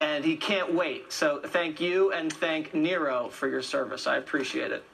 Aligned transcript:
and 0.00 0.24
he 0.24 0.36
can't 0.36 0.72
wait. 0.74 1.12
So 1.12 1.40
thank 1.42 1.80
you 1.80 2.12
and 2.12 2.32
thank 2.32 2.74
Nero 2.74 3.28
for 3.28 3.48
your 3.48 3.62
service. 3.62 4.06
I 4.06 4.16
appreciate 4.16 4.72
it. 4.72 4.84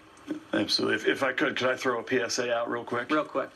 Absolutely. 0.52 0.96
If, 0.96 1.06
if 1.06 1.22
I 1.22 1.32
could, 1.32 1.56
could 1.56 1.68
I 1.68 1.76
throw 1.76 2.00
a 2.00 2.28
PSA 2.28 2.52
out 2.52 2.70
real 2.70 2.84
quick? 2.84 3.10
Real 3.10 3.24
quick. 3.24 3.50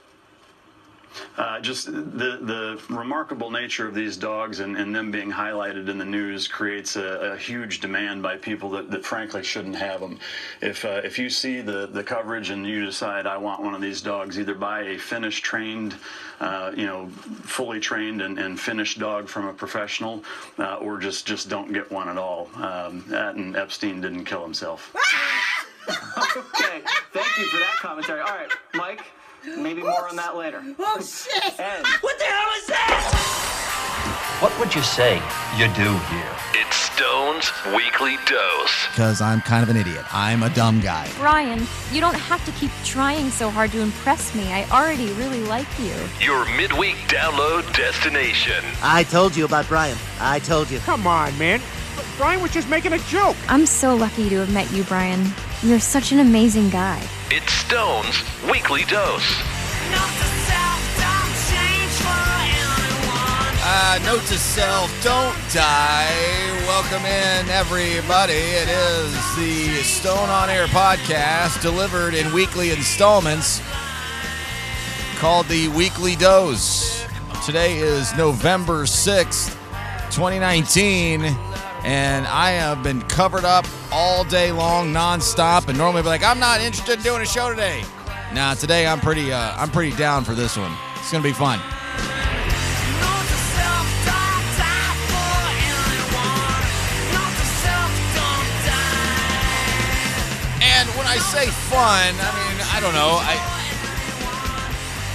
Uh, 1.36 1.60
just 1.60 1.86
the 1.86 2.38
the 2.42 2.80
remarkable 2.88 3.50
nature 3.50 3.86
of 3.86 3.94
these 3.94 4.16
dogs 4.16 4.60
and, 4.60 4.76
and 4.76 4.94
them 4.94 5.10
being 5.10 5.30
highlighted 5.30 5.88
in 5.88 5.98
the 5.98 6.04
news 6.04 6.48
creates 6.48 6.96
a, 6.96 7.32
a 7.32 7.36
huge 7.36 7.80
demand 7.80 8.22
by 8.22 8.36
people 8.36 8.70
that, 8.70 8.90
that 8.90 9.04
frankly 9.04 9.42
shouldn't 9.42 9.76
have 9.76 10.00
them. 10.00 10.18
If 10.60 10.84
uh, 10.84 11.00
if 11.04 11.18
you 11.18 11.30
see 11.30 11.60
the, 11.60 11.86
the 11.86 12.02
coverage 12.02 12.50
and 12.50 12.66
you 12.66 12.84
decide 12.84 13.26
I 13.26 13.36
want 13.36 13.62
one 13.62 13.74
of 13.74 13.80
these 13.80 14.00
dogs, 14.00 14.38
either 14.38 14.54
buy 14.54 14.82
a 14.82 14.98
finished 14.98 15.44
trained, 15.44 15.94
uh, 16.40 16.72
you 16.76 16.86
know, 16.86 17.08
fully 17.42 17.80
trained 17.80 18.22
and, 18.22 18.38
and 18.38 18.58
finished 18.58 18.98
dog 18.98 19.28
from 19.28 19.46
a 19.46 19.52
professional, 19.52 20.24
uh, 20.58 20.76
or 20.76 20.98
just 20.98 21.26
just 21.26 21.48
don't 21.48 21.72
get 21.72 21.90
one 21.90 22.08
at 22.08 22.18
all. 22.18 22.48
Um, 22.56 23.04
that 23.08 23.36
and 23.36 23.56
Epstein 23.56 24.00
didn't 24.00 24.24
kill 24.24 24.42
himself. 24.42 24.94
Okay. 26.36 26.82
Thank 27.12 27.38
you 27.38 27.46
for 27.46 27.58
that 27.58 27.76
commentary. 27.78 28.20
All 28.20 28.26
right, 28.26 28.50
Mike. 28.74 29.04
Maybe 29.44 29.82
more 29.82 30.08
on 30.08 30.16
that 30.16 30.36
later. 30.36 30.62
Oh 30.78 31.00
shit! 31.00 31.60
And 31.60 31.84
What 32.00 32.18
the 32.18 32.24
hell 32.24 32.50
is 32.58 32.66
that? 32.68 33.22
What 34.40 34.58
would 34.58 34.74
you 34.74 34.82
say 34.82 35.14
you 35.56 35.66
do 35.74 35.92
here? 36.08 36.32
It's 36.54 36.76
Stone's 36.76 37.50
Weekly 37.74 38.16
Dose. 38.26 38.86
Because 38.90 39.20
I'm 39.20 39.40
kind 39.42 39.62
of 39.62 39.68
an 39.68 39.76
idiot. 39.76 40.04
I'm 40.14 40.42
a 40.42 40.50
dumb 40.50 40.80
guy. 40.80 41.08
Brian, 41.16 41.66
you 41.92 42.00
don't 42.00 42.14
have 42.14 42.44
to 42.46 42.52
keep 42.52 42.70
trying 42.84 43.30
so 43.30 43.48
hard 43.50 43.72
to 43.72 43.80
impress 43.80 44.34
me. 44.34 44.52
I 44.52 44.64
already 44.70 45.10
really 45.14 45.42
like 45.44 45.66
you. 45.78 45.94
Your 46.20 46.44
midweek 46.56 46.96
download 47.08 47.64
destination. 47.74 48.62
I 48.82 49.02
told 49.04 49.36
you 49.36 49.44
about 49.44 49.66
Brian. 49.68 49.96
I 50.20 50.38
told 50.40 50.70
you. 50.70 50.78
Come 50.80 51.06
on, 51.06 51.36
man. 51.38 51.60
Brian 52.16 52.40
was 52.40 52.52
just 52.52 52.68
making 52.68 52.92
a 52.92 52.98
joke. 52.98 53.36
I'm 53.48 53.66
so 53.66 53.94
lucky 53.94 54.28
to 54.28 54.36
have 54.36 54.52
met 54.52 54.70
you, 54.72 54.84
Brian. 54.84 55.24
You're 55.62 55.80
such 55.80 56.12
an 56.12 56.20
amazing 56.20 56.70
guy. 56.70 57.02
It's 57.30 57.52
Stone's 57.52 58.22
Weekly 58.50 58.84
Dose. 58.84 59.42
Uh, 63.68 63.98
note 64.04 64.20
to 64.26 64.38
self, 64.38 64.90
don't 65.02 65.36
die. 65.52 66.06
Welcome 66.66 67.04
in, 67.04 67.48
everybody. 67.50 68.32
It 68.34 68.68
is 68.68 69.36
the 69.36 69.82
Stone 69.82 70.28
on 70.28 70.48
Air 70.48 70.66
podcast 70.66 71.60
delivered 71.62 72.14
in 72.14 72.32
weekly 72.32 72.70
installments 72.70 73.60
called 75.16 75.46
the 75.46 75.68
Weekly 75.68 76.14
Dose. 76.16 77.04
Today 77.44 77.78
is 77.78 78.14
November 78.16 78.84
6th, 78.84 79.54
2019, 80.10 81.22
and 81.86 82.26
I 82.26 82.50
have 82.50 82.82
been 82.82 83.00
covered 83.02 83.44
up 83.44 83.64
all 83.92 84.24
day 84.24 84.50
long, 84.50 84.92
nonstop, 84.92 85.68
and 85.68 85.78
normally 85.78 86.02
be 86.02 86.08
like, 86.08 86.24
I'm 86.24 86.40
not 86.40 86.60
interested 86.60 86.98
in 86.98 87.04
doing 87.04 87.22
a 87.22 87.26
show 87.26 87.48
today. 87.48 87.84
Nah, 88.34 88.54
today 88.54 88.88
I'm 88.88 88.98
pretty 88.98 89.32
uh, 89.32 89.54
I'm 89.56 89.70
pretty 89.70 89.96
down 89.96 90.24
for 90.24 90.34
this 90.34 90.56
one. 90.56 90.72
It's 90.96 91.12
gonna 91.12 91.22
be 91.22 91.32
fun. 91.32 91.60
And 100.60 100.88
when 100.98 101.06
I 101.06 101.18
say 101.18 101.46
fun, 101.46 102.14
I 102.18 102.32
mean, 102.34 102.66
I 102.74 102.80
don't 102.80 102.94
know. 102.94 103.20
I 103.22 103.38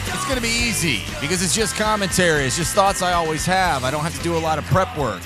It's 0.08 0.26
to 0.34 0.42
be 0.42 0.48
easy 0.48 1.02
because 1.20 1.44
it's 1.44 1.54
just 1.54 1.76
commentary. 1.76 2.46
It's 2.46 2.56
just 2.56 2.74
thoughts 2.74 3.02
I 3.02 3.12
always 3.12 3.46
have. 3.46 3.84
I 3.84 3.92
don't 3.92 4.04
have 4.04 4.16
to 4.16 4.24
do 4.24 4.38
a 4.38 4.40
lot 4.40 4.58
of 4.58 4.64
prep 4.68 4.98
work. 4.98 5.22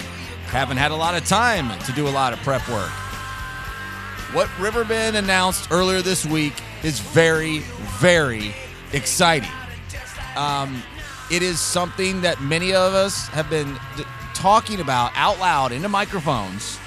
Haven't 0.56 0.78
had 0.78 0.92
a 0.92 0.96
lot 0.96 1.16
of 1.16 1.28
time 1.28 1.78
to 1.82 1.92
do 1.92 2.08
a 2.08 2.10
lot 2.10 2.32
of 2.32 2.40
prep 2.40 2.66
work. 2.70 2.90
What 4.32 4.50
Riverbend 4.58 5.18
announced 5.18 5.68
earlier 5.70 6.02
this 6.02 6.26
week 6.26 6.54
is 6.82 7.02
very, 7.02 7.60
very 8.00 8.56
exciting. 8.94 9.50
Um, 10.38 10.82
it 11.30 11.44
is 11.44 11.60
something 11.60 12.22
that 12.22 12.40
many 12.40 12.74
of 12.74 12.94
us 12.94 13.28
have 13.28 13.50
been 13.50 13.74
d- 13.98 14.06
talking 14.34 14.80
about 14.80 15.12
out 15.18 15.40
loud 15.40 15.74
into 15.74 15.90
microphones 15.90 16.80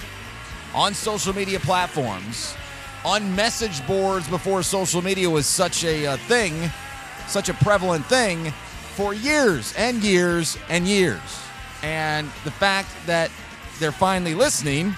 on 0.75 0.95
social 0.95 1.35
media 1.35 1.61
platforms, 1.61 2.55
on 3.05 3.37
message 3.37 3.87
boards 3.87 4.27
before 4.29 4.63
social 4.63 5.03
media 5.03 5.29
was 5.29 5.45
such 5.45 5.85
a, 5.85 6.07
uh 6.07 6.17
thing, 6.17 6.71
such 7.27 7.51
a 7.51 7.55
prevalent 7.55 8.07
thing 8.07 8.51
for 8.95 9.13
years 9.13 9.75
and 9.77 10.03
years 10.03 10.57
and 10.71 10.87
years. 10.89 11.21
And 11.83 12.29
the 12.45 12.51
fact 12.51 12.89
that 13.05 13.31
they're 13.79 13.93
finally 13.93 14.35
listening 14.35 14.95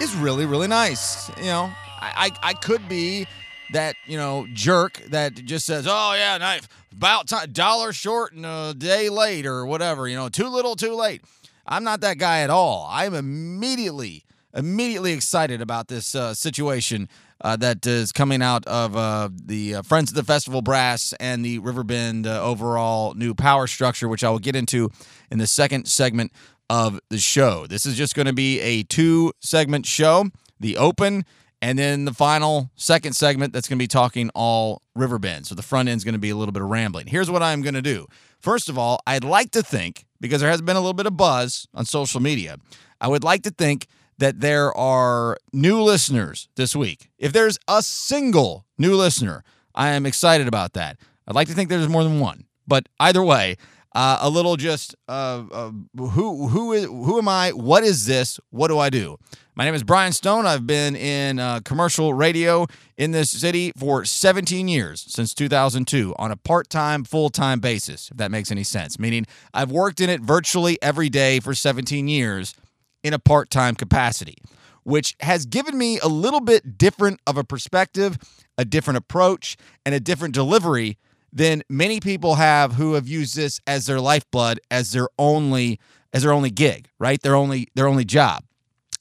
is 0.00 0.14
really, 0.16 0.46
really 0.46 0.68
nice. 0.68 1.28
You 1.38 1.46
know, 1.46 1.72
I, 2.00 2.30
I, 2.42 2.50
I 2.50 2.52
could 2.54 2.88
be 2.88 3.26
that, 3.72 3.96
you 4.06 4.16
know, 4.16 4.46
jerk 4.52 5.02
that 5.08 5.34
just 5.34 5.66
says, 5.66 5.86
oh, 5.88 6.14
yeah, 6.14 6.38
nice, 6.38 6.62
about 6.92 7.32
dollar 7.52 7.92
short 7.92 8.32
and 8.32 8.46
a 8.46 8.74
day 8.76 9.08
late 9.08 9.46
or 9.46 9.66
whatever, 9.66 10.06
you 10.06 10.16
know, 10.16 10.28
too 10.28 10.48
little, 10.48 10.76
too 10.76 10.94
late. 10.94 11.22
I'm 11.66 11.82
not 11.82 12.00
that 12.02 12.18
guy 12.18 12.40
at 12.40 12.50
all. 12.50 12.86
I'm 12.90 13.14
immediately, 13.14 14.24
immediately 14.54 15.12
excited 15.12 15.60
about 15.60 15.88
this 15.88 16.14
uh, 16.14 16.32
situation 16.32 17.08
uh, 17.40 17.56
that 17.56 17.86
is 17.86 18.12
coming 18.12 18.40
out 18.40 18.66
of 18.66 18.96
uh, 18.96 19.28
the 19.34 19.76
uh, 19.76 19.82
Friends 19.82 20.10
of 20.10 20.14
the 20.14 20.22
Festival 20.24 20.62
Brass 20.62 21.12
and 21.20 21.44
the 21.44 21.58
Riverbend 21.58 22.26
uh, 22.26 22.42
overall 22.42 23.14
new 23.14 23.34
power 23.34 23.66
structure, 23.66 24.08
which 24.08 24.24
I 24.24 24.30
will 24.30 24.38
get 24.38 24.56
into 24.56 24.90
in 25.30 25.38
the 25.38 25.46
second 25.46 25.86
segment 25.86 26.32
of 26.68 27.00
the 27.10 27.18
show. 27.18 27.66
This 27.66 27.86
is 27.86 27.96
just 27.96 28.14
going 28.14 28.26
to 28.26 28.32
be 28.32 28.60
a 28.60 28.82
two 28.82 29.32
segment 29.40 29.86
show 29.86 30.26
the 30.58 30.76
open 30.76 31.24
and 31.62 31.78
then 31.78 32.04
the 32.04 32.12
final 32.12 32.70
second 32.76 33.14
segment 33.14 33.52
that's 33.52 33.68
going 33.68 33.78
to 33.78 33.82
be 33.82 33.88
talking 33.88 34.30
all 34.34 34.82
Riverbend. 34.94 35.46
So 35.46 35.54
the 35.54 35.62
front 35.62 35.88
end 35.88 35.98
is 35.98 36.04
going 36.04 36.14
to 36.14 36.18
be 36.18 36.30
a 36.30 36.36
little 36.36 36.52
bit 36.52 36.62
of 36.62 36.68
rambling. 36.68 37.06
Here's 37.06 37.30
what 37.30 37.42
I'm 37.42 37.62
going 37.62 37.74
to 37.74 37.82
do. 37.82 38.06
First 38.40 38.68
of 38.68 38.78
all, 38.78 39.00
I'd 39.06 39.24
like 39.24 39.50
to 39.52 39.62
think, 39.62 40.04
because 40.20 40.40
there 40.40 40.50
has 40.50 40.62
been 40.62 40.76
a 40.76 40.80
little 40.80 40.94
bit 40.94 41.06
of 41.06 41.16
buzz 41.16 41.66
on 41.74 41.84
social 41.84 42.20
media, 42.20 42.56
I 43.00 43.08
would 43.08 43.24
like 43.24 43.42
to 43.42 43.50
think 43.50 43.86
that 44.18 44.40
there 44.40 44.76
are 44.76 45.36
new 45.52 45.82
listeners 45.82 46.48
this 46.56 46.74
week. 46.74 47.10
If 47.18 47.32
there's 47.32 47.58
a 47.68 47.82
single 47.82 48.64
new 48.78 48.94
listener, 48.94 49.42
I 49.74 49.88
am 49.90 50.06
excited 50.06 50.48
about 50.48 50.72
that. 50.74 50.98
I'd 51.26 51.34
like 51.34 51.48
to 51.48 51.54
think 51.54 51.68
there's 51.68 51.88
more 51.88 52.04
than 52.04 52.20
one. 52.20 52.44
But 52.66 52.88
either 52.98 53.22
way, 53.22 53.56
uh, 53.96 54.18
a 54.20 54.28
little 54.28 54.56
just 54.56 54.94
uh, 55.08 55.42
uh, 55.50 55.70
who 55.96 56.48
who 56.48 56.74
is 56.74 56.84
who 56.84 57.16
am 57.16 57.28
I? 57.28 57.52
What 57.52 57.82
is 57.82 58.04
this? 58.04 58.38
What 58.50 58.68
do 58.68 58.78
I 58.78 58.90
do? 58.90 59.16
My 59.54 59.64
name 59.64 59.72
is 59.72 59.82
Brian 59.82 60.12
Stone. 60.12 60.44
I've 60.44 60.66
been 60.66 60.94
in 60.94 61.38
uh, 61.38 61.60
commercial 61.60 62.12
radio 62.12 62.66
in 62.98 63.12
this 63.12 63.30
city 63.30 63.72
for 63.74 64.04
17 64.04 64.68
years 64.68 65.02
since 65.08 65.32
2002 65.32 66.14
on 66.18 66.30
a 66.30 66.36
part-time, 66.36 67.04
full-time 67.04 67.60
basis. 67.60 68.10
If 68.10 68.18
that 68.18 68.30
makes 68.30 68.50
any 68.52 68.64
sense, 68.64 68.98
meaning 68.98 69.24
I've 69.54 69.70
worked 69.70 70.02
in 70.02 70.10
it 70.10 70.20
virtually 70.20 70.76
every 70.82 71.08
day 71.08 71.40
for 71.40 71.54
17 71.54 72.06
years 72.06 72.54
in 73.02 73.14
a 73.14 73.18
part-time 73.18 73.76
capacity, 73.76 74.36
which 74.82 75.16
has 75.20 75.46
given 75.46 75.78
me 75.78 75.98
a 76.00 76.08
little 76.08 76.40
bit 76.40 76.76
different 76.76 77.20
of 77.26 77.38
a 77.38 77.44
perspective, 77.44 78.18
a 78.58 78.66
different 78.66 78.98
approach, 78.98 79.56
and 79.86 79.94
a 79.94 80.00
different 80.00 80.34
delivery 80.34 80.98
than 81.32 81.62
many 81.68 82.00
people 82.00 82.36
have 82.36 82.74
who 82.74 82.94
have 82.94 83.08
used 83.08 83.36
this 83.36 83.60
as 83.66 83.86
their 83.86 84.00
lifeblood, 84.00 84.60
as 84.70 84.92
their 84.92 85.08
only 85.18 85.78
as 86.12 86.22
their 86.22 86.32
only 86.32 86.50
gig, 86.50 86.88
right? 86.98 87.20
Their 87.20 87.34
only 87.34 87.68
their 87.74 87.88
only 87.88 88.04
job. 88.04 88.44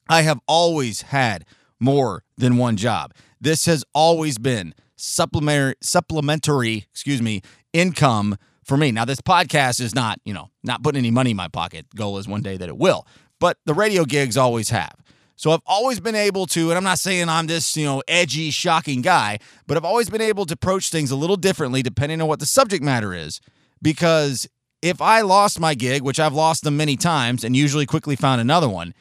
I 0.09 0.21
have 0.21 0.39
always 0.47 1.03
had 1.03 1.45
more 1.79 2.23
than 2.37 2.57
one 2.57 2.77
job. 2.77 3.13
This 3.39 3.65
has 3.65 3.83
always 3.93 4.37
been 4.37 4.73
supplementary 4.95 5.75
supplementary, 5.81 6.85
excuse 6.91 7.21
me, 7.21 7.41
income 7.73 8.37
for 8.63 8.77
me. 8.77 8.91
Now 8.91 9.05
this 9.05 9.21
podcast 9.21 9.79
is 9.79 9.95
not, 9.95 10.19
you 10.25 10.33
know, 10.33 10.49
not 10.63 10.83
putting 10.83 10.99
any 10.99 11.11
money 11.11 11.31
in 11.31 11.37
my 11.37 11.47
pocket. 11.47 11.85
Goal 11.95 12.17
is 12.17 12.27
one 12.27 12.41
day 12.41 12.57
that 12.57 12.69
it 12.69 12.77
will. 12.77 13.07
But 13.39 13.57
the 13.65 13.73
radio 13.73 14.05
gigs 14.05 14.37
always 14.37 14.69
have. 14.69 14.95
So 15.35 15.51
I've 15.51 15.61
always 15.65 15.99
been 15.99 16.15
able 16.15 16.45
to, 16.47 16.69
and 16.69 16.77
I'm 16.77 16.83
not 16.83 16.99
saying 16.99 17.27
I'm 17.27 17.47
this, 17.47 17.75
you 17.75 17.85
know, 17.85 18.01
edgy, 18.07 18.51
shocking 18.51 19.01
guy, 19.01 19.39
but 19.67 19.75
I've 19.75 19.85
always 19.85 20.09
been 20.09 20.21
able 20.21 20.45
to 20.45 20.53
approach 20.53 20.89
things 20.89 21.11
a 21.11 21.15
little 21.15 21.35
differently 21.35 21.81
depending 21.81 22.21
on 22.21 22.27
what 22.27 22.39
the 22.39 22.45
subject 22.45 22.83
matter 22.83 23.13
is. 23.13 23.41
Because 23.81 24.47
if 24.81 25.01
I 25.01 25.21
lost 25.21 25.59
my 25.59 25.73
gig, 25.73 26.03
which 26.03 26.19
I've 26.19 26.33
lost 26.33 26.63
them 26.63 26.77
many 26.77 26.95
times 26.95 27.43
and 27.43 27.55
usually 27.55 27.85
quickly 27.85 28.15
found 28.15 28.39
another 28.39 28.69
one, 28.69 28.93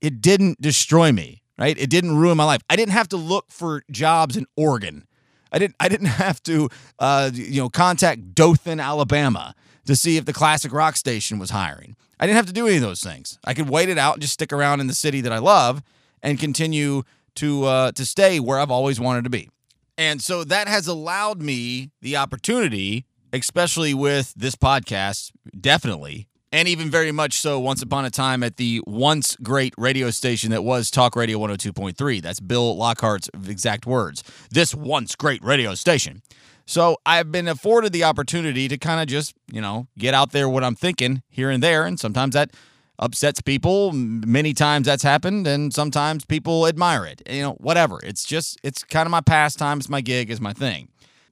it 0.00 0.20
didn't 0.20 0.60
destroy 0.60 1.12
me, 1.12 1.42
right? 1.58 1.76
It 1.76 1.90
didn't 1.90 2.16
ruin 2.16 2.36
my 2.36 2.44
life. 2.44 2.62
I 2.70 2.76
didn't 2.76 2.92
have 2.92 3.08
to 3.08 3.16
look 3.16 3.50
for 3.50 3.82
jobs 3.90 4.36
in 4.36 4.46
Oregon. 4.56 5.06
I 5.52 5.58
didn't 5.58 5.76
I 5.80 5.88
didn't 5.88 6.06
have 6.24 6.42
to 6.44 6.68
uh, 6.98 7.30
you 7.32 7.60
know 7.60 7.68
contact 7.68 8.34
Dothan, 8.34 8.80
Alabama 8.80 9.54
to 9.86 9.96
see 9.96 10.16
if 10.16 10.24
the 10.24 10.32
classic 10.32 10.72
rock 10.72 10.96
station 10.96 11.38
was 11.38 11.50
hiring. 11.50 11.96
I 12.20 12.26
didn't 12.26 12.36
have 12.36 12.46
to 12.46 12.52
do 12.52 12.66
any 12.66 12.76
of 12.76 12.82
those 12.82 13.00
things. 13.02 13.38
I 13.44 13.54
could 13.54 13.68
wait 13.68 13.88
it 13.88 13.98
out 13.98 14.14
and 14.14 14.22
just 14.22 14.34
stick 14.34 14.52
around 14.52 14.80
in 14.80 14.86
the 14.86 14.94
city 14.94 15.22
that 15.22 15.32
I 15.32 15.38
love 15.38 15.82
and 16.22 16.38
continue 16.38 17.02
to 17.36 17.64
uh, 17.64 17.92
to 17.92 18.04
stay 18.04 18.38
where 18.38 18.58
I've 18.58 18.70
always 18.70 19.00
wanted 19.00 19.24
to 19.24 19.30
be. 19.30 19.48
And 19.96 20.20
so 20.20 20.44
that 20.44 20.68
has 20.68 20.86
allowed 20.86 21.40
me 21.40 21.90
the 22.02 22.16
opportunity, 22.16 23.06
especially 23.32 23.94
with 23.94 24.34
this 24.34 24.54
podcast, 24.54 25.32
definitely 25.58 26.28
and 26.52 26.68
even 26.68 26.90
very 26.90 27.12
much 27.12 27.34
so 27.34 27.60
once 27.60 27.82
upon 27.82 28.04
a 28.04 28.10
time 28.10 28.42
at 28.42 28.56
the 28.56 28.82
once 28.86 29.36
great 29.42 29.74
radio 29.78 30.10
station 30.10 30.50
that 30.50 30.64
was 30.64 30.90
Talk 30.90 31.14
Radio 31.14 31.38
102.3. 31.38 32.20
That's 32.20 32.40
Bill 32.40 32.76
Lockhart's 32.76 33.30
exact 33.46 33.86
words. 33.86 34.24
This 34.50 34.74
once 34.74 35.14
great 35.14 35.42
radio 35.44 35.74
station. 35.74 36.22
So 36.70 36.98
I've 37.04 37.32
been 37.32 37.48
afforded 37.48 37.92
the 37.92 38.04
opportunity 38.04 38.68
to 38.68 38.78
kind 38.78 39.00
of 39.00 39.08
just, 39.08 39.34
you 39.50 39.60
know, 39.60 39.88
get 39.98 40.14
out 40.14 40.30
there 40.30 40.48
what 40.48 40.62
I'm 40.62 40.76
thinking 40.76 41.24
here 41.28 41.50
and 41.50 41.60
there. 41.60 41.84
And 41.84 41.98
sometimes 41.98 42.34
that 42.34 42.52
upsets 42.96 43.40
people. 43.40 43.90
Many 43.92 44.54
times 44.54 44.86
that's 44.86 45.02
happened, 45.02 45.48
and 45.48 45.74
sometimes 45.74 46.24
people 46.24 46.68
admire 46.68 47.04
it. 47.06 47.22
You 47.28 47.42
know, 47.42 47.52
whatever. 47.54 47.98
It's 48.04 48.24
just, 48.24 48.56
it's 48.62 48.84
kind 48.84 49.04
of 49.04 49.10
my 49.10 49.20
pastime. 49.20 49.78
It's 49.78 49.88
my 49.88 50.00
gig, 50.00 50.30
it's 50.30 50.40
my 50.40 50.52
thing. 50.52 50.90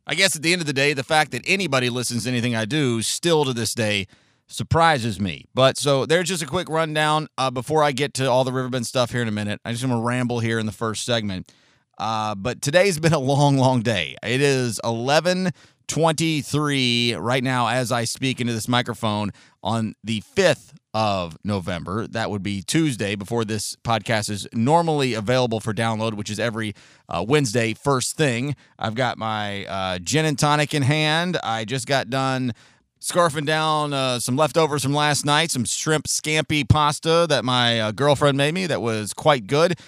I 0.08 0.16
guess 0.16 0.34
at 0.34 0.42
the 0.42 0.52
end 0.52 0.60
of 0.60 0.66
the 0.66 0.72
day, 0.72 0.92
the 0.92 1.04
fact 1.04 1.30
that 1.30 1.42
anybody 1.46 1.88
listens 1.88 2.24
to 2.24 2.30
anything 2.30 2.56
I 2.56 2.64
do 2.64 3.00
still 3.00 3.44
to 3.44 3.52
this 3.52 3.74
day 3.74 4.08
surprises 4.48 5.20
me. 5.20 5.44
But 5.54 5.78
so 5.78 6.04
there's 6.04 6.26
just 6.26 6.42
a 6.42 6.46
quick 6.46 6.68
rundown 6.68 7.28
uh, 7.38 7.52
before 7.52 7.84
I 7.84 7.92
get 7.92 8.12
to 8.14 8.28
all 8.28 8.42
the 8.42 8.50
Riverbend 8.50 8.88
stuff 8.88 9.12
here 9.12 9.22
in 9.22 9.28
a 9.28 9.30
minute. 9.30 9.60
I 9.64 9.70
just 9.70 9.84
want 9.84 10.00
to 10.00 10.04
ramble 10.04 10.40
here 10.40 10.58
in 10.58 10.66
the 10.66 10.72
first 10.72 11.04
segment. 11.04 11.52
Uh, 11.98 12.34
but 12.34 12.62
today's 12.62 12.98
been 12.98 13.12
a 13.12 13.18
long, 13.18 13.58
long 13.58 13.82
day. 13.82 14.16
It 14.22 14.40
is 14.40 14.80
11:23 14.84 17.16
right 17.18 17.42
now 17.42 17.68
as 17.68 17.90
I 17.90 18.04
speak 18.04 18.40
into 18.40 18.52
this 18.52 18.68
microphone 18.68 19.32
on 19.62 19.94
the 20.04 20.22
5th 20.36 20.74
of 20.94 21.36
November. 21.44 22.06
That 22.06 22.30
would 22.30 22.42
be 22.42 22.62
Tuesday 22.62 23.14
before 23.14 23.44
this 23.44 23.76
podcast 23.84 24.30
is 24.30 24.46
normally 24.52 25.14
available 25.14 25.60
for 25.60 25.74
download, 25.74 26.14
which 26.14 26.30
is 26.30 26.38
every 26.38 26.74
uh, 27.08 27.24
Wednesday 27.26 27.74
first 27.74 28.16
thing. 28.16 28.54
I've 28.78 28.94
got 28.94 29.18
my 29.18 29.64
uh, 29.66 29.98
gin 29.98 30.24
and 30.24 30.38
tonic 30.38 30.74
in 30.74 30.82
hand. 30.82 31.38
I 31.42 31.64
just 31.64 31.86
got 31.86 32.10
done 32.10 32.52
scarfing 33.00 33.46
down 33.46 33.92
uh, 33.92 34.18
some 34.18 34.36
leftovers 34.36 34.82
from 34.82 34.92
last 34.92 35.24
night, 35.24 35.50
some 35.50 35.64
shrimp 35.64 36.06
scampi 36.06 36.68
pasta 36.68 37.26
that 37.28 37.44
my 37.44 37.80
uh, 37.80 37.92
girlfriend 37.92 38.36
made 38.36 38.54
me 38.54 38.66
that 38.66 38.82
was 38.82 39.12
quite 39.12 39.46
good. 39.46 39.78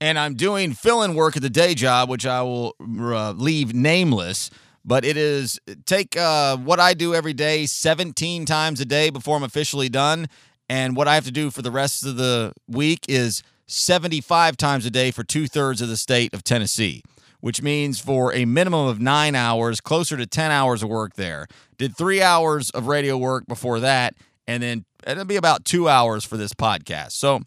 And 0.00 0.18
I'm 0.18 0.34
doing 0.34 0.72
fill 0.72 1.02
in 1.02 1.14
work 1.14 1.36
at 1.36 1.42
the 1.42 1.50
day 1.50 1.74
job, 1.74 2.08
which 2.08 2.26
I 2.26 2.42
will 2.42 2.74
uh, 2.80 3.32
leave 3.32 3.74
nameless. 3.74 4.50
But 4.84 5.04
it 5.04 5.16
is 5.16 5.58
take 5.84 6.16
uh, 6.16 6.56
what 6.58 6.78
I 6.78 6.94
do 6.94 7.14
every 7.14 7.32
day 7.32 7.66
17 7.66 8.44
times 8.44 8.80
a 8.80 8.84
day 8.84 9.10
before 9.10 9.36
I'm 9.36 9.42
officially 9.42 9.88
done. 9.88 10.28
And 10.68 10.96
what 10.96 11.08
I 11.08 11.14
have 11.14 11.24
to 11.24 11.32
do 11.32 11.50
for 11.50 11.62
the 11.62 11.70
rest 11.70 12.04
of 12.04 12.16
the 12.16 12.52
week 12.68 13.06
is 13.08 13.42
75 13.66 14.56
times 14.56 14.86
a 14.86 14.90
day 14.90 15.10
for 15.10 15.24
two 15.24 15.48
thirds 15.48 15.80
of 15.80 15.88
the 15.88 15.96
state 15.96 16.34
of 16.34 16.44
Tennessee 16.44 17.02
which 17.40 17.62
means 17.62 18.00
for 18.00 18.34
a 18.34 18.44
minimum 18.44 18.88
of 18.88 19.00
nine 19.00 19.36
hours, 19.36 19.80
closer 19.80 20.16
to 20.16 20.26
10 20.26 20.50
hours 20.50 20.82
of 20.82 20.88
work 20.88 21.14
there. 21.14 21.46
Did 21.78 21.96
three 21.96 22.20
hours 22.20 22.70
of 22.70 22.88
radio 22.88 23.16
work 23.16 23.46
before 23.46 23.78
that, 23.78 24.14
and 24.48 24.64
then 24.64 24.84
it'll 25.06 25.24
be 25.24 25.36
about 25.36 25.64
two 25.64 25.88
hours 25.88 26.24
for 26.24 26.36
this 26.36 26.52
podcast. 26.52 27.12
So, 27.12 27.42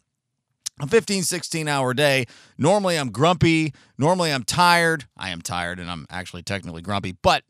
a 0.79 0.87
15, 0.87 1.23
16 1.23 1.67
hour 1.67 1.93
day. 1.93 2.25
Normally, 2.57 2.97
I'm 2.97 3.11
grumpy. 3.11 3.73
Normally, 3.97 4.31
I'm 4.31 4.43
tired. 4.43 5.05
I 5.17 5.29
am 5.29 5.41
tired, 5.41 5.79
and 5.79 5.89
I'm 5.89 6.05
actually 6.09 6.43
technically 6.43 6.81
grumpy, 6.81 7.15
but 7.21 7.43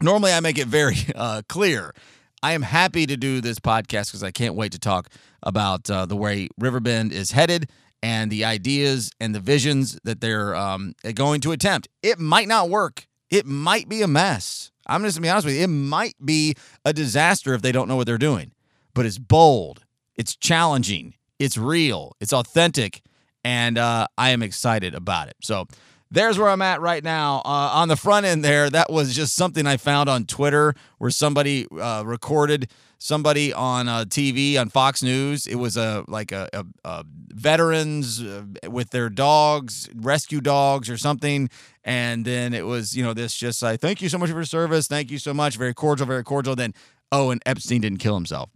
normally, 0.00 0.32
I 0.32 0.40
make 0.40 0.58
it 0.58 0.68
very 0.68 0.96
uh, 1.14 1.42
clear. 1.48 1.94
I 2.42 2.52
am 2.52 2.62
happy 2.62 3.06
to 3.06 3.16
do 3.16 3.40
this 3.40 3.58
podcast 3.58 4.06
because 4.06 4.22
I 4.22 4.30
can't 4.30 4.54
wait 4.54 4.72
to 4.72 4.78
talk 4.78 5.08
about 5.42 5.90
uh, 5.90 6.06
the 6.06 6.16
way 6.16 6.48
Riverbend 6.58 7.12
is 7.12 7.32
headed 7.32 7.68
and 8.02 8.30
the 8.30 8.44
ideas 8.44 9.10
and 9.20 9.34
the 9.34 9.40
visions 9.40 9.98
that 10.04 10.20
they're 10.20 10.54
um, 10.54 10.94
going 11.14 11.40
to 11.40 11.52
attempt. 11.52 11.88
It 12.02 12.18
might 12.18 12.46
not 12.46 12.68
work. 12.68 13.08
It 13.30 13.44
might 13.44 13.88
be 13.88 14.02
a 14.02 14.08
mess. 14.08 14.70
I'm 14.86 15.02
just 15.02 15.16
gonna 15.16 15.26
be 15.26 15.30
honest 15.30 15.46
with 15.46 15.56
you. 15.56 15.62
It 15.62 15.68
might 15.68 16.14
be 16.24 16.54
a 16.84 16.92
disaster 16.92 17.54
if 17.54 17.62
they 17.62 17.72
don't 17.72 17.88
know 17.88 17.96
what 17.96 18.06
they're 18.06 18.18
doing. 18.18 18.52
But 18.94 19.04
it's 19.04 19.18
bold. 19.18 19.84
It's 20.16 20.34
challenging. 20.34 21.14
It's 21.38 21.56
real. 21.56 22.16
It's 22.20 22.32
authentic, 22.32 23.02
and 23.44 23.78
uh, 23.78 24.06
I 24.16 24.30
am 24.30 24.42
excited 24.42 24.94
about 24.94 25.28
it. 25.28 25.36
So 25.42 25.66
there's 26.10 26.38
where 26.38 26.48
I'm 26.48 26.62
at 26.62 26.80
right 26.80 27.04
now. 27.04 27.42
Uh, 27.44 27.70
on 27.74 27.88
the 27.88 27.96
front 27.96 28.26
end, 28.26 28.44
there, 28.44 28.70
that 28.70 28.90
was 28.90 29.14
just 29.14 29.34
something 29.34 29.66
I 29.66 29.76
found 29.76 30.08
on 30.08 30.24
Twitter 30.24 30.74
where 30.98 31.10
somebody 31.10 31.66
uh, 31.78 32.02
recorded 32.04 32.70
somebody 32.98 33.52
on 33.52 33.88
uh, 33.88 34.04
TV 34.04 34.58
on 34.58 34.68
Fox 34.68 35.02
News. 35.02 35.46
It 35.46 35.54
was 35.56 35.76
a 35.76 36.04
like 36.08 36.32
a, 36.32 36.48
a, 36.52 36.64
a 36.84 37.04
veterans 37.28 38.22
uh, 38.22 38.42
with 38.68 38.90
their 38.90 39.08
dogs, 39.08 39.88
rescue 39.94 40.40
dogs 40.40 40.90
or 40.90 40.96
something. 40.96 41.48
And 41.84 42.24
then 42.24 42.52
it 42.52 42.66
was, 42.66 42.96
you 42.96 43.04
know, 43.04 43.14
this 43.14 43.34
just 43.34 43.62
like, 43.62 43.80
thank 43.80 44.02
you 44.02 44.08
so 44.08 44.18
much 44.18 44.30
for 44.30 44.36
your 44.36 44.44
service. 44.44 44.88
Thank 44.88 45.10
you 45.10 45.18
so 45.18 45.32
much. 45.32 45.56
Very 45.56 45.74
cordial, 45.74 46.06
very 46.06 46.24
cordial. 46.24 46.56
Then, 46.56 46.74
oh, 47.12 47.30
and 47.30 47.42
Epstein 47.46 47.80
didn't 47.80 47.98
kill 47.98 48.14
himself. 48.14 48.50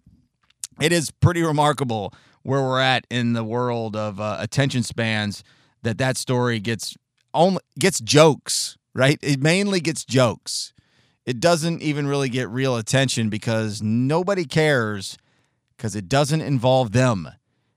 It 0.81 0.93
is 0.93 1.11
pretty 1.11 1.43
remarkable 1.43 2.12
where 2.43 2.62
we're 2.62 2.81
at 2.81 3.06
in 3.11 3.33
the 3.33 3.44
world 3.44 3.97
of 3.97 4.21
uh, 4.21 4.37
attention 4.41 4.83
spans 4.83 5.43
that 5.83 5.99
that 5.99 6.17
story 6.17 6.61
gets 6.61 6.97
only 7.35 7.61
gets 7.79 8.00
jokes, 8.00 8.77
right? 8.94 9.19
It 9.23 9.41
mainly 9.41 9.81
gets 9.81 10.05
jokes. 10.05 10.73
It 11.25 11.41
doesn't 11.41 11.83
even 11.83 12.06
really 12.06 12.29
get 12.29 12.49
real 12.49 12.77
attention 12.77 13.29
because 13.29 13.81
nobody 13.81 14.44
cares 14.44 15.17
because 15.77 15.94
it 15.94 16.09
doesn't 16.09 16.41
involve 16.41 16.93
them. 16.93 17.29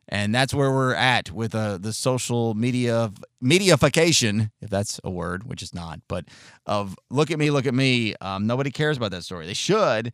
And 0.07 0.33
that's 0.35 0.53
where 0.53 0.71
we're 0.71 0.93
at 0.93 1.31
with 1.31 1.55
uh, 1.55 1.79
the 1.79 1.91
social 1.91 2.53
media 2.53 3.11
mediaification, 3.43 4.51
if 4.61 4.69
that's 4.69 4.99
a 5.03 5.09
word, 5.09 5.45
which 5.45 5.63
is 5.63 5.73
not, 5.73 5.99
but 6.07 6.25
of 6.67 6.95
look 7.09 7.31
at 7.31 7.39
me, 7.39 7.49
look 7.49 7.65
at 7.65 7.73
me. 7.73 8.13
Um, 8.21 8.45
nobody 8.45 8.69
cares 8.69 8.97
about 8.97 9.11
that 9.11 9.23
story. 9.23 9.47
They 9.47 9.55
should, 9.55 10.13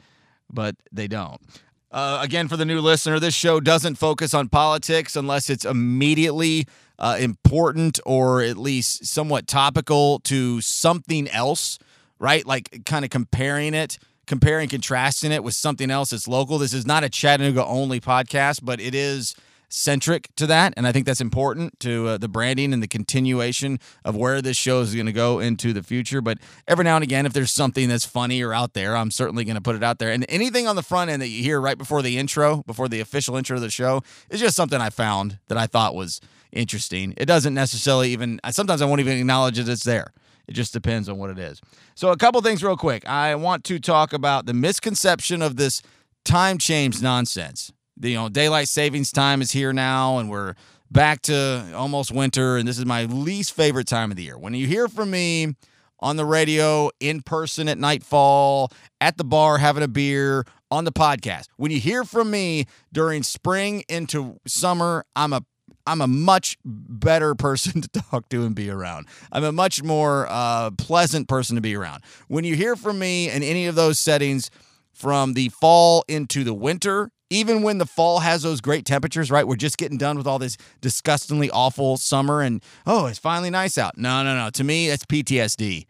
but 0.50 0.76
they 0.92 1.08
don't. 1.08 1.42
Uh, 1.92 2.20
again, 2.22 2.48
for 2.48 2.56
the 2.56 2.64
new 2.64 2.80
listener, 2.80 3.20
this 3.20 3.34
show 3.34 3.60
doesn't 3.60 3.96
focus 3.96 4.34
on 4.34 4.48
politics 4.48 5.18
unless 5.18 5.50
it's 5.50 5.66
immediately 5.66 6.66
uh, 6.98 7.18
important 7.20 8.00
or 8.06 8.42
at 8.42 8.58
least 8.58 9.06
somewhat 9.06 9.46
topical 9.46 10.20
to 10.20 10.62
something 10.62 11.28
else, 11.30 11.80
right? 12.18 12.46
Like 12.46 12.86
kind 12.86 13.04
of 13.04 13.12
comparing 13.12 13.74
it, 13.74 13.98
comparing, 14.26 14.70
contrasting 14.70 15.34
it 15.34 15.44
with 15.44 15.54
something 15.54 15.92
else 15.92 16.12
that's 16.12 16.30
local. 16.30 16.58
This 16.58 16.74
is 16.74 16.86
not 16.86 17.04
a 17.04 17.10
Chattanooga 17.10 17.66
only 17.66 18.00
podcast, 18.00 18.62
but 18.64 18.80
it 18.80 18.96
is 18.96 19.36
centric 19.72 20.34
to 20.36 20.46
that. 20.48 20.74
And 20.76 20.86
I 20.86 20.92
think 20.92 21.06
that's 21.06 21.22
important 21.22 21.80
to 21.80 22.10
uh, 22.10 22.18
the 22.18 22.28
branding 22.28 22.74
and 22.74 22.84
the 22.84 22.88
continuation 22.88 23.80
of 24.04 24.16
where 24.16 24.42
this 24.42 24.58
show 24.58 24.82
is 24.82 24.94
going 24.94 25.06
to 25.06 25.14
go 25.14 25.40
into 25.40 25.74
the 25.74 25.84
future. 25.84 26.22
But 26.22 26.40
every 26.68 26.84
now 26.84 26.96
and 26.96 27.04
again, 27.04 27.26
if 27.26 27.34
there's 27.34 27.52
something 27.52 27.90
that's 27.90 28.06
funny 28.06 28.42
or 28.42 28.54
out 28.54 28.74
there, 28.74 28.96
I'm 28.96 29.12
certainly 29.12 29.44
going 29.44 29.56
to 29.56 29.62
put 29.62 29.76
it 29.76 29.84
out 29.84 30.00
there. 30.00 30.12
And 30.12 30.26
anything 30.30 30.68
on 30.68 30.76
the 30.76 30.84
front 30.84 31.10
end 31.10 31.22
that 31.22 31.30
you 31.30 31.44
hear 31.44 31.60
right 31.60 31.78
before 31.78 32.02
the 32.02 32.18
intro, 32.18 32.64
before 32.68 32.90
the 32.90 33.00
official 33.00 33.38
intro 33.38 33.56
of 33.56 33.62
the 33.62 33.70
show, 33.70 34.02
is 34.30 34.40
just 34.40 34.56
something 34.56 34.80
I 34.80 34.90
found 34.90 35.40
that 35.48 35.58
I 35.58 35.68
thought 35.68 35.96
was 35.96 36.20
interesting. 36.52 37.14
It 37.18 37.26
doesn't 37.26 37.54
necessarily 37.54 38.12
even, 38.12 38.40
sometimes 38.52 38.82
I 38.82 38.86
won't 38.86 39.00
even 39.00 39.18
acknowledge 39.18 39.58
that 39.58 39.70
it's 39.70 39.84
there. 39.84 40.14
It 40.48 40.54
just 40.54 40.74
depends 40.74 41.08
on 41.08 41.18
what 41.18 41.30
it 41.30 41.40
is. 41.40 41.62
So, 41.96 42.12
a 42.12 42.18
couple 42.18 42.42
things 42.42 42.64
real 42.64 42.76
quick. 42.76 43.08
I 43.08 43.36
want 43.36 43.64
to 43.66 43.80
talk 43.80 44.12
about 44.12 44.48
the 44.48 44.54
misconception 44.54 45.42
of 45.42 45.56
this 45.56 45.82
time 46.26 46.58
change 46.58 47.02
nonsense 47.02 47.72
you 48.00 48.16
know, 48.16 48.30
daylight 48.30 48.68
savings 48.68 49.12
time 49.12 49.42
is 49.42 49.52
here 49.52 49.74
now, 49.74 50.18
and 50.18 50.30
we're 50.30 50.56
back 50.90 51.22
to 51.24 51.72
almost 51.76 52.12
winter. 52.12 52.58
And 52.58 52.68
this 52.68 52.78
is 52.78 52.86
my 52.86 53.06
least 53.06 53.54
favorite 53.54 53.88
time 53.88 54.12
of 54.12 54.18
the 54.18 54.24
year. 54.24 54.38
When 54.38 54.54
you 54.54 54.68
hear 54.68 54.88
from 54.88 55.12
me 55.12 55.56
on 56.00 56.16
the 56.16 56.26
radio, 56.26 56.90
in 57.00 57.22
person 57.22 57.68
at 57.68 57.78
nightfall, 57.78 58.72
at 59.00 59.18
the 59.18 59.24
bar 59.24 59.58
having 59.58 59.84
a 59.84 59.88
beer, 59.88 60.46
on 60.72 60.86
the 60.86 60.92
podcast, 60.92 61.48
when 61.58 61.70
you 61.70 61.80
hear 61.80 62.06
from 62.06 62.32
me 62.32 62.66
during 62.94 63.24
spring 63.24 63.84
into 63.90 64.38
summer, 64.48 65.06
I'm 65.16 65.34
a 65.34 65.44
I'm 65.86 66.02
a 66.02 66.08
much 66.08 66.58
better 66.64 67.36
person 67.36 67.82
to 67.82 67.90
talk 67.90 68.30
to 68.30 68.46
and 68.46 68.56
be 68.56 68.70
around. 68.70 69.08
I'm 69.32 69.44
a 69.44 69.52
much 69.52 69.84
more 69.84 70.28
uh, 70.30 70.72
pleasant 70.72 71.28
person 71.28 71.56
to 71.56 71.62
be 71.62 71.76
around. 71.76 72.04
When 72.28 72.44
you 72.44 72.56
hear 72.56 72.76
from 72.76 73.00
me 73.00 73.30
in 73.30 73.44
any 73.44 73.66
of 73.68 73.76
those 73.76 74.00
settings, 74.00 74.50
from 74.94 75.34
the 75.34 75.50
fall 75.50 76.06
into 76.08 76.44
the 76.44 76.54
winter, 76.54 77.12
even 77.32 77.64
when 77.64 77.78
the 77.78 77.86
fall 77.86 78.20
has 78.20 78.44
those 78.44 78.60
great 78.60 78.86
temperatures, 78.86 79.32
right? 79.32 79.48
We're 79.48 79.56
just 79.56 79.78
getting 79.78 79.98
done 79.98 80.18
with 80.18 80.28
all 80.28 80.38
this 80.38 80.58
disgustingly 80.82 81.50
awful 81.50 81.98
summer 81.98 82.42
and 82.42 82.62
oh, 82.86 83.06
it's 83.06 83.18
finally 83.18 83.50
nice 83.50 83.78
out. 83.78 83.98
No, 83.98 84.22
no, 84.22 84.36
no. 84.36 84.50
To 84.52 84.64
me, 84.64 84.90
it's 84.90 85.06
PTSD. 85.06 85.86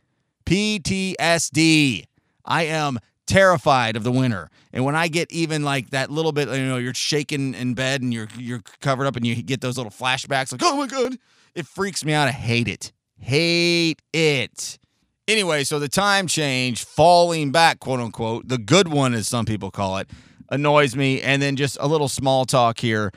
PTSD. 0.45 2.05
I 2.45 2.63
am 2.63 2.99
terrified 3.25 3.95
of 3.95 4.03
the 4.03 4.11
winter. 4.11 4.49
And 4.71 4.85
when 4.85 4.95
I 4.95 5.07
get 5.07 5.31
even 5.31 5.63
like 5.63 5.89
that 5.89 6.11
little 6.11 6.31
bit, 6.31 6.47
you 6.47 6.65
know, 6.65 6.77
you're 6.77 6.93
shaking 6.93 7.55
in 7.55 7.73
bed 7.73 8.01
and 8.01 8.13
you're 8.13 8.27
you're 8.37 8.61
covered 8.79 9.07
up 9.07 9.15
and 9.15 9.25
you 9.25 9.41
get 9.41 9.61
those 9.61 9.77
little 9.77 9.91
flashbacks 9.91 10.51
like, 10.51 10.61
"Oh 10.63 10.77
my 10.77 10.87
god." 10.87 11.17
It 11.53 11.67
freaks 11.67 12.05
me 12.05 12.13
out. 12.13 12.29
I 12.29 12.31
hate 12.31 12.69
it. 12.69 12.93
Hate 13.19 14.01
it. 14.13 14.79
Anyway, 15.27 15.65
so 15.65 15.79
the 15.79 15.89
time 15.89 16.27
change, 16.27 16.85
falling 16.85 17.51
back, 17.51 17.79
quote 17.79 17.99
unquote, 17.99 18.47
the 18.47 18.57
good 18.57 18.87
one 18.87 19.13
as 19.13 19.27
some 19.27 19.45
people 19.45 19.69
call 19.69 19.97
it 19.97 20.09
annoys 20.51 20.95
me. 20.95 21.21
And 21.21 21.41
then 21.41 21.55
just 21.55 21.77
a 21.79 21.87
little 21.87 22.09
small 22.09 22.45
talk 22.45 22.79
here 22.79 23.11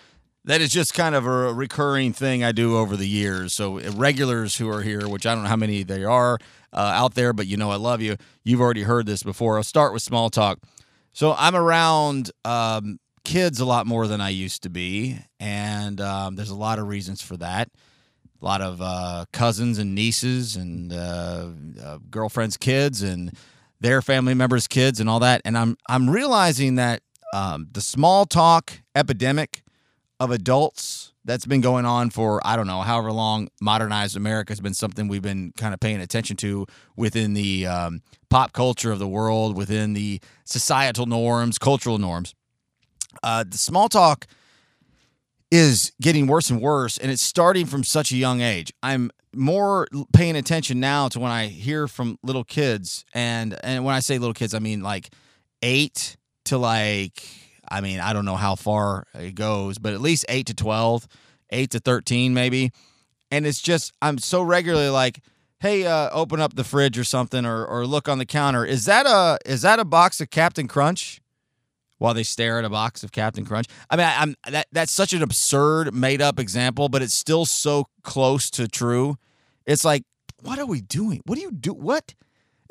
that 0.45 0.61
is 0.61 0.71
just 0.71 0.93
kind 0.95 1.15
of 1.15 1.27
a 1.27 1.53
recurring 1.53 2.13
thing 2.13 2.45
I 2.45 2.53
do 2.53 2.77
over 2.77 2.97
the 2.97 3.09
years. 3.09 3.55
So 3.55 3.79
uh, 3.79 3.91
regulars 3.95 4.57
who 4.57 4.69
are 4.69 4.83
here, 4.83 5.09
which 5.09 5.27
I 5.27 5.35
don't 5.35 5.45
know 5.45 5.49
how 5.49 5.57
many 5.57 5.83
they 5.83 6.05
are 6.05 6.39
uh, 6.73 6.93
out 6.95 7.15
there, 7.15 7.33
but 7.33 7.47
you 7.47 7.57
know 7.57 7.71
I 7.71 7.77
love 7.77 8.01
you. 8.01 8.17
You've 8.45 8.61
already 8.61 8.83
heard 8.83 9.07
this 9.07 9.23
before. 9.23 9.57
I'll 9.57 9.63
start 9.63 9.93
with 9.93 10.03
small 10.03 10.31
talk. 10.31 10.59
So 11.13 11.35
I'm 11.39 11.55
around 11.55 12.31
um, 12.45 12.99
kids 13.25 13.61
a 13.61 13.65
lot 13.65 13.87
more 13.87 14.07
than 14.07 14.21
I 14.21 14.31
used 14.31 14.63
to 14.65 14.71
be, 14.71 15.19
and 15.41 16.01
um, 16.01 16.37
there's 16.37 16.51
a 16.51 16.57
lot 16.57 16.79
of 16.79 16.89
reasons 16.89 17.23
for 17.23 17.37
that. 17.39 17.71
A 18.43 18.45
lot 18.45 18.61
of 18.61 18.83
uh, 18.83 19.25
cousins 19.33 19.79
and 19.79 19.95
nieces 19.95 20.57
and 20.57 20.93
uh, 20.93 21.49
uh, 21.83 21.99
girlfriends' 22.11 22.59
kids 22.59 23.01
and 23.01 23.33
their 23.81 24.03
family 24.03 24.35
members' 24.35 24.67
kids 24.67 25.01
and 25.01 25.09
all 25.09 25.21
that. 25.21 25.41
And 25.45 25.57
I'm 25.57 25.77
I'm 25.89 26.11
realizing 26.11 26.75
that 26.75 27.01
um, 27.35 27.67
the 27.73 27.81
small 27.81 28.27
talk 28.27 28.81
epidemic 28.95 29.65
of 30.21 30.31
adults 30.31 31.13
that's 31.25 31.47
been 31.47 31.61
going 31.61 31.85
on 31.85 32.11
for 32.11 32.41
I 32.47 32.55
don't 32.55 32.69
know 32.69 32.83
however 32.83 33.11
long 33.11 33.49
modernized 33.61 34.17
America 34.17 34.53
has 34.53 34.61
been 34.61 34.73
something 34.73 35.09
we've 35.09 35.21
been 35.21 35.53
kind 35.57 35.75
of 35.75 35.81
paying 35.81 36.01
attention 36.01 36.37
to 36.39 36.67
within 36.97 37.35
the 37.35 37.67
um, 37.67 38.03
pop 38.31 38.53
culture 38.53 38.93
of 38.93 39.01
the 39.01 39.09
world, 39.09 39.57
within 39.57 39.95
the 39.95 40.21
societal 40.45 41.07
norms, 41.07 41.59
cultural 41.59 41.99
norms. 41.99 42.37
Uh, 43.25 43.43
the 43.43 43.59
small 43.59 43.89
talk 43.89 44.29
is 45.51 45.91
getting 46.01 46.29
worse 46.29 46.51
and 46.51 46.61
worse, 46.61 46.99
and 46.99 47.11
it's 47.11 47.23
starting 47.23 47.67
from 47.67 47.83
such 47.83 48.13
a 48.13 48.17
young 48.17 48.43
age. 48.43 48.73
I'm 48.81 49.11
more 49.35 49.89
paying 50.13 50.37
attention 50.37 50.79
now 50.79 51.09
to 51.09 51.19
when 51.19 51.33
I 51.33 51.47
hear 51.49 51.89
from 51.89 52.17
little 52.23 52.45
kids, 52.45 53.05
and 53.13 53.59
and 53.65 53.85
when 53.85 53.97
I 53.97 54.01
say 54.01 54.19
little 54.19 54.35
kids, 54.35 54.55
I 54.55 54.61
mean 54.61 54.83
like 54.83 55.13
eight 55.63 56.17
to 56.47 56.59
like 56.59 57.23
I 57.69 57.81
mean 57.81 58.01
I 58.01 58.13
don't 58.13 58.25
know 58.25 58.37
how 58.37 58.55
far 58.55 59.07
it 59.15 59.35
goes, 59.35 59.79
but 59.79 59.93
at 59.93 60.01
least 60.01 60.25
eight 60.29 60.47
to 60.47 60.55
twelve, 60.55 61.07
eight 61.51 61.71
to 61.71 61.81
thirteen 61.81 62.35
maybe, 62.35 62.73
and 63.31 63.47
it's 63.47 63.61
just 63.61 63.93
I'm 64.03 64.19
so 64.19 64.43
regularly 64.43 64.89
like. 64.91 65.21
Hey, 65.61 65.87
uh, 65.87 66.11
open 66.13 66.41
up 66.41 66.57
the 66.57 66.65
fridge 66.65 66.99
or 66.99 67.05
something, 67.05 67.47
or, 67.47 67.65
or 67.65 67.87
look 67.87 68.07
on 68.07 68.19
the 68.19 68.27
counter. 68.27 68.67
Is 68.67 68.85
that 68.85 69.07
a 69.07 69.39
is 69.51 69.63
that 69.63 69.79
a 69.79 69.85
box 69.85 70.21
of 70.21 70.29
Captain 70.29 70.69
Crunch? 70.69 71.23
while 71.99 72.13
they 72.13 72.23
stare 72.23 72.59
at 72.59 72.65
a 72.65 72.71
box 72.71 73.03
of 73.03 73.13
Captain 73.13 73.45
Crunch. 73.47 73.67
I 73.89 73.97
mean, 73.97 74.07
I, 74.07 74.23
am 74.23 74.35
that 74.51 74.67
that's 74.73 74.93
such 74.93 75.13
an 75.15 75.23
absurd, 75.23 75.95
made 75.95 76.21
up 76.21 76.39
example, 76.39 76.91
but 76.91 77.01
it's 77.01 77.15
still 77.15 77.47
so 77.47 77.87
close 78.03 78.51
to 78.51 78.69
true. 78.69 79.17
It's 79.65 79.85
like, 79.85 80.05
what 80.43 80.59
are 80.59 80.67
we 80.67 80.83
doing? 80.83 81.23
What 81.25 81.37
do 81.37 81.41
you 81.41 81.51
do? 81.51 81.73
What? 81.73 82.15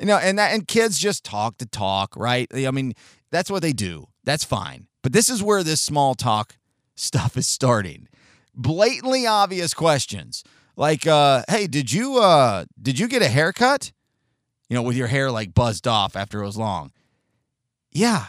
You 0.04 0.08
know, 0.08 0.18
and 0.18 0.38
that 0.38 0.52
and 0.52 0.68
kids 0.68 0.98
just 0.98 1.24
talk 1.24 1.56
to 1.56 1.66
talk, 1.66 2.14
right? 2.14 2.46
I 2.54 2.70
mean, 2.70 2.92
that's 3.30 3.50
what 3.50 3.62
they 3.62 3.72
do. 3.72 4.08
That's 4.22 4.44
fine. 4.44 4.86
But 5.02 5.14
this 5.14 5.30
is 5.30 5.42
where 5.42 5.62
this 5.62 5.80
small 5.80 6.14
talk 6.14 6.58
stuff 6.94 7.38
is 7.38 7.46
starting. 7.46 8.08
Blatantly 8.54 9.26
obvious 9.26 9.72
questions. 9.72 10.44
Like, 10.76 11.06
uh, 11.06 11.44
hey, 11.48 11.66
did 11.66 11.90
you 11.90 12.18
uh 12.18 12.66
did 12.82 12.98
you 12.98 13.08
get 13.08 13.22
a 13.22 13.28
haircut? 13.28 13.92
You 14.68 14.76
know, 14.76 14.82
with 14.82 14.94
your 14.94 15.06
hair 15.06 15.30
like 15.30 15.54
buzzed 15.54 15.88
off 15.88 16.16
after 16.16 16.42
it 16.42 16.44
was 16.44 16.58
long. 16.58 16.92
Yeah. 17.90 18.26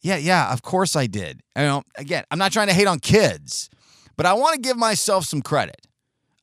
Yeah, 0.00 0.16
yeah, 0.16 0.52
of 0.52 0.62
course 0.62 0.96
I 0.96 1.06
did. 1.06 1.42
You 1.56 1.62
know, 1.62 1.82
again, 1.94 2.24
I'm 2.32 2.40
not 2.40 2.50
trying 2.50 2.66
to 2.66 2.74
hate 2.74 2.88
on 2.88 2.98
kids, 2.98 3.70
but 4.16 4.26
I 4.26 4.32
want 4.32 4.56
to 4.56 4.60
give 4.60 4.76
myself 4.76 5.26
some 5.26 5.42
credit. 5.42 5.86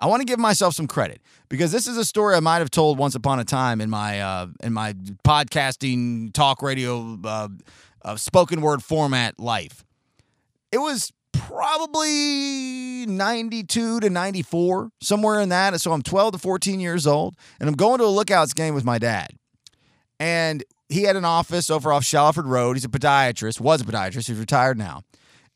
I 0.02 0.08
want 0.08 0.22
to 0.22 0.26
give 0.26 0.40
myself 0.40 0.74
some 0.74 0.88
credit 0.88 1.22
because 1.48 1.72
this 1.72 1.88
is 1.88 1.96
a 1.96 2.04
story 2.04 2.36
I 2.36 2.40
might 2.40 2.58
have 2.58 2.72
told 2.72 2.98
once 2.98 3.14
upon 3.14 3.40
a 3.40 3.46
time 3.46 3.80
in 3.80 3.90
my 3.90 4.20
uh, 4.20 4.48
in 4.64 4.74
my 4.74 4.94
podcasting, 5.24 6.34
talk 6.34 6.64
radio, 6.64 7.20
uh, 7.24 7.48
uh, 8.04 8.16
spoken 8.16 8.62
word 8.62 8.84
format 8.84 9.40
life. 9.40 9.86
It 10.72 10.80
was 10.80 11.14
probably 11.34 13.06
92 13.06 14.00
to 14.00 14.10
94, 14.10 14.90
somewhere 15.02 15.40
in 15.40 15.50
that. 15.50 15.80
So 15.80 15.92
I'm 15.92 16.02
12 16.02 16.34
to 16.34 16.38
14 16.40 16.80
years 16.80 17.06
old, 17.06 17.36
and 17.60 17.70
I'm 17.70 17.76
going 17.76 18.00
to 18.00 18.06
a 18.06 18.08
Lookouts 18.08 18.54
game 18.54 18.74
with 18.74 18.84
my 18.84 18.98
dad. 18.98 19.30
And 20.20 20.64
he 20.90 21.04
had 21.04 21.16
an 21.16 21.26
office 21.26 21.70
over 21.70 21.94
off 21.94 22.04
Shallowford 22.04 22.46
Road. 22.46 22.76
He's 22.76 22.86
a 22.86 22.90
podiatrist, 22.90 23.60
was 23.60 23.82
a 23.82 23.86
podiatrist. 23.86 24.28
He's 24.28 24.40
retired 24.40 24.78
now. 24.78 25.04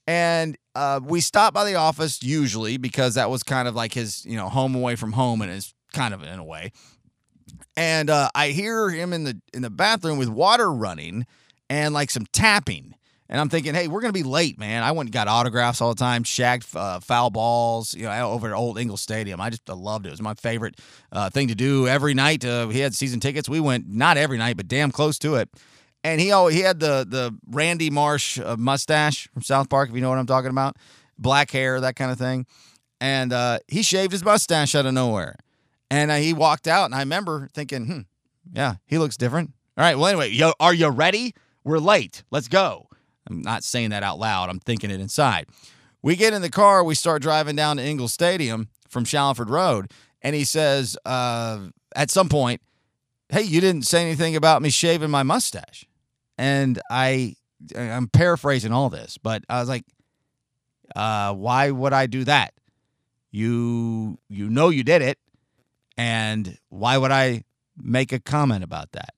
And 0.08 0.56
uh, 0.76 1.00
we 1.04 1.22
stopped 1.22 1.54
by 1.54 1.64
the 1.64 1.76
office 1.76 2.22
usually 2.22 2.78
because 2.78 3.16
that 3.16 3.30
was 3.30 3.44
kind 3.44 3.68
of 3.68 3.76
like 3.76 3.94
his, 3.94 4.26
you 4.26 4.36
know, 4.36 4.50
home 4.50 4.76
away 4.76 4.96
from 4.96 5.14
home, 5.14 5.42
and 5.42 5.52
is 5.52 5.74
kind 5.94 6.14
of 6.14 6.22
in 6.22 6.38
a 6.40 6.44
way. 6.44 6.72
And 7.78 8.10
uh, 8.10 8.30
I 8.36 8.50
hear 8.50 8.90
him 8.90 9.14
in 9.14 9.24
the 9.24 9.42
in 9.54 9.62
the 9.62 9.70
bathroom 9.70 10.18
with 10.18 10.30
water 10.30 10.72
running 10.72 11.26
and 11.70 11.94
like 11.94 12.12
some 12.12 12.26
tapping. 12.32 12.94
And 13.28 13.42
I'm 13.42 13.50
thinking, 13.50 13.74
hey, 13.74 13.88
we're 13.88 14.02
gonna 14.02 14.14
be 14.14 14.24
late, 14.24 14.60
man. 14.60 14.84
I 14.84 14.92
went 14.92 15.08
and 15.08 15.14
got 15.14 15.28
autographs 15.28 15.82
all 15.82 15.90
the 15.90 16.00
time, 16.00 16.24
shagged 16.24 16.68
uh, 16.76 17.00
foul 17.00 17.32
balls, 17.32 17.96
you 17.96 18.04
know, 18.04 18.32
over 18.32 18.48
at 18.48 18.54
Old 18.54 18.78
Engel 18.78 18.98
Stadium. 18.98 19.42
I 19.42 19.50
just 19.50 19.68
I 19.70 19.74
loved 19.74 20.06
it. 20.06 20.10
It 20.10 20.12
was 20.12 20.22
my 20.22 20.36
favorite 20.36 20.80
uh, 21.12 21.30
thing 21.32 21.48
to 21.48 21.56
do 21.56 21.88
every 21.88 22.14
night. 22.14 22.46
Uh, 22.46 22.68
he 22.68 22.82
had 22.82 22.94
season 22.94 23.20
tickets. 23.20 23.50
We 23.50 23.60
went 23.60 23.88
not 23.88 24.18
every 24.18 24.38
night, 24.38 24.58
but 24.58 24.68
damn 24.68 24.92
close 24.92 25.18
to 25.20 25.36
it. 25.36 25.50
And 26.06 26.22
he 26.22 26.32
always, 26.32 26.54
he 26.54 26.62
had 26.62 26.80
the 26.80 27.04
the 27.10 27.36
Randy 27.50 27.90
Marsh 27.90 28.40
uh, 28.40 28.56
mustache 28.60 29.28
from 29.34 29.42
South 29.42 29.70
Park, 29.70 29.90
if 29.90 29.96
you 29.96 30.02
know 30.02 30.10
what 30.10 30.20
I'm 30.20 30.28
talking 30.28 30.52
about, 30.52 30.78
black 31.18 31.50
hair, 31.50 31.82
that 31.82 31.96
kind 31.96 32.12
of 32.12 32.20
thing. 32.20 32.46
And 33.02 33.34
uh, 33.34 33.58
he 33.68 33.82
shaved 33.82 34.12
his 34.12 34.24
mustache 34.24 34.76
out 34.76 34.86
of 34.86 34.94
nowhere. 34.94 35.36
And 35.90 36.12
uh, 36.12 36.18
he 36.18 36.32
walked 36.32 36.68
out, 36.68 36.86
and 36.86 36.94
I 36.94 37.00
remember 37.00 37.50
thinking, 37.56 37.88
hmm, 37.88 38.00
yeah, 38.54 38.76
he 38.86 39.00
looks 39.00 39.18
different. 39.18 39.54
All 39.78 39.84
right, 39.84 39.98
well, 39.98 40.06
anyway, 40.06 40.30
yo, 40.30 40.54
are 40.60 40.76
you 40.76 40.90
ready? 40.90 41.34
We're 41.64 41.80
late. 41.80 42.24
Let's 42.30 42.50
go. 42.50 42.88
I'm 43.28 43.42
not 43.42 43.64
saying 43.64 43.90
that 43.90 44.04
out 44.04 44.20
loud. 44.20 44.52
I'm 44.52 44.60
thinking 44.60 44.92
it 44.92 45.00
inside. 45.00 45.48
We 46.04 46.16
get 46.16 46.34
in 46.34 46.44
the 46.44 46.52
car. 46.52 46.84
We 46.84 46.94
start 46.94 47.24
driving 47.24 47.56
down 47.56 47.78
to 47.78 47.84
Engel 47.84 48.10
Stadium 48.10 48.70
from 48.88 49.06
Shallowford 49.06 49.50
Road. 49.50 49.92
And 50.22 50.36
he 50.36 50.44
says, 50.44 50.96
uh, 51.04 51.70
at 51.96 52.12
some 52.12 52.30
point, 52.30 52.62
hey, 53.30 53.42
you 53.42 53.60
didn't 53.60 53.88
say 53.88 54.04
anything 54.04 54.36
about 54.36 54.62
me 54.62 54.70
shaving 54.70 55.10
my 55.10 55.24
mustache. 55.24 55.88
And 56.38 56.82
I, 56.90 57.36
I'm 57.76 58.08
paraphrasing 58.08 58.72
all 58.72 58.90
this, 58.90 59.18
but 59.18 59.44
I 59.50 59.60
was 59.60 59.70
like, 59.70 59.86
uh, 60.96 61.34
why 61.34 61.72
would 61.72 61.94
I 61.94 62.08
do 62.08 62.24
that? 62.26 62.54
You, 63.32 64.20
you 64.30 64.50
know, 64.50 64.70
you 64.70 64.84
did 64.84 65.02
it. 65.02 65.18
And 65.98 66.58
why 66.70 66.98
would 66.98 67.12
I 67.12 67.44
make 67.78 68.12
a 68.12 68.20
comment 68.20 68.64
about 68.64 68.92
that? 68.94 69.14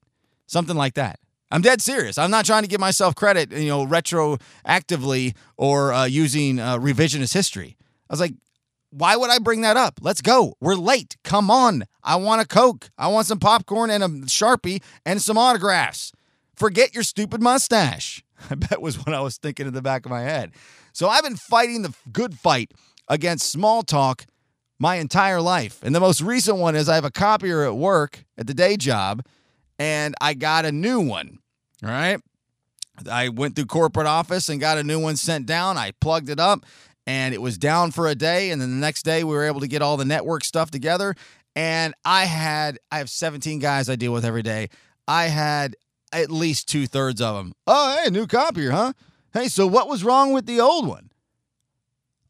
Something 0.46 0.76
like 0.76 0.94
that. 0.94 1.20
I'm 1.50 1.62
dead 1.62 1.82
serious. 1.82 2.18
I'm 2.18 2.32
not 2.32 2.46
trying 2.46 2.64
to 2.64 2.68
give 2.68 2.80
myself 2.80 3.16
credit, 3.16 3.52
you 3.52 3.70
know, 3.70 3.86
retroactively 3.86 5.36
or 5.56 5.94
uh, 5.94 6.06
using 6.06 6.60
uh, 6.60 6.78
revisionist 6.78 7.34
history. 7.34 7.78
I 8.10 8.14
was 8.14 8.20
like, 8.20 8.34
why 8.90 9.16
would 9.16 9.30
I 9.30 9.40
bring 9.40 9.62
that 9.62 9.78
up? 9.78 10.00
Let's 10.02 10.22
go. 10.22 10.56
We're 10.60 10.76
late. 10.76 11.18
Come 11.24 11.50
on. 11.50 11.86
I 12.04 12.16
want 12.18 12.42
a 12.42 12.48
Coke. 12.48 12.90
I 12.98 13.08
want 13.08 13.28
some 13.28 13.40
popcorn 13.40 13.90
and 13.90 14.04
a 14.04 14.08
Sharpie 14.08 14.82
and 15.06 15.22
some 15.22 15.38
autographs. 15.38 16.12
Forget 16.58 16.94
your 16.94 17.04
stupid 17.04 17.42
mustache. 17.42 18.24
I 18.50 18.56
bet 18.56 18.82
was 18.82 18.98
what 18.98 19.14
I 19.14 19.22
was 19.22 19.38
thinking 19.38 19.68
in 19.68 19.74
the 19.74 19.82
back 19.82 20.06
of 20.06 20.12
my 20.12 20.22
head. 20.22 20.52
So 20.92 21.08
I've 21.08 21.24
been 21.24 21.36
fighting 21.36 21.84
the 21.84 21.94
good 22.12 22.38
fight 22.38 22.72
against 23.08 23.52
small 23.52 23.84
talk 23.84 24.26
my 24.80 24.96
entire 24.96 25.42
life. 25.42 25.80
And 25.84 25.94
the 25.96 26.00
most 26.00 26.22
recent 26.22 26.58
one 26.58 26.76
is 26.76 26.90
I 26.90 26.96
have 26.96 27.06
a 27.06 27.12
copier 27.12 27.64
at 27.64 27.76
work 27.76 28.26
at 28.38 28.48
the 28.48 28.54
day 28.54 28.78
job 28.78 29.26
and 29.80 30.16
I 30.22 30.34
got 30.34 30.66
a 30.66 30.72
new 30.72 31.00
one. 31.00 31.40
All 31.84 31.90
right. 31.90 32.20
I 33.10 33.30
went 33.30 33.56
through 33.56 33.66
corporate 33.66 34.08
office 34.08 34.50
and 34.50 34.60
got 34.60 34.80
a 34.80 34.84
new 34.84 35.00
one 35.00 35.18
sent 35.18 35.46
down. 35.46 35.78
I 35.78 35.92
plugged 36.02 36.30
it 36.30 36.40
up 36.40 36.66
and 37.06 37.34
it 37.34 37.42
was 37.42 37.58
down 37.58 37.92
for 37.92 38.08
a 38.08 38.16
day. 38.16 38.50
And 38.50 38.60
then 38.60 38.72
the 38.72 38.78
next 38.78 39.04
day 39.04 39.24
we 39.24 39.36
were 39.36 39.46
able 39.46 39.60
to 39.60 39.68
get 39.68 39.84
all 39.84 39.98
the 39.98 40.06
network 40.06 40.44
stuff 40.44 40.72
together. 40.72 41.16
And 41.56 41.94
I 42.04 42.26
had, 42.26 42.80
I 42.92 42.98
have 42.98 43.10
17 43.10 43.60
guys 43.60 43.90
I 43.90 43.96
deal 43.96 44.14
with 44.14 44.26
every 44.26 44.44
day. 44.44 44.70
I 45.08 45.28
had 45.28 45.76
at 46.12 46.32
least 46.32 46.68
two 46.68 46.88
thirds 46.88 47.22
of 47.22 47.36
them. 47.36 47.54
Oh, 47.66 48.00
hey, 48.04 48.10
new 48.10 48.28
copier, 48.28 48.72
huh? 48.72 48.94
Hey, 49.34 49.48
so 49.48 49.68
what 49.68 49.88
was 49.88 50.04
wrong 50.04 50.34
with 50.34 50.46
the 50.46 50.60
old 50.60 50.88
one? 50.88 51.10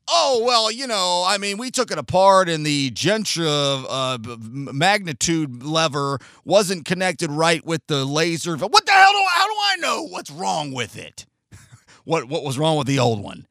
Oh, 0.10 0.41
well, 0.46 0.72
you 0.72 0.88
know, 0.88 1.25
I 1.27 1.38
mean, 1.38 1.57
we 1.57 1.69
took 1.69 1.91
it 1.91 1.98
apart 1.98 2.48
and 2.48 2.65
the 2.65 2.91
Gentra 2.91 3.86
uh, 3.89 4.17
magnitude 4.39 5.63
lever 5.63 6.19
wasn't 6.46 6.86
connected 6.86 7.29
right 7.29 7.65
with 7.65 7.86
the 7.88 8.05
laser. 8.05 8.55
What 8.55 8.86
the 8.86 8.91
hell 8.91 9.12
do 9.12 9.17
I, 9.17 9.31
how 9.36 9.46
do 9.48 9.53
I 9.53 9.75
know 9.81 10.03
what's 10.03 10.31
wrong 10.31 10.72
with 10.72 10.98
it? 10.98 11.25
what 12.05 12.29
what 12.29 12.43
was 12.43 12.57
wrong 12.57 12.77
with 12.77 12.88
the 12.88 13.00
old 13.00 13.22
one? 13.22 13.48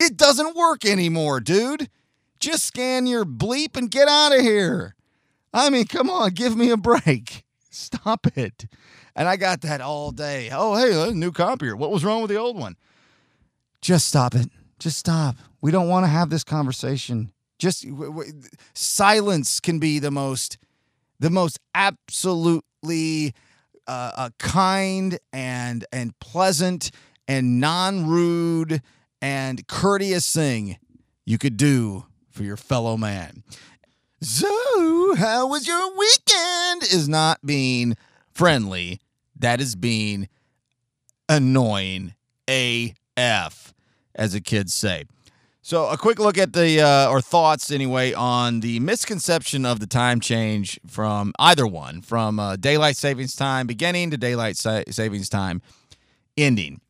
It 0.00 0.16
doesn't 0.16 0.56
work 0.56 0.86
anymore, 0.86 1.40
dude. 1.40 1.90
Just 2.40 2.64
scan 2.64 3.06
your 3.06 3.26
bleep 3.26 3.76
and 3.76 3.90
get 3.90 4.08
out 4.08 4.34
of 4.34 4.40
here. 4.40 4.94
I 5.52 5.68
mean, 5.68 5.86
come 5.86 6.08
on, 6.08 6.30
give 6.30 6.56
me 6.56 6.70
a 6.70 6.76
break. 6.76 7.44
Stop 7.70 8.26
it. 8.36 8.66
And 9.18 9.28
I 9.28 9.36
got 9.36 9.62
that 9.62 9.80
all 9.80 10.12
day. 10.12 10.48
Oh, 10.52 10.76
hey, 10.76 11.12
new 11.12 11.32
copier. 11.32 11.74
What 11.74 11.90
was 11.90 12.04
wrong 12.04 12.22
with 12.22 12.30
the 12.30 12.36
old 12.36 12.56
one? 12.56 12.76
Just 13.82 14.06
stop 14.06 14.36
it. 14.36 14.48
Just 14.78 14.96
stop. 14.96 15.34
We 15.60 15.72
don't 15.72 15.88
want 15.88 16.04
to 16.04 16.08
have 16.08 16.30
this 16.30 16.44
conversation. 16.44 17.32
Just 17.58 17.82
w- 17.82 18.12
w- 18.12 18.32
silence 18.74 19.58
can 19.58 19.80
be 19.80 19.98
the 19.98 20.12
most, 20.12 20.56
the 21.18 21.30
most 21.30 21.58
absolutely 21.74 23.34
uh, 23.88 24.12
uh, 24.16 24.30
kind 24.38 25.18
and 25.32 25.84
and 25.92 26.16
pleasant 26.20 26.92
and 27.26 27.58
non-rude 27.58 28.82
and 29.20 29.66
courteous 29.66 30.32
thing 30.32 30.78
you 31.26 31.38
could 31.38 31.56
do 31.56 32.06
for 32.30 32.44
your 32.44 32.56
fellow 32.56 32.96
man. 32.96 33.42
So, 34.20 35.16
how 35.16 35.48
was 35.48 35.66
your 35.66 35.90
weekend? 35.98 36.84
Is 36.84 37.08
not 37.08 37.44
being 37.44 37.96
friendly. 38.32 39.00
That 39.38 39.60
is 39.60 39.76
being 39.76 40.28
annoying 41.28 42.14
AF. 42.48 43.74
as 44.14 44.32
the 44.32 44.40
kids 44.40 44.74
say. 44.74 45.04
So, 45.62 45.88
a 45.88 45.98
quick 45.98 46.18
look 46.18 46.38
at 46.38 46.54
the, 46.54 46.80
uh, 46.80 47.10
or 47.10 47.20
thoughts 47.20 47.70
anyway, 47.70 48.14
on 48.14 48.60
the 48.60 48.80
misconception 48.80 49.66
of 49.66 49.80
the 49.80 49.86
time 49.86 50.18
change 50.18 50.80
from 50.86 51.34
either 51.38 51.66
one, 51.66 52.00
from 52.00 52.40
uh, 52.40 52.56
daylight 52.56 52.96
savings 52.96 53.36
time 53.36 53.66
beginning 53.66 54.10
to 54.12 54.16
daylight 54.16 54.56
sa- 54.56 54.82
savings 54.88 55.28
time 55.28 55.60
ending. 56.38 56.80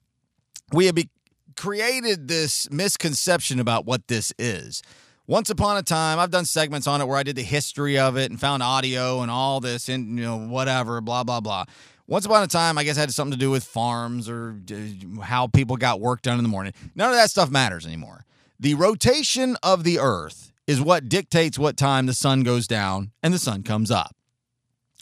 We 0.73 0.87
have 0.87 0.95
be- 0.95 1.11
created 1.57 2.29
this 2.29 2.71
misconception 2.71 3.59
about 3.59 3.85
what 3.85 4.07
this 4.07 4.33
is. 4.39 4.81
Once 5.27 5.51
upon 5.51 5.77
a 5.77 5.83
time, 5.83 6.21
I've 6.21 6.31
done 6.31 6.45
segments 6.45 6.87
on 6.87 7.01
it 7.01 7.09
where 7.09 7.19
I 7.19 7.25
did 7.25 7.35
the 7.35 7.43
history 7.43 7.99
of 7.99 8.17
it 8.17 8.31
and 8.31 8.39
found 8.39 8.63
audio 8.63 9.23
and 9.23 9.31
all 9.31 9.59
this 9.59 9.89
and, 9.89 10.17
you 10.17 10.25
know, 10.25 10.39
whatever, 10.39 11.01
blah, 11.01 11.25
blah, 11.25 11.41
blah. 11.41 11.65
Once 12.09 12.25
upon 12.25 12.43
a 12.43 12.47
time, 12.47 12.79
I 12.79 12.85
guess 12.85 12.97
it 12.97 13.01
had 13.01 13.13
something 13.13 13.33
to 13.33 13.39
do 13.39 13.51
with 13.51 13.65
farms 13.65 14.31
or 14.31 14.57
uh, 14.73 15.21
how 15.21 15.47
people 15.47 15.77
got 15.77 16.01
work 16.01 16.23
done 16.23 16.39
in 16.39 16.43
the 16.43 16.49
morning. 16.49 16.73
None 16.95 17.11
of 17.11 17.17
that 17.17 17.31
stuff 17.31 17.51
matters 17.51 17.87
anymore. 17.87 18.25
The 18.59 18.75
rotation 18.75 19.59
of 19.63 19.85
the 19.85 19.99
earth 19.99 20.51
is 20.67 20.81
what 20.81 21.11
dictates 21.11 21.59
what 21.59 21.77
time 21.77 22.07
the 22.07 22.15
sun 22.15 22.45
goes 22.45 22.67
down 22.67 23.13
and 23.23 23.35
the 23.35 23.39
sun 23.39 23.63
comes 23.63 23.91
up. 23.91 24.17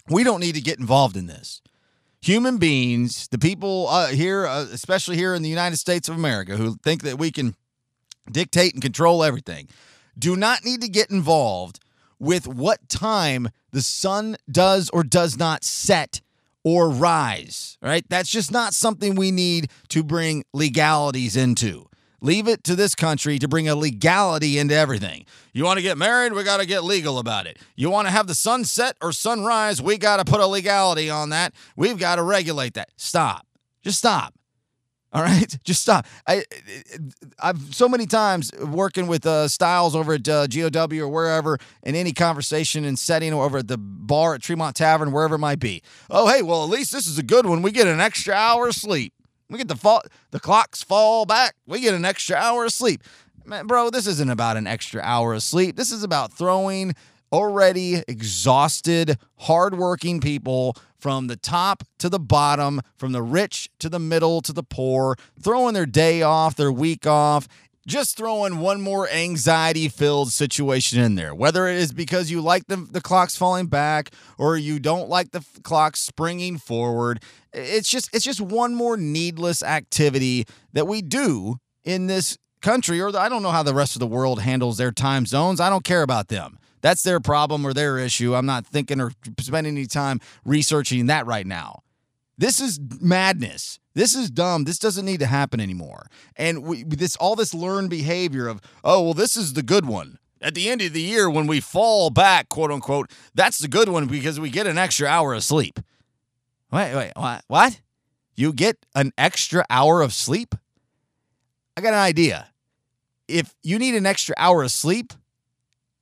We 0.09 0.25
don't 0.25 0.41
need 0.41 0.57
to 0.57 0.61
get 0.61 0.81
involved 0.81 1.17
in 1.17 1.27
this. 1.27 1.63
Human 2.23 2.59
beings, 2.59 3.29
the 3.29 3.39
people 3.39 3.87
uh, 3.89 4.09
here, 4.09 4.45
uh, 4.45 4.67
especially 4.73 5.17
here 5.17 5.33
in 5.33 5.43
the 5.43 5.49
United 5.49 5.77
States 5.77 6.09
of 6.09 6.17
America, 6.17 6.57
who 6.57 6.75
think 6.83 7.03
that 7.03 7.19
we 7.19 7.31
can 7.31 7.55
dictate 8.31 8.73
and 8.73 8.83
control 8.83 9.23
everything, 9.23 9.69
do 10.19 10.35
not 10.35 10.65
need 10.65 10.81
to 10.81 10.89
get 10.89 11.11
involved 11.11 11.79
with 12.19 12.49
what 12.49 12.89
time 12.89 13.49
the 13.71 13.83
sun 13.83 14.37
does 14.51 14.91
or 14.91 15.05
does 15.05 15.39
not 15.39 15.63
set 15.63 16.21
or 16.67 16.91
rise, 16.91 17.79
right? 17.81 18.05
That's 18.09 18.29
just 18.29 18.51
not 18.51 18.75
something 18.75 19.15
we 19.15 19.31
need 19.31 19.71
to 19.91 20.03
bring 20.03 20.43
legalities 20.53 21.37
into. 21.37 21.87
Leave 22.21 22.49
it 22.49 22.65
to 22.65 22.75
this 22.75 22.97
country 22.97 23.39
to 23.39 23.47
bring 23.47 23.69
a 23.69 23.77
legality 23.77 24.59
into 24.59 24.75
everything. 24.75 25.27
You 25.53 25.63
want 25.63 25.77
to 25.77 25.83
get 25.83 25.97
married? 25.97 26.33
We 26.33 26.43
got 26.43 26.57
to 26.57 26.67
get 26.67 26.83
legal 26.83 27.21
about 27.21 27.47
it. 27.47 27.59
You 27.77 27.89
want 27.89 28.09
to 28.09 28.11
have 28.11 28.27
the 28.27 28.35
sunset 28.35 28.97
or 29.01 29.13
sunrise? 29.13 29.81
We 29.81 29.97
got 29.97 30.17
to 30.17 30.25
put 30.25 30.41
a 30.41 30.47
legality 30.49 31.09
on 31.09 31.29
that. 31.31 31.55
We've 31.77 31.99
got 31.99 32.17
to 32.17 32.25
regulate 32.25 32.75
that. 32.75 32.89
Stop. 32.97 33.47
Just 33.85 33.99
stop. 33.99 34.35
All 35.13 35.23
right, 35.23 35.57
just 35.65 35.83
stop. 35.83 36.07
I, 36.27 36.45
I've 37.43 37.75
so 37.75 37.89
many 37.89 38.07
times 38.07 38.51
working 38.61 39.07
with 39.07 39.25
uh, 39.27 39.49
Styles 39.49 39.95
over 39.95 40.15
at 40.15 40.29
uh, 40.29 40.47
GOW 40.47 41.01
or 41.01 41.09
wherever 41.09 41.59
in 41.83 41.95
any 41.95 42.13
conversation 42.13 42.85
and 42.85 42.99
setting 42.99 43.33
over 43.33 43.59
at 43.59 43.69
the 43.69 43.79
bar 43.79 44.35
at 44.35 44.43
Tremont 44.43 44.77
Tavern, 44.77 45.13
wherever 45.13 45.37
it 45.37 45.39
might 45.39 45.61
be. 45.61 45.83
Oh, 46.11 46.29
hey, 46.29 46.43
well, 46.43 46.65
at 46.65 46.71
least 46.71 46.93
this 46.93 47.07
is 47.07 47.19
a 47.19 47.23
good 47.23 47.47
one. 47.47 47.63
We 47.63 47.73
get 47.73 47.87
an 47.87 48.01
extra 48.01 48.35
hour 48.35 48.69
of 48.69 48.75
sleep. 48.75 49.13
We 49.49 49.59
get 49.59 49.69
the 49.69 49.77
fall, 49.77 50.03
the 50.33 50.41
clocks 50.41 50.83
fall 50.83 51.25
back. 51.25 51.55
We 51.67 51.81
get 51.81 51.95
an 51.95 52.05
extra 52.05 52.37
hour 52.37 52.65
of 52.65 52.73
sleep. 52.73 53.03
Man, 53.45 53.69
bro, 53.69 53.91
this 53.91 54.09
isn't 54.09 54.31
about 54.31 54.57
an 54.57 54.67
extra 54.67 55.01
hour 55.03 55.35
of 55.35 55.43
sleep. 55.43 55.77
This 55.77 55.93
is 55.93 56.03
about 56.03 56.33
throwing 56.33 56.95
already 57.37 58.03
exhausted, 58.09 59.19
hardworking 59.41 60.21
people 60.21 60.75
from 60.99 61.27
the 61.27 61.37
top 61.37 61.85
to 61.99 62.09
the 62.09 62.19
bottom, 62.19 62.81
from 62.97 63.13
the 63.13 63.23
rich 63.23 63.69
to 63.79 63.91
the 63.91 63.99
middle 63.99 64.41
to 64.41 64.55
the 64.55 64.63
poor, 64.63 65.17
throwing 65.39 65.75
their 65.75 65.85
day 65.85 66.23
off, 66.23 66.57
their 66.57 66.73
week 66.73 67.07
off, 67.07 67.47
just 67.87 68.17
throwing 68.17 68.59
one 68.59 68.81
more 68.81 69.07
anxiety 69.11 69.87
filled 69.87 70.33
situation 70.33 70.99
in 70.99 71.15
there. 71.15 71.35
Whether 71.35 71.69
it 71.69 71.77
is 71.77 71.93
because 71.93 72.31
you 72.31 72.41
like 72.41 72.69
the, 72.69 72.77
the 72.77 73.03
clocks 73.03 73.37
falling 73.37 73.67
back 73.67 74.11
or 74.39 74.57
you 74.57 74.81
don't 74.81 75.11
like 75.11 75.33
the 75.33 75.41
f- 75.41 75.63
clocks 75.63 76.01
springing 76.01 76.57
forward, 76.57 77.23
it's 77.53 77.91
just 77.91 78.09
it's 78.15 78.25
just 78.25 78.41
one 78.41 78.75
more 78.75 78.97
needless 78.97 79.63
activity 79.63 80.47
that 80.73 80.89
we 80.89 81.03
do 81.03 81.59
in 81.85 82.07
this 82.07 82.39
country 82.63 82.99
or 82.99 83.13
the, 83.13 83.21
I 83.21 83.29
don't 83.29 83.43
know 83.43 83.51
how 83.51 83.63
the 83.63 83.75
rest 83.75 83.95
of 83.95 84.01
the 84.01 84.07
world 84.07 84.41
handles 84.41 84.79
their 84.79 84.91
time 84.91 85.27
zones. 85.27 85.61
I 85.61 85.69
don't 85.69 85.85
care 85.85 86.03
about 86.03 86.29
them. 86.29 86.59
That's 86.87 87.03
their 87.03 87.19
problem 87.19 87.67
or 87.67 87.75
their 87.75 87.99
issue. 87.99 88.37
I'm 88.37 88.47
not 88.47 88.65
thinking 88.65 89.01
or 89.01 89.11
spending 89.41 89.77
any 89.77 89.87
time 89.87 90.21
researching 90.45 91.07
that 91.07 91.27
right 91.27 91.45
now. 91.45 91.83
This 92.39 92.61
is 92.61 92.79
madness. 93.01 93.81
This 93.95 94.15
is 94.15 94.31
dumb. 94.31 94.63
This 94.63 94.79
doesn't 94.79 95.05
need 95.05 95.19
to 95.19 95.27
happen 95.27 95.61
anymore. 95.61 96.07
And 96.37 96.63
we, 96.63 96.85
this 96.85 97.17
all 97.17 97.35
this 97.35 97.53
learned 97.53 97.91
behavior 97.91 98.47
of, 98.47 98.61
oh, 98.85 99.03
well, 99.03 99.15
this 99.15 99.37
is 99.37 99.55
the 99.55 99.65
good 99.65 99.87
one. 99.87 100.21
At 100.41 100.55
the 100.55 100.69
end 100.69 100.81
of 100.81 100.93
the 100.93 101.01
year, 101.01 101.29
when 101.29 101.49
we 101.49 101.59
fall 101.59 102.11
back, 102.11 102.49
quote 102.49 102.71
unquote, 102.71 103.11
that's 103.35 103.59
the 103.59 103.67
good 103.67 103.89
one 103.89 104.07
because 104.07 104.39
we 104.39 104.49
get 104.49 104.69
an 104.69 104.79
extra 104.79 105.09
hour 105.09 105.35
of 105.35 105.43
sleep. 105.43 105.81
Wait, 106.71 106.95
wait, 106.95 107.13
what? 107.17 107.43
What? 107.49 107.81
You 108.37 108.53
get 108.53 108.87
an 108.95 109.11
extra 109.19 109.67
hour 109.69 110.03
of 110.03 110.13
sleep? 110.13 110.55
I 111.77 111.81
got 111.81 111.95
an 111.95 111.99
idea. 111.99 112.47
If 113.27 113.57
you 113.65 113.77
need 113.81 113.97
an 113.97 114.07
extra 114.07 114.37
hour 114.39 114.63
of 114.63 114.71
sleep, 114.71 115.15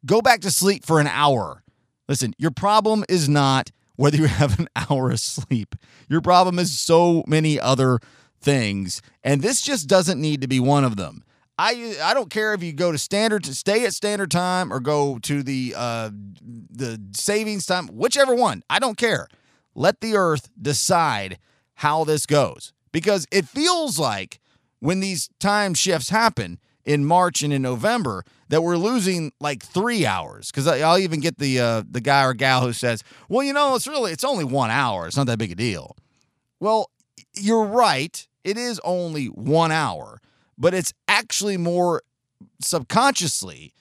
go 0.05 0.21
back 0.21 0.41
to 0.41 0.51
sleep 0.51 0.85
for 0.85 1.01
an 1.01 1.07
hour. 1.07 1.63
Listen, 2.09 2.35
your 2.39 2.51
problem 2.51 3.05
is 3.09 3.29
not 3.29 3.71
whether 3.97 4.17
you 4.17 4.25
have 4.27 4.59
an 4.59 4.69
hour 4.77 5.11
of 5.11 5.21
sleep. 5.21 5.75
Your 6.09 6.21
problem 6.21 6.59
is 6.59 6.79
so 6.79 7.25
many 7.27 7.59
other 7.59 8.01
things, 8.41 9.01
and 9.23 9.43
this 9.43 9.63
just 9.63 9.89
doesn't 9.89 10.21
need 10.21 10.41
to 10.43 10.49
be 10.49 10.61
one 10.61 10.85
of 10.85 10.97
them. 10.97 11.25
I 11.57 11.97
I 12.03 12.15
don't 12.15 12.31
care 12.31 12.53
if 12.53 12.63
you 12.63 12.73
go 12.73 12.91
to 12.91 12.99
standard 12.99 13.45
to 13.45 13.55
stay 13.55 13.85
at 13.85 13.95
standard 13.95 14.31
time 14.31 14.73
or 14.73 14.81
go 14.81 15.19
to 15.21 15.43
the 15.43 15.75
uh, 15.77 16.11
the 16.43 17.01
savings 17.13 17.65
time, 17.65 17.87
whichever 17.89 18.35
one. 18.35 18.63
I 18.69 18.79
don't 18.81 18.99
care. 18.99 19.29
Let 19.75 20.01
the 20.01 20.17
earth 20.17 20.51
decide 20.61 21.39
how 21.75 22.05
this 22.05 22.27
goes 22.27 22.73
because 22.93 23.27
it 23.31 23.47
feels 23.47 23.99
like 23.99 24.41
when 24.81 25.01
these 25.01 25.29
time 25.39 25.75
shifts 25.75 26.11
happen 26.11 26.59
in 26.85 27.05
March 27.05 27.43
and 27.43 27.53
in 27.53 27.63
November 27.63 28.25
that 28.55 28.63
we're 28.63 28.77
losing 28.77 29.33
like 29.41 29.65
three 29.65 30.07
hours. 30.07 30.53
Because 30.53 30.69
I'll 30.69 30.99
even 30.99 31.19
get 31.19 31.39
the 31.39 31.59
uh, 31.59 31.83
the 31.91 32.01
guy 32.01 32.25
or 32.25 32.35
gal 32.35 32.61
who 32.61 32.73
says, 32.73 33.03
"Well, 33.29 33.45
you 33.45 33.53
know, 33.53 33.75
it's 33.75 33.89
really 33.89 34.13
it's 34.13 34.23
only 34.23 34.45
one 34.45 34.71
hour. 34.71 35.09
It's 35.09 35.17
not 35.17 35.27
that 35.27 35.41
big 35.41 35.51
a 35.51 35.57
deal." 35.57 35.97
Well, 36.61 36.89
you're 37.35 37.65
right. 37.65 38.29
It 38.45 38.57
is 38.57 38.81
only 38.85 39.27
one 39.27 39.73
hour, 39.73 40.21
but 40.57 40.73
it's 40.73 40.93
actually 41.09 41.57
more 41.57 42.03
subconsciously 42.61 43.75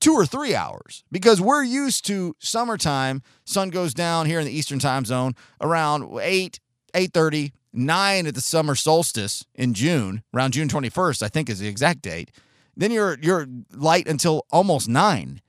two 0.00 0.12
or 0.12 0.26
three 0.26 0.54
hours 0.54 1.02
because 1.10 1.40
we're 1.40 1.62
used 1.62 2.04
to 2.04 2.36
summertime. 2.40 3.22
Sun 3.46 3.70
goes 3.70 3.94
down 3.94 4.26
here 4.26 4.38
in 4.38 4.44
the 4.44 4.52
Eastern 4.52 4.80
time 4.80 5.06
zone 5.06 5.32
around 5.62 6.18
eight, 6.20 6.60
eight 6.92 7.14
thirty, 7.14 7.54
nine 7.72 8.26
at 8.26 8.34
the 8.34 8.42
summer 8.42 8.74
solstice 8.74 9.46
in 9.54 9.72
June, 9.72 10.22
around 10.34 10.52
June 10.52 10.68
21st, 10.68 11.22
I 11.22 11.28
think 11.28 11.48
is 11.48 11.60
the 11.60 11.68
exact 11.68 12.02
date. 12.02 12.30
Then 12.76 12.90
you're 12.90 13.18
you're 13.20 13.46
light 13.72 14.08
until 14.08 14.46
almost 14.50 14.88
nine. 14.88 15.40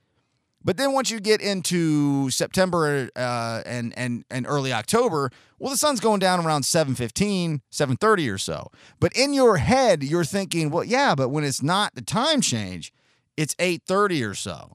But 0.66 0.78
then 0.78 0.92
once 0.92 1.12
you 1.12 1.20
get 1.20 1.40
into 1.40 2.28
September 2.30 3.08
uh, 3.14 3.62
and 3.64 3.96
and 3.96 4.24
and 4.30 4.46
early 4.48 4.72
October, 4.72 5.30
well, 5.60 5.70
the 5.70 5.76
sun's 5.76 6.00
going 6.00 6.18
down 6.18 6.44
around 6.44 6.62
7:15, 6.62 7.60
7:30 7.70 8.34
or 8.34 8.38
so. 8.38 8.70
But 8.98 9.12
in 9.16 9.32
your 9.32 9.58
head, 9.58 10.02
you're 10.02 10.24
thinking, 10.24 10.70
well, 10.70 10.82
yeah, 10.82 11.14
but 11.14 11.28
when 11.28 11.44
it's 11.44 11.62
not 11.62 11.94
the 11.94 12.02
time 12.02 12.40
change, 12.40 12.92
it's 13.36 13.54
8:30 13.60 14.28
or 14.28 14.34
so. 14.34 14.72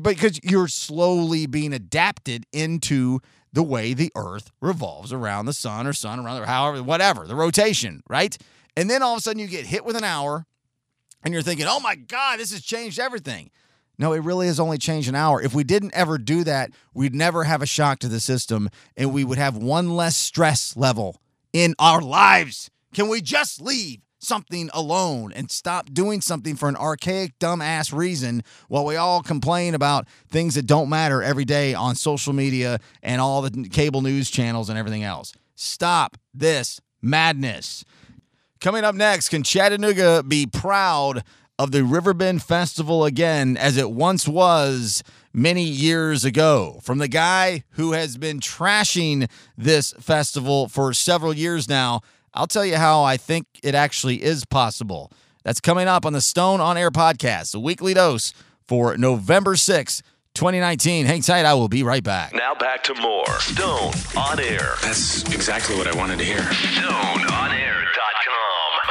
Because 0.00 0.38
you're 0.44 0.68
slowly 0.68 1.46
being 1.46 1.72
adapted 1.72 2.46
into 2.52 3.18
the 3.52 3.64
way 3.64 3.94
the 3.94 4.12
earth 4.14 4.52
revolves 4.60 5.12
around 5.12 5.46
the 5.46 5.52
sun 5.52 5.88
or 5.88 5.92
sun 5.92 6.20
around 6.20 6.44
however 6.44 6.82
whatever 6.82 7.26
the 7.26 7.34
rotation 7.34 8.02
right 8.08 8.36
and 8.76 8.90
then 8.90 9.02
all 9.02 9.14
of 9.14 9.18
a 9.18 9.22
sudden 9.22 9.40
you 9.40 9.48
get 9.48 9.66
hit 9.66 9.84
with 9.84 9.96
an 9.96 10.04
hour 10.04 10.46
and 11.22 11.32
you're 11.32 11.42
thinking 11.42 11.66
oh 11.68 11.80
my 11.80 11.94
god 11.94 12.38
this 12.38 12.52
has 12.52 12.62
changed 12.62 12.98
everything 12.98 13.50
no 13.98 14.12
it 14.12 14.22
really 14.22 14.46
has 14.46 14.60
only 14.60 14.78
changed 14.78 15.08
an 15.08 15.14
hour 15.14 15.42
if 15.42 15.54
we 15.54 15.64
didn't 15.64 15.94
ever 15.94 16.18
do 16.18 16.44
that 16.44 16.70
we'd 16.94 17.14
never 17.14 17.44
have 17.44 17.62
a 17.62 17.66
shock 17.66 17.98
to 17.98 18.08
the 18.08 18.20
system 18.20 18.68
and 18.96 19.12
we 19.12 19.24
would 19.24 19.38
have 19.38 19.56
one 19.56 19.96
less 19.96 20.16
stress 20.16 20.76
level 20.76 21.20
in 21.52 21.74
our 21.78 22.00
lives 22.00 22.70
can 22.94 23.08
we 23.08 23.20
just 23.20 23.60
leave 23.60 24.00
something 24.18 24.68
alone 24.72 25.32
and 25.32 25.50
stop 25.50 25.92
doing 25.92 26.20
something 26.20 26.56
for 26.56 26.68
an 26.68 26.76
archaic, 26.76 27.38
dumbass 27.38 27.92
reason 27.92 28.42
while 28.68 28.84
we 28.84 28.96
all 28.96 29.22
complain 29.22 29.74
about 29.74 30.06
things 30.28 30.54
that 30.54 30.66
don't 30.66 30.88
matter 30.88 31.22
every 31.22 31.44
day 31.44 31.74
on 31.74 31.94
social 31.94 32.32
media 32.32 32.80
and 33.02 33.20
all 33.20 33.42
the 33.42 33.68
cable 33.68 34.02
news 34.02 34.30
channels 34.30 34.68
and 34.68 34.78
everything 34.78 35.04
else. 35.04 35.32
Stop 35.54 36.16
this 36.34 36.80
madness. 37.00 37.84
Coming 38.60 38.82
up 38.82 38.96
next, 38.96 39.28
can 39.28 39.44
Chattanooga 39.44 40.24
be 40.24 40.44
proud 40.44 41.22
of 41.60 41.70
the 41.70 41.84
Riverbend 41.84 42.42
Festival 42.42 43.04
again 43.04 43.56
as 43.56 43.76
it 43.76 43.90
once 43.90 44.26
was 44.26 45.04
many 45.32 45.62
years 45.62 46.24
ago? 46.24 46.80
From 46.82 46.98
the 46.98 47.06
guy 47.06 47.62
who 47.72 47.92
has 47.92 48.16
been 48.16 48.40
trashing 48.40 49.30
this 49.56 49.92
festival 50.00 50.68
for 50.68 50.92
several 50.92 51.32
years 51.32 51.68
now. 51.68 52.00
I'll 52.34 52.48
tell 52.48 52.66
you 52.66 52.76
how 52.76 53.04
I 53.04 53.16
think 53.16 53.46
it 53.62 53.76
actually 53.76 54.22
is 54.24 54.44
possible. 54.44 55.12
That's 55.44 55.60
coming 55.60 55.86
up 55.86 56.04
on 56.04 56.12
the 56.12 56.20
Stone 56.20 56.60
on 56.60 56.76
Air 56.76 56.90
podcast, 56.90 57.52
the 57.52 57.60
weekly 57.60 57.94
dose 57.94 58.34
for 58.66 58.96
November 58.96 59.54
6th, 59.54 60.02
2019. 60.34 61.06
Hang 61.06 61.22
tight, 61.22 61.44
I 61.44 61.54
will 61.54 61.68
be 61.68 61.84
right 61.84 62.02
back. 62.02 62.34
Now 62.34 62.54
back 62.54 62.82
to 62.84 62.94
more 62.96 63.38
Stone 63.38 63.92
on 64.16 64.40
Air. 64.40 64.74
That's 64.82 65.22
exactly 65.32 65.76
what 65.76 65.86
I 65.86 65.96
wanted 65.96 66.18
to 66.18 66.24
hear. 66.24 66.40
StoneOnAir.com. 66.40 67.87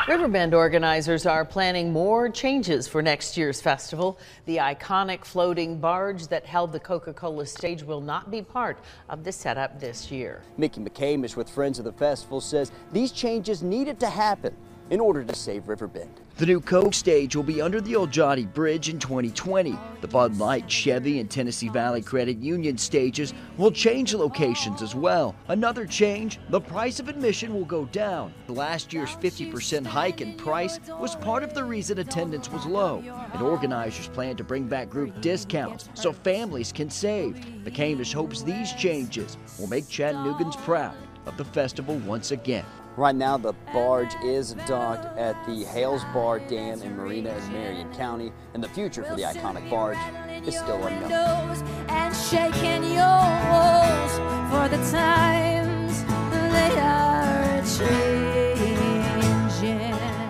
Riverbend 0.08 0.54
organizers 0.54 1.26
are 1.26 1.44
planning 1.44 1.92
more 1.92 2.30
changes 2.30 2.88
for 2.88 3.02
next 3.02 3.36
year's 3.36 3.60
festival. 3.60 4.18
The 4.46 4.56
iconic 4.56 5.26
floating 5.26 5.82
barge 5.82 6.28
that 6.28 6.46
held 6.46 6.72
the 6.72 6.80
Coca 6.80 7.12
Cola 7.12 7.46
stage 7.46 7.84
will 7.84 8.00
not 8.00 8.32
be 8.32 8.42
part 8.42 8.80
of 9.10 9.26
the 9.26 9.34
setup 9.34 9.82
this 9.82 10.10
year. 10.10 10.44
Mickey 10.56 10.80
McCamish 10.80 11.36
with 11.36 11.50
Friends 11.50 11.78
of 11.78 11.84
the 11.84 11.92
Festival 11.92 12.40
says 12.40 12.72
these 12.94 13.12
changes 13.12 13.62
needed 13.62 14.00
to 14.00 14.10
happen 14.10 14.56
in 14.90 15.00
order 15.00 15.24
to 15.24 15.36
save 15.36 15.68
Riverbend. 15.68 16.22
The 16.38 16.46
new 16.46 16.62
Coke 16.62 16.94
stage 16.94 17.36
will 17.36 17.44
be 17.44 17.62
under 17.62 17.82
the 17.82 17.94
Olgiati 17.96 18.46
Bridge 18.54 18.90
in 18.90 19.00
2020. 19.00 19.78
The 20.02 20.08
Bud 20.08 20.38
Light, 20.38 20.70
Chevy, 20.70 21.20
and 21.20 21.30
Tennessee 21.30 21.70
Valley 21.70 22.02
Credit 22.02 22.38
Union 22.38 22.78
stages 22.78 23.34
will 23.58 23.72
change 23.72 24.14
locations 24.14 24.84
as 24.84 24.94
well. 24.94 25.36
Another 25.48 25.86
change 25.86 26.40
the 26.50 26.62
price 26.62 27.00
of 27.00 27.10
admission 27.10 27.54
will 27.54 27.66
go 27.66 27.86
down. 27.86 28.34
Last 28.48 28.94
year's 28.94 29.16
50% 29.16 29.86
hike 29.86 30.22
in 30.22 30.36
price 30.36 30.80
was 31.00 31.16
part 31.16 31.44
of 31.44 31.56
the 31.56 31.64
reason 31.64 31.98
attendance 31.98 32.52
was 32.52 32.66
low, 32.68 33.04
and 33.34 33.42
organizers 33.42 34.08
plan 34.08 34.36
to 34.38 34.44
bring 34.44 34.68
back 34.68 34.90
group 34.90 35.20
discounts 35.22 35.90
so 35.96 36.14
families 36.14 36.72
can 36.72 36.90
save. 36.90 37.64
The 37.64 37.72
McCamish 37.72 38.14
hopes 38.14 38.44
these 38.44 38.74
changes 38.74 39.38
will 39.60 39.68
make 39.68 39.90
Chattanoogan's 39.90 40.56
proud 40.58 40.96
of 41.26 41.36
the 41.38 41.46
festival 41.46 41.98
once 42.00 42.32
again. 42.32 42.66
Right 42.98 43.16
now, 43.16 43.38
the 43.38 43.54
barge 43.72 44.16
is 44.24 44.54
docked 44.66 45.06
at 45.20 45.36
the 45.46 45.64
Hales 45.66 46.04
Bar 46.16 46.40
Dam 46.40 46.82
and 46.82 46.98
Marina 46.98 47.30
in 47.30 47.52
Marion 47.52 47.94
County, 47.94 48.34
and 48.56 48.64
the 48.64 48.70
future 48.70 49.04
for 49.04 49.16
the 49.16 49.22
iconic 49.22 49.70
barge 49.70 50.00
is 50.48 50.58
still 50.58 50.84
unknown. 50.84 51.56
And 51.90 52.16
shaking 52.16 52.84
your 52.92 53.04
walls 53.52 54.18
for 54.50 54.68
the 54.76 54.84
times 54.90 56.04
they 56.52 56.80
are 56.80 57.62
changing. 57.78 58.82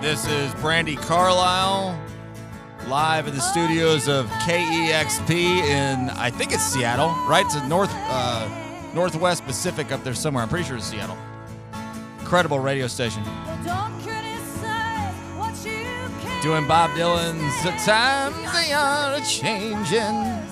This 0.01 0.27
is 0.27 0.51
Brandi 0.55 0.97
Carlile 0.97 1.97
live 2.89 3.27
in 3.27 3.35
the 3.35 3.41
studios 3.41 4.09
of 4.09 4.25
KEXP 4.43 5.29
in 5.29 6.09
I 6.09 6.29
think 6.29 6.51
it's 6.51 6.63
Seattle, 6.63 7.15
right? 7.29 7.45
It's 7.45 7.55
in 7.55 7.69
North 7.69 7.91
uh, 7.93 8.91
Northwest 8.93 9.45
Pacific 9.45 9.93
up 9.93 10.03
there 10.03 10.13
somewhere. 10.13 10.43
I'm 10.43 10.49
pretty 10.49 10.65
sure 10.65 10.75
it's 10.75 10.87
Seattle. 10.87 11.17
Incredible 12.27 12.59
radio 12.59 12.87
station. 12.87 13.23
Doing 16.43 16.67
Bob 16.67 16.89
Dylan's 16.89 17.63
The 17.63 17.71
Times 17.85 18.35
They 18.51 18.73
Are 18.73 19.17
Changing. 19.21 20.43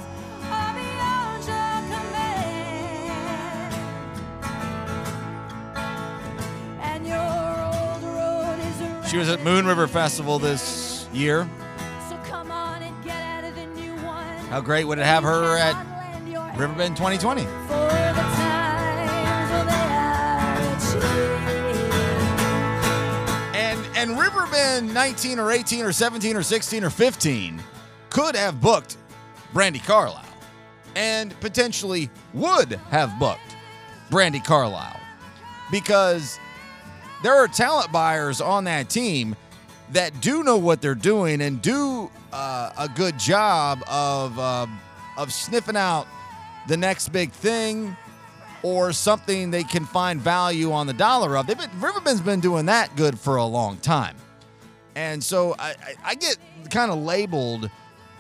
She 9.10 9.18
was 9.18 9.28
at 9.28 9.44
Moon 9.44 9.66
River 9.66 9.88
Festival 9.88 10.40
this 10.40 11.10
year. 11.12 11.44
How 14.50 14.62
great 14.62 14.86
would 14.86 14.98
it 14.98 15.06
have 15.06 15.24
her 15.24 15.58
at 15.58 15.76
Riverbend 16.58 16.96
2020? 16.96 17.85
Riverbend 24.26 24.92
19 24.92 25.38
or 25.38 25.52
18 25.52 25.86
or 25.86 25.92
17 25.92 26.36
or 26.36 26.42
16 26.42 26.84
or 26.84 26.90
15 26.90 27.62
could 28.10 28.36
have 28.36 28.60
booked 28.60 28.98
Brandi 29.54 29.84
Carlile 29.86 30.26
and 30.96 31.40
potentially 31.42 32.10
would 32.34 32.72
have 32.90 33.20
booked 33.20 33.56
Brandi 34.10 34.44
Carlile 34.44 35.00
because 35.70 36.40
there 37.22 37.36
are 37.36 37.48
talent 37.48 37.92
buyers 37.92 38.42
on 38.42 38.64
that 38.64 38.90
team 38.90 39.36
that 39.92 40.20
do 40.22 40.44
know 40.44 40.58
what 40.58 40.82
they're 40.82 40.96
doing 40.96 41.42
and 41.42 41.62
do 41.62 42.10
uh, 42.34 42.72
a 42.80 42.90
good 42.90 43.20
job 43.20 43.84
of 43.88 44.40
uh, 44.40 44.66
of 45.18 45.32
sniffing 45.32 45.78
out 45.78 46.08
the 46.68 46.76
next 46.76 47.10
big 47.10 47.32
thing 47.32 47.96
or 48.64 48.94
something 48.94 49.52
they 49.52 49.64
can 49.64 49.86
find 49.86 50.20
value 50.22 50.72
on 50.72 50.88
the 50.88 50.94
dollar 50.94 51.38
of. 51.38 51.48
They've 51.48 51.58
been, 51.58 51.70
Riverbend's 51.80 52.22
been 52.22 52.40
doing 52.40 52.66
that 52.68 52.96
good 52.96 53.20
for 53.20 53.38
a 53.38 53.46
long 53.46 53.78
time, 53.78 54.16
and 54.96 55.24
so 55.24 55.56
I, 55.60 55.70
I, 55.70 55.96
I 56.04 56.16
get 56.16 56.38
kind 56.70 56.92
of 56.92 57.00
labeled 57.00 57.70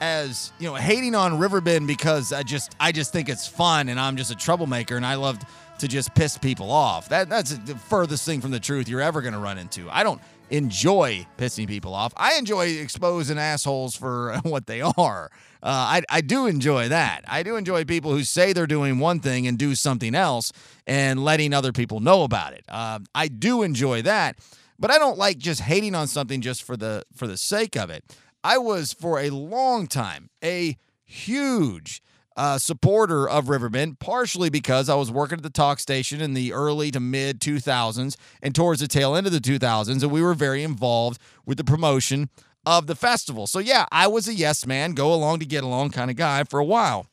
as 0.02 0.52
you 0.60 0.68
know 0.68 0.76
hating 0.76 1.16
on 1.16 1.40
Riverbend 1.40 1.88
because 1.88 2.34
I 2.34 2.44
just 2.44 2.76
I 2.80 2.92
just 2.92 3.12
think 3.12 3.30
it's 3.30 3.48
fun 3.48 3.90
and 3.90 4.00
I'm 4.00 4.18
just 4.18 4.32
a 4.32 4.36
troublemaker 4.36 4.96
and 4.98 5.06
I 5.06 5.16
love 5.16 5.40
to 5.80 5.88
just 5.88 6.14
piss 6.16 6.38
people 6.38 6.72
off. 6.72 7.10
That 7.10 7.30
that's 7.30 7.58
the 7.58 7.76
furthest 7.76 8.26
thing 8.26 8.42
from 8.42 8.52
the 8.52 8.60
truth 8.60 8.88
you're 8.88 9.02
ever 9.02 9.22
going 9.22 9.34
to 9.34 9.40
run 9.40 9.58
into. 9.58 9.90
I 9.90 10.04
don't 10.04 10.22
enjoy 10.50 11.26
pissing 11.38 11.68
people 11.68 11.94
off. 11.94 12.14
I 12.16 12.36
enjoy 12.36 12.68
exposing 12.68 13.38
assholes 13.38 13.96
for 13.96 14.38
what 14.44 14.68
they 14.68 14.82
are. 14.82 15.32
Uh, 15.66 16.00
I, 16.00 16.18
I 16.18 16.22
do 16.22 16.46
enjoy 16.46 16.90
that. 16.90 17.26
I 17.28 17.42
do 17.42 17.56
enjoy 17.56 17.86
people 17.86 18.12
who 18.12 18.24
say 18.24 18.54
they're 18.54 18.68
doing 18.68 19.00
one 19.00 19.20
thing 19.20 19.48
and 19.48 19.58
do 19.58 19.74
something 19.74 20.14
else 20.14 20.52
and 20.86 21.26
letting 21.26 21.56
other 21.56 21.72
people 21.72 22.00
know 22.00 22.22
about 22.24 22.54
it. 22.54 22.64
Uh, 22.70 23.00
I 23.16 23.30
do 23.30 23.64
enjoy 23.64 24.04
that, 24.04 24.38
but 24.78 24.92
I 24.92 25.00
don't 25.00 25.18
like 25.18 25.40
just 25.40 25.62
hating 25.62 25.96
on 25.96 26.06
something 26.06 26.40
just 26.40 26.62
for 26.62 26.78
the 26.78 27.02
for 27.16 27.26
the 27.26 27.36
sake 27.36 27.76
of 27.76 27.90
it. 27.90 28.04
I 28.44 28.60
was 28.60 28.94
for 28.94 29.20
a 29.20 29.32
long 29.32 29.88
time 29.88 30.30
a 30.44 30.78
huge 31.04 32.04
uh, 32.38 32.60
supporter 32.60 33.28
of 33.28 33.50
Riverbend, 33.50 33.98
partially 33.98 34.52
because 34.52 34.88
I 34.88 34.94
was 34.94 35.10
working 35.10 35.38
at 35.38 35.44
the 35.44 35.50
talk 35.50 35.80
station 35.80 36.22
in 36.22 36.36
the 36.36 36.54
early 36.54 36.92
to 36.92 37.00
mid 37.00 37.40
2000s 37.40 38.18
and 38.44 38.54
towards 38.54 38.82
the 38.82 38.88
tail 38.88 39.16
end 39.16 39.26
of 39.26 39.34
the 39.34 39.40
2000s, 39.40 40.04
and 40.04 40.12
we 40.12 40.22
were 40.22 40.36
very 40.36 40.62
involved 40.62 41.20
with 41.44 41.58
the 41.58 41.64
promotion 41.64 42.30
of 42.66 42.88
the 42.88 42.96
festival. 42.96 43.48
So, 43.48 43.60
yeah, 43.60 43.86
I 43.92 44.08
was 44.08 44.28
a 44.28 44.34
yes 44.34 44.66
man, 44.66 44.94
go 44.94 45.14
along 45.14 45.40
to 45.40 45.46
get 45.46 45.64
along 45.64 45.92
kind 45.92 46.10
of 46.10 46.18
guy 46.18 46.44
for 46.44 46.60
a 46.60 46.66
while. 46.66 47.08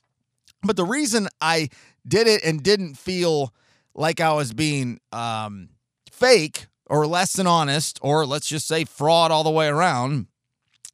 But 0.63 0.77
the 0.77 0.85
reason 0.85 1.29
I 1.41 1.69
did 2.07 2.27
it 2.27 2.45
and 2.45 2.63
didn't 2.63 2.97
feel 2.97 3.53
like 3.95 4.21
I 4.21 4.33
was 4.33 4.53
being 4.53 5.01
um, 5.13 5.71
fake 6.11 6.67
or 6.87 7.07
less 7.07 7.35
than 7.35 7.47
honest, 7.47 7.99
or 8.03 8.27
let's 8.27 8.49
just 8.49 8.67
say 8.67 8.85
fraud 8.85 9.31
all 9.31 9.45
the 9.45 9.51
way 9.51 9.69
around, 9.69 10.27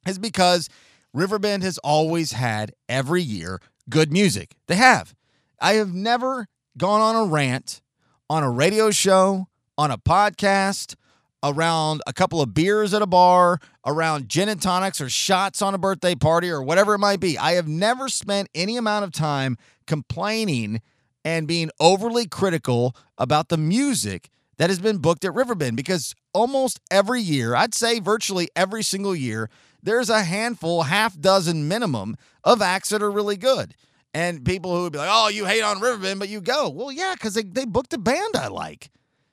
is 0.07 0.17
because 0.17 0.69
Riverbend 1.13 1.63
has 1.63 1.77
always 1.79 2.33
had 2.33 2.73
every 2.87 3.21
year 3.21 3.59
good 3.89 4.11
music. 4.11 4.55
They 4.67 4.75
have. 4.75 5.13
I 5.61 5.73
have 5.73 5.93
never 5.93 6.47
gone 6.77 7.01
on 7.01 7.15
a 7.15 7.25
rant 7.25 7.81
on 8.29 8.43
a 8.43 8.51
radio 8.51 8.91
show, 8.91 9.47
on 9.77 9.91
a 9.91 9.97
podcast, 9.97 10.95
around 11.43 12.01
a 12.07 12.13
couple 12.13 12.41
of 12.41 12.53
beers 12.53 12.93
at 12.93 13.01
a 13.01 13.07
bar, 13.07 13.59
around 13.85 14.29
gin 14.29 14.49
and 14.49 14.61
tonics 14.61 14.99
or 14.99 15.09
shots 15.09 15.61
on 15.61 15.73
a 15.73 15.77
birthday 15.77 16.15
party 16.15 16.49
or 16.49 16.61
whatever 16.61 16.93
it 16.93 16.99
might 16.99 17.19
be. 17.19 17.37
I 17.37 17.53
have 17.53 17.67
never 17.67 18.09
spent 18.09 18.49
any 18.53 18.77
amount 18.77 19.05
of 19.05 19.11
time 19.11 19.57
complaining 19.87 20.81
and 21.23 21.47
being 21.47 21.69
overly 21.79 22.27
critical 22.27 22.95
about 23.17 23.49
the 23.49 23.57
music 23.57 24.29
that 24.57 24.69
has 24.69 24.79
been 24.79 24.97
booked 24.97 25.23
at 25.23 25.33
Riverbend 25.33 25.77
because 25.77 26.13
almost 26.33 26.79
every 26.91 27.21
year, 27.21 27.55
I'd 27.55 27.73
say 27.73 27.99
virtually 27.99 28.49
every 28.55 28.83
single 28.83 29.15
year, 29.15 29.49
there's 29.81 30.09
a 30.09 30.23
handful, 30.23 30.83
half 30.83 31.17
dozen 31.17 31.67
minimum 31.67 32.17
of 32.43 32.61
acts 32.61 32.89
that 32.89 33.01
are 33.01 33.11
really 33.11 33.37
good. 33.37 33.73
And 34.13 34.43
people 34.43 34.75
who 34.75 34.83
would 34.83 34.93
be 34.93 34.99
like, 34.99 35.09
oh, 35.11 35.29
you 35.29 35.45
hate 35.45 35.61
on 35.61 35.79
Riverbend, 35.79 36.19
but 36.19 36.29
you 36.29 36.41
go. 36.41 36.69
Well, 36.69 36.91
yeah, 36.91 37.13
because 37.13 37.35
they, 37.35 37.43
they 37.43 37.65
booked 37.65 37.93
a 37.93 37.97
band 37.97 38.35
I 38.35 38.47
like. 38.47 38.89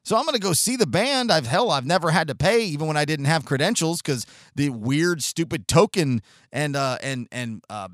So 0.07 0.17
I'm 0.17 0.23
going 0.23 0.35
to 0.35 0.41
go 0.41 0.53
see 0.53 0.77
the 0.77 0.87
band. 0.87 1.33
I've 1.33 1.49
hell, 1.49 1.73
I've 1.73 1.85
never 1.85 2.13
had 2.13 2.29
to 2.29 2.37
pay 2.37 2.65
even 2.67 2.87
when 2.87 2.97
I 2.97 3.05
didn't 3.05 3.25
have 3.25 3.45
credentials 3.45 4.01
because 4.01 4.25
the 4.55 4.69
weird, 4.69 5.21
stupid 5.21 5.67
token 5.67 6.23
and 6.53 6.77
uh 6.77 6.99
and 7.03 7.27
and 7.33 7.61
uh, 7.69 7.89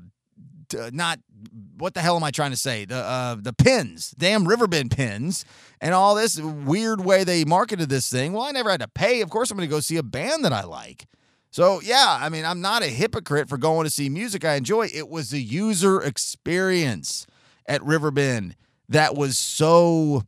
not 0.91 1.19
what 1.79 1.95
the 1.95 2.01
hell 2.01 2.15
am 2.15 2.23
I 2.23 2.29
trying 2.29 2.51
to 2.51 2.57
say? 2.57 2.85
The 2.85 2.97
uh, 2.97 3.37
the 3.39 3.51
pins, 3.51 4.13
damn 4.15 4.47
Riverbend 4.47 4.91
pins, 4.91 5.43
and 5.81 5.95
all 5.95 6.13
this 6.13 6.39
weird 6.39 7.03
way 7.03 7.23
they 7.23 7.45
marketed 7.45 7.89
this 7.89 8.11
thing. 8.11 8.33
Well, 8.33 8.43
I 8.43 8.51
never 8.51 8.69
had 8.69 8.81
to 8.81 8.87
pay. 8.87 9.21
Of 9.21 9.31
course, 9.31 9.49
I'm 9.49 9.57
going 9.57 9.67
to 9.67 9.75
go 9.75 9.79
see 9.79 9.97
a 9.97 10.03
band 10.03 10.45
that 10.45 10.53
I 10.53 10.65
like. 10.65 11.07
So 11.49 11.81
yeah, 11.81 12.19
I 12.21 12.29
mean, 12.29 12.45
I'm 12.45 12.61
not 12.61 12.83
a 12.83 12.89
hypocrite 12.89 13.49
for 13.49 13.57
going 13.57 13.85
to 13.85 13.89
see 13.89 14.07
music 14.07 14.45
I 14.45 14.53
enjoy. 14.53 14.87
It 14.93 15.09
was 15.09 15.31
the 15.31 15.41
user 15.41 15.99
experience 15.99 17.25
at 17.65 17.81
Riverbend 17.83 18.55
that 18.87 19.15
was 19.15 19.39
so 19.39 20.25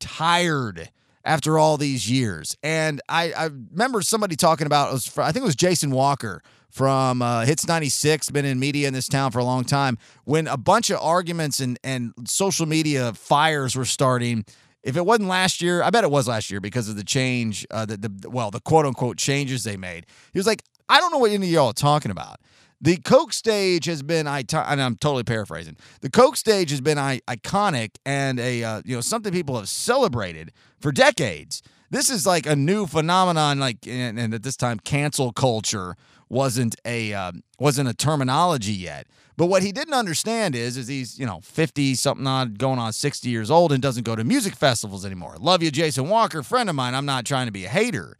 tired 0.00 0.90
after 1.26 1.58
all 1.58 1.76
these 1.76 2.08
years. 2.08 2.56
And 2.62 3.02
I, 3.08 3.32
I 3.32 3.44
remember 3.46 4.00
somebody 4.00 4.36
talking 4.36 4.66
about, 4.66 4.92
was, 4.92 5.18
I 5.18 5.32
think 5.32 5.42
it 5.42 5.46
was 5.46 5.56
Jason 5.56 5.90
Walker 5.90 6.40
from 6.70 7.20
uh, 7.20 7.44
Hits 7.44 7.66
96, 7.66 8.30
been 8.30 8.44
in 8.44 8.60
media 8.60 8.86
in 8.86 8.94
this 8.94 9.08
town 9.08 9.32
for 9.32 9.40
a 9.40 9.44
long 9.44 9.64
time, 9.64 9.98
when 10.24 10.46
a 10.46 10.56
bunch 10.56 10.88
of 10.88 11.00
arguments 11.02 11.58
and, 11.58 11.78
and 11.82 12.12
social 12.26 12.64
media 12.64 13.12
fires 13.12 13.74
were 13.74 13.84
starting. 13.84 14.44
If 14.84 14.96
it 14.96 15.04
wasn't 15.04 15.28
last 15.28 15.60
year, 15.60 15.82
I 15.82 15.90
bet 15.90 16.04
it 16.04 16.10
was 16.10 16.28
last 16.28 16.48
year 16.48 16.60
because 16.60 16.88
of 16.88 16.96
the 16.96 17.04
change, 17.04 17.66
uh, 17.72 17.86
the, 17.86 17.96
the 17.96 18.30
well, 18.30 18.52
the 18.52 18.60
quote 18.60 18.86
unquote 18.86 19.16
changes 19.16 19.64
they 19.64 19.76
made. 19.76 20.06
He 20.32 20.38
was 20.38 20.46
like, 20.46 20.62
I 20.88 21.00
don't 21.00 21.10
know 21.10 21.18
what 21.18 21.32
any 21.32 21.46
of 21.46 21.52
y'all 21.52 21.68
are 21.68 21.72
talking 21.72 22.12
about. 22.12 22.40
The 22.80 22.98
Coke 22.98 23.32
stage 23.32 23.86
has 23.86 24.02
been, 24.02 24.26
and 24.26 24.54
I'm 24.54 24.96
totally 24.96 25.24
paraphrasing. 25.24 25.76
The 26.02 26.10
Coke 26.10 26.36
stage 26.36 26.70
has 26.70 26.80
been 26.80 26.98
iconic 26.98 27.96
and 28.04 28.38
a 28.38 28.62
uh, 28.62 28.82
you 28.84 28.94
know 28.94 29.00
something 29.00 29.32
people 29.32 29.56
have 29.56 29.68
celebrated 29.68 30.52
for 30.78 30.92
decades. 30.92 31.62
this 31.90 32.10
is 32.10 32.26
like 32.26 32.46
a 32.46 32.54
new 32.56 32.86
phenomenon. 32.86 33.58
Like, 33.58 33.86
and, 33.86 34.18
and 34.18 34.34
at 34.34 34.42
this 34.42 34.56
time, 34.56 34.78
cancel 34.78 35.32
culture 35.32 35.96
wasn't 36.28 36.76
a 36.84 37.14
uh, 37.14 37.32
wasn't 37.58 37.88
a 37.88 37.94
terminology 37.94 38.72
yet. 38.72 39.06
But 39.38 39.46
what 39.46 39.62
he 39.62 39.70
didn't 39.70 39.94
understand 39.94 40.54
is, 40.54 40.76
is 40.76 40.88
he's 40.88 41.18
you 41.18 41.26
know 41.26 41.40
fifty 41.42 41.94
something 41.94 42.26
odd, 42.26 42.58
going 42.58 42.78
on 42.78 42.92
sixty 42.92 43.30
years 43.30 43.50
old, 43.50 43.72
and 43.72 43.82
doesn't 43.82 44.04
go 44.04 44.16
to 44.16 44.24
music 44.24 44.54
festivals 44.54 45.06
anymore. 45.06 45.36
Love 45.38 45.62
you, 45.62 45.70
Jason 45.70 46.08
Walker, 46.08 46.42
friend 46.42 46.68
of 46.68 46.76
mine. 46.76 46.94
I'm 46.94 47.06
not 47.06 47.24
trying 47.24 47.46
to 47.46 47.52
be 47.52 47.64
a 47.64 47.68
hater. 47.68 48.18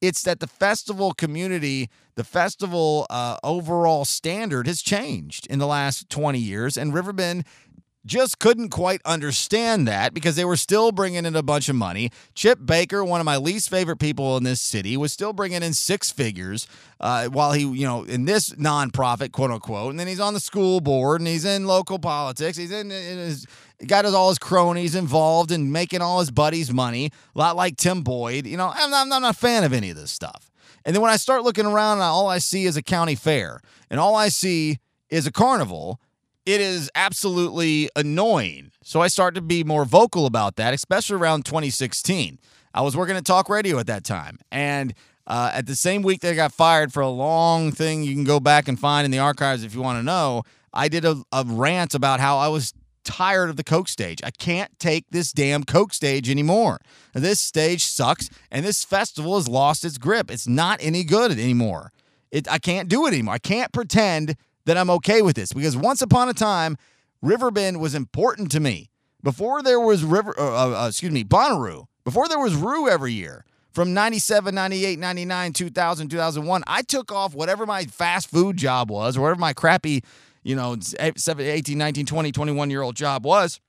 It's 0.00 0.22
that 0.22 0.40
the 0.40 0.46
festival 0.46 1.12
community, 1.12 1.90
the 2.14 2.24
festival 2.24 3.06
uh, 3.10 3.36
overall 3.44 4.04
standard 4.04 4.66
has 4.66 4.80
changed 4.80 5.46
in 5.48 5.58
the 5.58 5.66
last 5.66 6.08
20 6.08 6.38
years, 6.38 6.76
and 6.76 6.94
Riverbend 6.94 7.44
just 8.06 8.38
couldn't 8.38 8.70
quite 8.70 9.00
understand 9.04 9.86
that 9.86 10.14
because 10.14 10.36
they 10.36 10.44
were 10.44 10.56
still 10.56 10.92
bringing 10.92 11.26
in 11.26 11.36
a 11.36 11.42
bunch 11.42 11.68
of 11.68 11.76
money. 11.76 12.10
Chip 12.34 12.58
Baker, 12.64 13.04
one 13.04 13.20
of 13.20 13.26
my 13.26 13.36
least 13.36 13.68
favorite 13.68 13.98
people 13.98 14.36
in 14.36 14.44
this 14.44 14.60
city, 14.60 14.96
was 14.96 15.12
still 15.12 15.32
bringing 15.32 15.62
in 15.62 15.74
six 15.74 16.10
figures 16.10 16.66
uh, 17.00 17.26
while 17.26 17.52
he, 17.52 17.62
you 17.62 17.86
know, 17.86 18.04
in 18.04 18.24
this 18.24 18.50
nonprofit, 18.50 19.32
quote 19.32 19.50
unquote. 19.50 19.90
And 19.90 20.00
then 20.00 20.06
he's 20.06 20.20
on 20.20 20.34
the 20.34 20.40
school 20.40 20.80
board 20.80 21.20
and 21.20 21.28
he's 21.28 21.44
in 21.44 21.66
local 21.66 21.98
politics. 21.98 22.56
He's 22.56 22.72
in, 22.72 22.90
in 22.90 23.18
his, 23.18 23.46
got 23.86 24.04
his, 24.04 24.14
all 24.14 24.30
his 24.30 24.38
cronies 24.38 24.94
involved 24.94 25.50
and 25.50 25.72
making 25.72 26.00
all 26.00 26.20
his 26.20 26.30
buddies 26.30 26.72
money, 26.72 27.10
a 27.34 27.38
lot 27.38 27.56
like 27.56 27.76
Tim 27.76 28.02
Boyd. 28.02 28.46
You 28.46 28.56
know, 28.56 28.72
I'm 28.74 28.90
not, 28.90 29.02
I'm 29.02 29.22
not 29.22 29.30
a 29.30 29.36
fan 29.36 29.64
of 29.64 29.72
any 29.72 29.90
of 29.90 29.96
this 29.96 30.10
stuff. 30.10 30.50
And 30.84 30.94
then 30.94 31.02
when 31.02 31.10
I 31.10 31.16
start 31.16 31.42
looking 31.42 31.66
around, 31.66 32.00
all 32.00 32.28
I 32.28 32.38
see 32.38 32.64
is 32.64 32.76
a 32.76 32.82
county 32.82 33.14
fair, 33.14 33.60
and 33.90 34.00
all 34.00 34.14
I 34.14 34.28
see 34.28 34.78
is 35.10 35.26
a 35.26 35.32
carnival 35.32 36.00
it 36.46 36.60
is 36.60 36.90
absolutely 36.94 37.90
annoying. 37.94 38.72
So 38.82 39.00
I 39.00 39.08
start 39.08 39.34
to 39.34 39.40
be 39.40 39.64
more 39.64 39.84
vocal 39.84 40.26
about 40.26 40.56
that, 40.56 40.74
especially 40.74 41.16
around 41.16 41.44
2016. 41.44 42.38
I 42.72 42.82
was 42.82 42.96
working 42.96 43.16
at 43.16 43.24
talk 43.24 43.48
radio 43.48 43.78
at 43.78 43.86
that 43.86 44.04
time. 44.04 44.38
And 44.50 44.94
uh, 45.26 45.50
at 45.54 45.66
the 45.66 45.76
same 45.76 46.02
week 46.02 46.20
that 46.20 46.32
I 46.32 46.34
got 46.34 46.52
fired 46.52 46.92
for 46.92 47.00
a 47.00 47.08
long 47.08 47.72
thing 47.72 48.02
you 48.02 48.14
can 48.14 48.24
go 48.24 48.40
back 48.40 48.68
and 48.68 48.78
find 48.78 49.04
in 49.04 49.10
the 49.10 49.18
archives 49.18 49.64
if 49.64 49.74
you 49.74 49.82
want 49.82 49.98
to 49.98 50.02
know, 50.02 50.42
I 50.72 50.88
did 50.88 51.04
a, 51.04 51.22
a 51.32 51.44
rant 51.46 51.94
about 51.94 52.20
how 52.20 52.38
I 52.38 52.48
was 52.48 52.72
tired 53.04 53.50
of 53.50 53.56
the 53.56 53.64
Coke 53.64 53.88
stage. 53.88 54.20
I 54.24 54.30
can't 54.30 54.76
take 54.78 55.06
this 55.10 55.32
damn 55.32 55.64
Coke 55.64 55.94
stage 55.94 56.30
anymore. 56.30 56.80
This 57.14 57.40
stage 57.40 57.84
sucks, 57.84 58.30
and 58.50 58.64
this 58.64 58.84
festival 58.84 59.36
has 59.36 59.48
lost 59.48 59.84
its 59.84 59.98
grip. 59.98 60.30
It's 60.30 60.46
not 60.46 60.78
any 60.82 61.04
good 61.04 61.32
anymore. 61.32 61.92
It, 62.30 62.50
I 62.50 62.58
can't 62.58 62.88
do 62.88 63.06
it 63.06 63.12
anymore. 63.12 63.34
I 63.34 63.38
can't 63.38 63.72
pretend 63.72 64.36
that 64.66 64.76
I'm 64.76 64.90
okay 64.90 65.22
with 65.22 65.36
this 65.36 65.52
because 65.52 65.76
once 65.76 66.02
upon 66.02 66.28
a 66.28 66.34
time, 66.34 66.76
Riverbend 67.22 67.80
was 67.80 67.94
important 67.94 68.50
to 68.52 68.60
me. 68.60 68.90
Before 69.22 69.62
there 69.62 69.80
was 69.80 70.02
River, 70.04 70.34
uh, 70.38 70.84
uh, 70.84 70.88
excuse 70.88 71.12
me, 71.12 71.24
Bonnaroo, 71.24 71.86
before 72.04 72.28
there 72.28 72.38
was 72.38 72.54
Roo 72.54 72.88
every 72.88 73.12
year, 73.12 73.44
from 73.72 73.94
97, 73.94 74.54
98, 74.54 74.98
99, 74.98 75.52
2000, 75.52 76.08
2001, 76.08 76.62
I 76.66 76.82
took 76.82 77.12
off 77.12 77.34
whatever 77.34 77.66
my 77.66 77.84
fast 77.84 78.30
food 78.30 78.56
job 78.56 78.90
was 78.90 79.16
or 79.16 79.20
whatever 79.22 79.38
my 79.38 79.52
crappy, 79.52 80.02
you 80.42 80.56
know, 80.56 80.76
18, 80.98 81.78
19, 81.78 82.06
20, 82.06 82.32
21 82.32 82.70
year 82.70 82.82
old 82.82 82.96
job 82.96 83.24
was. 83.24 83.60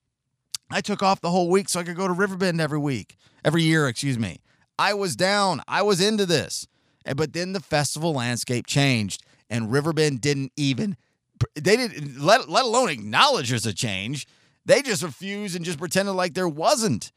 I 0.72 0.82
took 0.82 1.04
off 1.04 1.20
the 1.20 1.30
whole 1.30 1.50
week 1.50 1.68
so 1.68 1.82
I 1.82 1.84
could 1.84 1.98
go 1.98 2.08
to 2.08 2.14
Riverbend 2.14 2.62
every 2.62 2.80
week, 2.80 3.18
every 3.44 3.64
year, 3.64 3.88
excuse 3.88 4.18
me. 4.18 4.40
I 4.80 4.94
was 4.94 5.16
down. 5.16 5.62
I 5.68 5.82
was 5.82 6.02
into 6.02 6.26
this. 6.26 6.66
But 7.16 7.34
then 7.34 7.54
the 7.54 7.60
festival 7.60 8.14
landscape 8.14 8.66
changed 8.68 9.24
and 9.52 9.72
Riverbend 9.72 10.22
didn't 10.22 10.54
even 10.58 10.98
they 11.56 11.76
didn't 11.76 12.20
let 12.20 12.50
let 12.50 12.66
alone 12.66 12.90
acknowledge 12.90 13.50
there's 13.50 13.68
a 13.68 13.74
change. 13.74 14.28
They 14.66 14.82
just 14.82 15.04
refused 15.04 15.56
and 15.56 15.66
just 15.66 15.78
pretended 15.78 16.14
like 16.14 16.34
there 16.34 16.48
wasn't. 16.48 17.12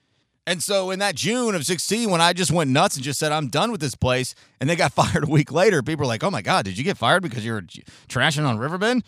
And 0.46 0.62
so 0.62 0.90
in 0.90 0.98
that 0.98 1.14
June 1.14 1.54
of 1.54 1.64
16, 1.64 2.10
when 2.10 2.20
I 2.20 2.34
just 2.34 2.52
went 2.52 2.70
nuts 2.70 2.96
and 2.96 3.04
just 3.04 3.18
said, 3.18 3.32
I'm 3.32 3.48
done 3.48 3.70
with 3.70 3.80
this 3.80 3.94
place, 3.94 4.34
and 4.60 4.68
they 4.68 4.76
got 4.76 4.92
fired 4.94 5.24
a 5.24 5.30
week 5.30 5.50
later, 5.50 5.82
people 5.82 6.04
were 6.04 6.08
like, 6.08 6.22
oh 6.22 6.30
my 6.30 6.42
God, 6.42 6.66
did 6.66 6.76
you 6.76 6.84
get 6.84 6.98
fired 6.98 7.22
because 7.22 7.44
you 7.46 7.52
were 7.54 7.62
trashing 8.08 8.46
on 8.46 8.58
Riverbend? 8.58 9.04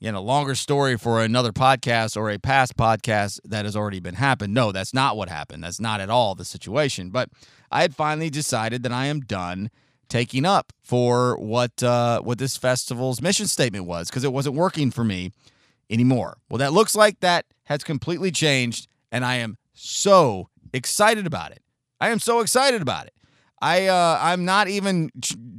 Again, 0.00 0.14
a 0.14 0.20
longer 0.20 0.54
story 0.54 0.96
for 0.96 1.22
another 1.22 1.52
podcast 1.52 2.16
or 2.16 2.30
a 2.30 2.38
past 2.38 2.76
podcast 2.76 3.40
that 3.44 3.64
has 3.64 3.74
already 3.74 3.98
been 3.98 4.14
happened. 4.14 4.54
No, 4.54 4.70
that's 4.70 4.94
not 4.94 5.16
what 5.16 5.28
happened. 5.28 5.64
That's 5.64 5.80
not 5.80 6.00
at 6.00 6.10
all 6.10 6.34
the 6.34 6.44
situation. 6.44 7.10
But 7.10 7.30
I 7.72 7.80
had 7.80 7.96
finally 7.96 8.30
decided 8.30 8.84
that 8.84 8.92
I 8.92 9.06
am 9.06 9.20
done 9.20 9.70
taking 10.08 10.44
up 10.44 10.72
for 10.82 11.36
what 11.38 11.82
uh, 11.82 12.20
what 12.20 12.38
this 12.38 12.56
festival's 12.56 13.20
mission 13.20 13.46
statement 13.46 13.84
was 13.84 14.08
because 14.08 14.24
it 14.24 14.32
wasn't 14.32 14.54
working 14.54 14.90
for 14.90 15.04
me 15.04 15.32
anymore. 15.90 16.38
Well, 16.48 16.58
that 16.58 16.72
looks 16.72 16.94
like 16.96 17.20
that 17.20 17.46
has 17.64 17.84
completely 17.84 18.30
changed, 18.30 18.88
and 19.12 19.24
I 19.24 19.36
am 19.36 19.56
so 19.74 20.48
excited 20.72 21.26
about 21.26 21.52
it. 21.52 21.62
I 22.00 22.10
am 22.10 22.18
so 22.18 22.40
excited 22.40 22.82
about 22.82 23.06
it. 23.06 23.14
I 23.60 23.86
uh, 23.86 24.18
I'm 24.20 24.44
not 24.44 24.68
even 24.68 25.10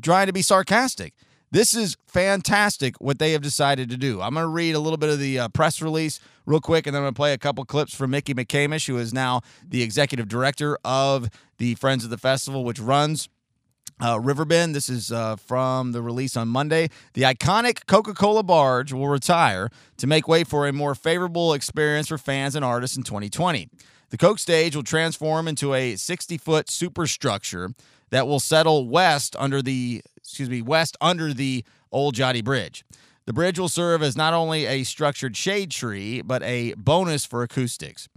trying 0.02 0.28
to 0.28 0.34
be 0.34 0.42
sarcastic. 0.42 1.14
This 1.52 1.74
is 1.74 1.98
fantastic 2.06 2.96
what 3.00 3.18
they 3.18 3.32
have 3.32 3.42
decided 3.42 3.90
to 3.90 3.98
do. 3.98 4.22
I'm 4.22 4.36
going 4.36 4.44
to 4.44 4.48
read 4.48 4.76
a 4.76 4.80
little 4.80 4.98
bit 4.98 5.10
of 5.10 5.18
the 5.18 5.40
uh, 5.40 5.50
press 5.50 5.82
release 5.82 6.20
real 6.46 6.62
quick, 6.62 6.86
and 6.86 6.94
then 6.94 7.02
I'm 7.02 7.06
going 7.06 7.14
to 7.16 7.18
play 7.18 7.34
a 7.34 7.40
couple 7.40 7.66
clips 7.66 7.96
from 7.96 8.12
Mickey 8.12 8.36
McCamish, 8.36 8.86
who 8.86 8.98
is 9.00 9.14
now 9.14 9.42
the 9.68 9.82
executive 9.82 10.28
director 10.28 10.78
of 10.86 11.30
the 11.58 11.74
Friends 11.76 12.04
of 12.04 12.12
the 12.12 12.20
Festival, 12.20 12.64
which 12.64 12.80
runs 12.80 13.30
uh, 14.02 14.20
Riverbend, 14.20 14.74
this 14.74 14.90
is 14.90 15.12
uh, 15.12 15.36
from 15.36 15.92
the 15.92 16.02
release 16.02 16.38
on 16.38 16.48
Monday. 16.48 16.90
The 17.14 17.24
iconic 17.24 17.86
Coca 17.86 18.14
Cola 18.14 18.44
barge 18.44 18.94
will 18.94 19.08
retire 19.08 19.70
to 19.98 20.08
make 20.08 20.28
way 20.28 20.44
for 20.44 20.68
a 20.68 20.74
more 20.74 20.96
favorable 20.96 21.54
experience 21.54 22.08
for 22.08 22.18
fans 22.18 22.56
and 22.56 22.64
artists 22.64 22.96
in 22.96 23.04
2020. 23.04 23.70
The 24.10 24.18
Coke 24.18 24.40
stage 24.40 24.76
will 24.76 24.84
transform 24.84 25.48
into 25.48 25.74
a 25.74 25.96
60 25.96 26.38
foot 26.38 26.70
superstructure 26.70 27.72
that 28.10 28.26
will 28.26 28.40
settle 28.40 28.88
west 28.88 29.36
under 29.38 29.62
the 29.62 30.02
excuse 30.18 30.50
me 30.50 30.62
west 30.62 30.98
under 31.02 31.34
the 31.34 31.64
Olgiati 31.94 32.44
Bridge. 32.44 32.84
The 33.26 33.34
bridge 33.34 33.60
will 33.60 33.70
serve 33.70 34.02
as 34.02 34.18
not 34.18 34.34
only 34.34 34.66
a 34.66 34.84
structured 34.84 35.36
shade 35.36 35.72
tree 35.72 36.22
but 36.22 36.42
a 36.44 36.74
bonus 36.76 37.26
for 37.26 37.44
acoustics. 37.44 38.08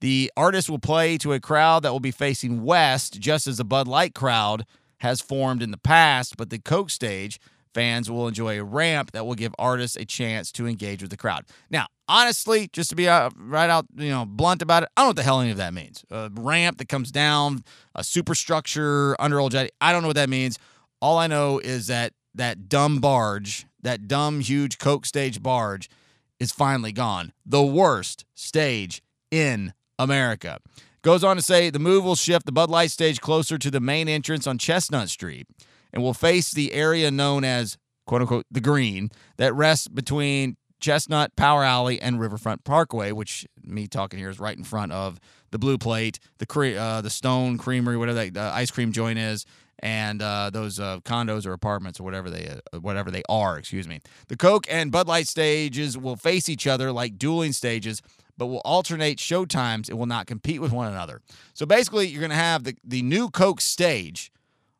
The 0.00 0.32
artist 0.36 0.70
will 0.70 0.78
play 0.78 1.18
to 1.18 1.32
a 1.32 1.40
crowd 1.40 1.82
that 1.82 1.92
will 1.92 2.00
be 2.00 2.10
facing 2.10 2.64
west, 2.64 3.20
just 3.20 3.46
as 3.46 3.58
the 3.58 3.64
Bud 3.64 3.86
Light 3.86 4.14
crowd 4.14 4.64
has 5.02 5.20
formed 5.20 5.62
in 5.62 5.72
the 5.72 5.76
past, 5.78 6.36
but 6.36 6.48
the 6.50 6.60
Coke 6.60 6.88
stage 6.88 7.40
fans 7.74 8.08
will 8.08 8.28
enjoy 8.28 8.60
a 8.60 8.64
ramp 8.64 9.10
that 9.10 9.26
will 9.26 9.34
give 9.34 9.52
artists 9.58 9.96
a 9.96 10.04
chance 10.04 10.52
to 10.52 10.66
engage 10.66 11.02
with 11.02 11.10
the 11.10 11.16
crowd. 11.16 11.44
Now, 11.70 11.86
honestly, 12.06 12.68
just 12.72 12.90
to 12.90 12.96
be 12.96 13.08
uh, 13.08 13.30
right 13.36 13.68
out, 13.68 13.86
you 13.96 14.10
know, 14.10 14.24
blunt 14.24 14.62
about 14.62 14.84
it, 14.84 14.90
I 14.96 15.00
don't 15.00 15.06
know 15.06 15.10
what 15.10 15.16
the 15.16 15.22
hell 15.24 15.40
any 15.40 15.50
of 15.50 15.56
that 15.56 15.74
means. 15.74 16.04
A 16.10 16.30
ramp 16.32 16.78
that 16.78 16.88
comes 16.88 17.10
down, 17.10 17.64
a 17.96 18.04
superstructure 18.04 19.16
under 19.20 19.38
Olgiati. 19.38 19.70
I 19.80 19.90
don't 19.90 20.02
know 20.02 20.08
what 20.08 20.16
that 20.16 20.30
means. 20.30 20.58
All 21.00 21.18
I 21.18 21.26
know 21.26 21.58
is 21.58 21.88
that 21.88 22.12
that 22.34 22.68
dumb 22.68 23.00
barge, 23.00 23.66
that 23.82 24.06
dumb 24.06 24.40
huge 24.40 24.78
Coke 24.78 25.04
stage 25.04 25.42
barge, 25.42 25.90
is 26.38 26.52
finally 26.52 26.92
gone. 26.92 27.32
The 27.44 27.62
worst 27.62 28.24
stage 28.34 29.02
in 29.32 29.72
America. 29.98 30.60
Goes 31.02 31.24
on 31.24 31.34
to 31.36 31.42
say 31.42 31.68
the 31.68 31.80
move 31.80 32.04
will 32.04 32.14
shift 32.14 32.46
the 32.46 32.52
Bud 32.52 32.70
Light 32.70 32.92
stage 32.92 33.20
closer 33.20 33.58
to 33.58 33.70
the 33.70 33.80
main 33.80 34.08
entrance 34.08 34.46
on 34.46 34.56
Chestnut 34.56 35.08
Street 35.08 35.48
and 35.92 36.02
will 36.02 36.14
face 36.14 36.52
the 36.52 36.72
area 36.72 37.10
known 37.10 37.44
as 37.44 37.76
quote 38.06 38.20
unquote 38.20 38.46
the 38.50 38.60
green 38.60 39.10
that 39.36 39.52
rests 39.54 39.88
between 39.88 40.56
Chestnut, 40.78 41.34
Power 41.36 41.64
Alley, 41.64 42.00
and 42.00 42.20
Riverfront 42.20 42.64
Parkway, 42.64 43.12
which 43.12 43.46
me 43.62 43.86
talking 43.86 44.18
here 44.18 44.30
is 44.30 44.40
right 44.40 44.56
in 44.56 44.64
front 44.64 44.92
of 44.92 45.18
the 45.52 45.58
Blue 45.58 45.78
Plate, 45.78 46.18
the 46.38 46.46
cre- 46.46 46.76
uh, 46.76 47.00
the 47.00 47.10
Stone 47.10 47.58
Creamery, 47.58 47.96
whatever 47.96 48.24
that 48.24 48.36
uh, 48.36 48.52
ice 48.52 48.70
cream 48.70 48.90
joint 48.90 49.18
is, 49.18 49.46
and 49.78 50.20
uh, 50.20 50.50
those 50.50 50.80
uh, 50.80 50.98
condos 51.00 51.46
or 51.46 51.52
apartments 51.52 52.00
or 52.00 52.02
whatever 52.02 52.30
they 52.30 52.48
uh, 52.48 52.80
whatever 52.80 53.10
they 53.10 53.22
are. 53.28 53.58
Excuse 53.58 53.86
me. 53.86 54.00
The 54.28 54.36
Coke 54.36 54.66
and 54.68 54.90
Bud 54.90 55.06
Light 55.06 55.28
stages 55.28 55.96
will 55.96 56.16
face 56.16 56.48
each 56.48 56.66
other 56.66 56.90
like 56.90 57.16
dueling 57.16 57.52
stages, 57.52 58.02
but 58.36 58.46
will 58.46 58.62
alternate 58.64 59.20
show 59.20 59.44
times 59.44 59.88
and 59.88 59.98
will 59.98 60.06
not 60.06 60.26
compete 60.26 60.60
with 60.60 60.72
one 60.72 60.88
another. 60.88 61.20
So 61.54 61.66
basically, 61.66 62.08
you're 62.08 62.20
going 62.20 62.30
to 62.30 62.36
have 62.36 62.64
the, 62.64 62.76
the 62.84 63.02
new 63.02 63.28
Coke 63.28 63.60
stage 63.60 64.32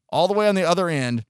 all 0.09 0.29
the 0.29 0.35
way 0.35 0.49
on 0.49 0.55
the 0.55 0.65
other 0.65 0.88
end 0.88 1.25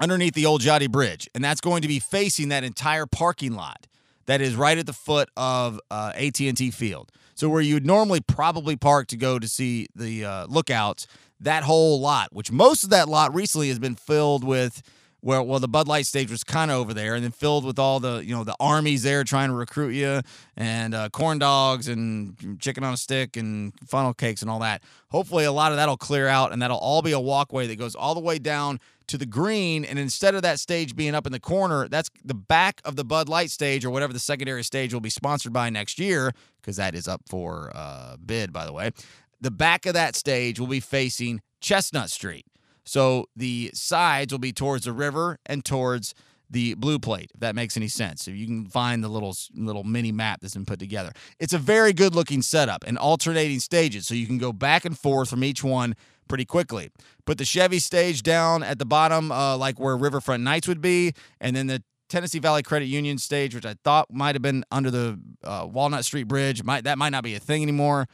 underneath 0.00 0.34
the 0.34 0.44
Olgiati 0.44 0.90
Bridge, 0.90 1.28
and 1.34 1.44
that's 1.44 1.60
going 1.60 1.82
to 1.82 1.88
be 1.88 1.98
facing 1.98 2.48
that 2.48 2.64
entire 2.64 3.06
parking 3.06 3.52
lot 3.52 3.86
that 4.26 4.40
is 4.40 4.54
right 4.54 4.78
at 4.78 4.86
the 4.86 4.92
foot 4.92 5.28
of 5.36 5.80
uh, 5.90 6.12
AT&T 6.14 6.70
Field. 6.70 7.10
So 7.34 7.48
where 7.48 7.60
you 7.60 7.74
would 7.74 7.86
normally 7.86 8.20
probably 8.20 8.76
park 8.76 9.08
to 9.08 9.16
go 9.16 9.38
to 9.38 9.48
see 9.48 9.88
the 9.94 10.24
uh, 10.24 10.46
lookouts, 10.46 11.06
that 11.40 11.64
whole 11.64 12.00
lot, 12.00 12.32
which 12.32 12.52
most 12.52 12.84
of 12.84 12.90
that 12.90 13.08
lot 13.08 13.34
recently 13.34 13.68
has 13.68 13.78
been 13.78 13.96
filled 13.96 14.44
with– 14.44 14.82
where 15.20 15.42
well 15.42 15.58
the 15.58 15.68
Bud 15.68 15.88
Light 15.88 16.06
stage 16.06 16.30
was 16.30 16.44
kind 16.44 16.70
of 16.70 16.78
over 16.78 16.94
there, 16.94 17.14
and 17.14 17.24
then 17.24 17.30
filled 17.30 17.64
with 17.64 17.78
all 17.78 18.00
the 18.00 18.22
you 18.24 18.34
know 18.34 18.44
the 18.44 18.56
armies 18.60 19.02
there 19.02 19.24
trying 19.24 19.48
to 19.48 19.54
recruit 19.54 19.90
you, 19.90 20.22
and 20.56 20.94
uh, 20.94 21.08
corn 21.10 21.38
dogs 21.38 21.88
and 21.88 22.58
chicken 22.60 22.84
on 22.84 22.94
a 22.94 22.96
stick 22.96 23.36
and 23.36 23.72
funnel 23.86 24.14
cakes 24.14 24.42
and 24.42 24.50
all 24.50 24.60
that. 24.60 24.82
Hopefully, 25.10 25.44
a 25.44 25.52
lot 25.52 25.72
of 25.72 25.76
that'll 25.76 25.96
clear 25.96 26.28
out, 26.28 26.52
and 26.52 26.60
that'll 26.60 26.78
all 26.78 27.02
be 27.02 27.12
a 27.12 27.20
walkway 27.20 27.66
that 27.66 27.76
goes 27.76 27.94
all 27.94 28.14
the 28.14 28.20
way 28.20 28.38
down 28.38 28.80
to 29.06 29.18
the 29.18 29.26
green. 29.26 29.84
And 29.84 29.98
instead 29.98 30.34
of 30.34 30.42
that 30.42 30.60
stage 30.60 30.94
being 30.94 31.14
up 31.14 31.26
in 31.26 31.32
the 31.32 31.40
corner, 31.40 31.88
that's 31.88 32.10
the 32.24 32.34
back 32.34 32.80
of 32.84 32.96
the 32.96 33.04
Bud 33.04 33.28
Light 33.28 33.50
stage 33.50 33.84
or 33.84 33.90
whatever 33.90 34.12
the 34.12 34.20
secondary 34.20 34.62
stage 34.62 34.94
will 34.94 35.00
be 35.00 35.10
sponsored 35.10 35.52
by 35.52 35.68
next 35.68 35.98
year, 35.98 36.32
because 36.60 36.76
that 36.76 36.94
is 36.94 37.08
up 37.08 37.22
for 37.28 37.72
uh, 37.74 38.16
bid, 38.24 38.52
by 38.52 38.66
the 38.66 38.72
way 38.72 38.92
the 39.40 39.50
back 39.50 39.86
of 39.86 39.94
that 39.94 40.14
stage 40.14 40.60
will 40.60 40.66
be 40.66 40.80
facing 40.80 41.40
Chestnut 41.60 42.10
Street. 42.10 42.44
So 42.84 43.26
the 43.36 43.70
sides 43.74 44.32
will 44.32 44.38
be 44.38 44.52
towards 44.52 44.84
the 44.84 44.92
river 44.92 45.38
and 45.46 45.64
towards 45.64 46.14
the 46.50 46.74
blue 46.74 46.98
plate, 46.98 47.30
if 47.32 47.40
that 47.40 47.54
makes 47.54 47.76
any 47.76 47.86
sense. 47.86 48.26
If 48.26 48.34
you 48.34 48.46
can 48.46 48.66
find 48.66 49.04
the 49.04 49.08
little 49.08 49.36
little 49.54 49.84
mini 49.84 50.10
map 50.10 50.40
that's 50.40 50.54
been 50.54 50.66
put 50.66 50.80
together. 50.80 51.12
It's 51.38 51.52
a 51.52 51.58
very 51.58 51.92
good 51.92 52.14
looking 52.14 52.42
setup 52.42 52.84
and 52.86 52.98
alternating 52.98 53.60
stages, 53.60 54.06
so 54.06 54.14
you 54.14 54.26
can 54.26 54.38
go 54.38 54.52
back 54.52 54.84
and 54.84 54.98
forth 54.98 55.30
from 55.30 55.44
each 55.44 55.62
one 55.62 55.94
pretty 56.28 56.44
quickly. 56.44 56.90
Put 57.24 57.38
the 57.38 57.44
Chevy 57.44 57.78
stage 57.78 58.22
down 58.22 58.62
at 58.62 58.78
the 58.78 58.84
bottom, 58.84 59.30
uh, 59.30 59.56
like 59.56 59.78
where 59.78 59.96
Riverfront 59.96 60.42
Nights 60.42 60.66
would 60.66 60.80
be, 60.80 61.12
and 61.40 61.54
then 61.54 61.68
the 61.68 61.82
Tennessee 62.08 62.40
Valley 62.40 62.62
Credit 62.62 62.86
Union 62.86 63.18
stage, 63.18 63.54
which 63.54 63.64
I 63.66 63.76
thought 63.84 64.08
might 64.10 64.34
have 64.34 64.42
been 64.42 64.64
under 64.72 64.90
the 64.90 65.20
uh, 65.44 65.68
Walnut 65.70 66.04
Street 66.04 66.24
Bridge. 66.24 66.64
Might 66.64 66.84
that 66.84 66.98
might 66.98 67.10
not 67.10 67.22
be 67.22 67.36
a 67.36 67.40
thing 67.40 67.62
anymore. 67.62 68.08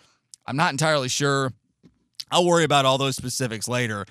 I'm 0.46 0.57
not 0.57 0.72
entirely 0.72 1.09
sure. 1.09 1.52
I'll 2.31 2.44
worry 2.44 2.64
about 2.64 2.85
all 2.85 2.98
those 2.98 3.16
specifics 3.16 3.66
later. 3.68 4.05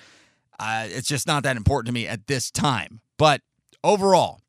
Uh, 0.59 0.87
it's 0.89 1.07
just 1.07 1.27
not 1.27 1.43
that 1.43 1.57
important 1.57 1.87
to 1.87 1.93
me 1.93 2.07
at 2.07 2.27
this 2.27 2.51
time. 2.51 3.01
But 3.17 3.41
overall, 3.83 4.41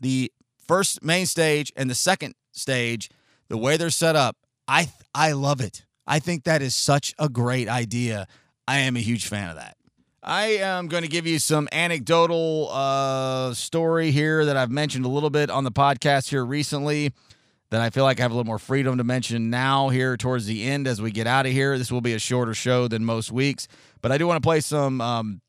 the 0.00 0.32
first 0.66 1.02
main 1.02 1.26
stage 1.26 1.72
and 1.76 1.88
the 1.90 1.94
second 1.94 2.34
stage, 2.52 3.10
the 3.48 3.56
way 3.56 3.76
they're 3.76 3.90
set 3.90 4.16
up, 4.16 4.36
I 4.68 4.90
I 5.14 5.32
love 5.32 5.60
it. 5.60 5.84
I 6.06 6.18
think 6.18 6.44
that 6.44 6.62
is 6.62 6.74
such 6.74 7.14
a 7.18 7.28
great 7.28 7.68
idea. 7.68 8.26
I 8.66 8.78
am 8.78 8.96
a 8.96 9.00
huge 9.00 9.26
fan 9.26 9.50
of 9.50 9.56
that. 9.56 9.76
I 10.22 10.58
am 10.58 10.86
going 10.86 11.02
to 11.02 11.08
give 11.08 11.26
you 11.26 11.40
some 11.40 11.68
anecdotal 11.72 12.68
uh, 12.70 13.54
story 13.54 14.12
here 14.12 14.44
that 14.44 14.56
I've 14.56 14.70
mentioned 14.70 15.04
a 15.04 15.08
little 15.08 15.30
bit 15.30 15.50
on 15.50 15.64
the 15.64 15.72
podcast 15.72 16.28
here 16.28 16.44
recently 16.44 17.12
that 17.72 17.80
I 17.80 17.88
feel 17.88 18.04
like 18.04 18.20
I 18.20 18.22
have 18.24 18.32
a 18.32 18.34
little 18.34 18.46
more 18.46 18.58
freedom 18.58 18.98
to 18.98 19.04
mention 19.04 19.48
now 19.48 19.88
here 19.88 20.18
towards 20.18 20.44
the 20.44 20.64
end 20.64 20.86
as 20.86 21.00
we 21.00 21.10
get 21.10 21.26
out 21.26 21.46
of 21.46 21.52
here. 21.52 21.78
This 21.78 21.90
will 21.90 22.02
be 22.02 22.12
a 22.12 22.18
shorter 22.18 22.52
show 22.52 22.86
than 22.86 23.02
most 23.02 23.32
weeks, 23.32 23.66
but 24.02 24.12
I 24.12 24.18
do 24.18 24.26
want 24.26 24.42
to 24.42 24.46
play 24.46 24.60
some 24.60 25.00
um, 25.00 25.40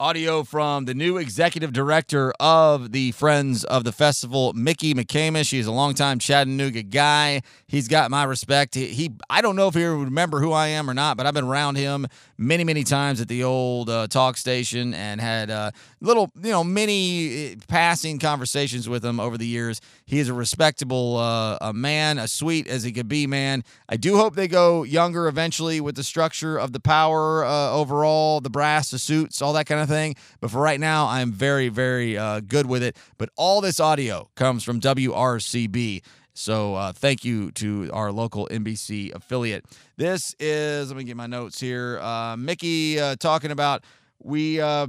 audio 0.00 0.42
from 0.42 0.86
the 0.86 0.94
new 0.94 1.18
executive 1.18 1.72
director 1.72 2.32
of 2.40 2.90
the 2.90 3.12
Friends 3.12 3.62
of 3.62 3.84
the 3.84 3.92
Festival, 3.92 4.52
Mickey 4.54 4.92
McCamish. 4.92 5.52
He's 5.52 5.68
a 5.68 5.72
longtime 5.72 6.18
Chattanooga 6.18 6.82
guy. 6.82 7.42
He's 7.68 7.86
got 7.86 8.10
my 8.10 8.24
respect. 8.24 8.74
He, 8.74 8.86
he 8.86 9.12
I 9.30 9.40
don't 9.40 9.54
know 9.54 9.68
if 9.68 9.74
he 9.74 9.84
remember 9.84 10.40
who 10.40 10.50
I 10.50 10.66
am 10.66 10.90
or 10.90 10.94
not, 10.94 11.16
but 11.16 11.26
I've 11.26 11.34
been 11.34 11.46
around 11.46 11.76
him 11.76 12.08
many, 12.38 12.62
many 12.62 12.84
times 12.84 13.20
at 13.20 13.28
the 13.28 13.42
old 13.42 13.90
uh, 13.90 14.06
talk 14.06 14.36
station 14.36 14.94
and 14.94 15.20
had 15.20 15.50
uh, 15.50 15.72
little, 16.00 16.30
you 16.40 16.50
know, 16.50 16.62
many 16.62 17.52
uh, 17.52 17.56
passing 17.66 18.18
conversations 18.18 18.88
with 18.88 19.04
him 19.04 19.18
over 19.18 19.36
the 19.36 19.46
years. 19.46 19.80
He 20.06 20.20
is 20.20 20.28
a 20.28 20.32
respectable 20.32 21.16
uh, 21.16 21.58
a 21.60 21.72
man, 21.72 22.18
as 22.18 22.30
sweet 22.30 22.68
as 22.68 22.84
he 22.84 22.92
could 22.92 23.08
be, 23.08 23.26
man. 23.26 23.64
I 23.88 23.96
do 23.96 24.16
hope 24.16 24.36
they 24.36 24.48
go 24.48 24.84
younger 24.84 25.26
eventually 25.26 25.80
with 25.80 25.96
the 25.96 26.04
structure 26.04 26.56
of 26.56 26.72
the 26.72 26.80
power 26.80 27.44
uh, 27.44 27.72
overall, 27.72 28.40
the 28.40 28.50
brass, 28.50 28.90
the 28.90 28.98
suits, 28.98 29.42
all 29.42 29.52
that 29.54 29.66
kind 29.66 29.80
of 29.80 29.88
thing. 29.88 30.14
But 30.40 30.50
for 30.50 30.60
right 30.60 30.80
now, 30.80 31.08
I'm 31.08 31.32
very, 31.32 31.68
very 31.68 32.16
uh, 32.16 32.40
good 32.40 32.66
with 32.66 32.82
it. 32.82 32.96
But 33.18 33.30
all 33.36 33.60
this 33.60 33.80
audio 33.80 34.28
comes 34.36 34.62
from 34.62 34.80
WRCB. 34.80 36.02
So 36.38 36.76
uh, 36.76 36.92
thank 36.92 37.24
you 37.24 37.50
to 37.50 37.90
our 37.92 38.12
local 38.12 38.46
NBC 38.48 39.12
affiliate. 39.12 39.64
This 39.96 40.36
is, 40.38 40.88
let 40.88 40.96
me 40.96 41.02
get 41.02 41.16
my 41.16 41.26
notes 41.26 41.58
here. 41.58 41.98
Uh, 41.98 42.36
Mickey 42.36 43.00
uh, 43.00 43.16
talking 43.16 43.50
about 43.50 43.82
we, 44.22 44.60
uh, 44.60 44.86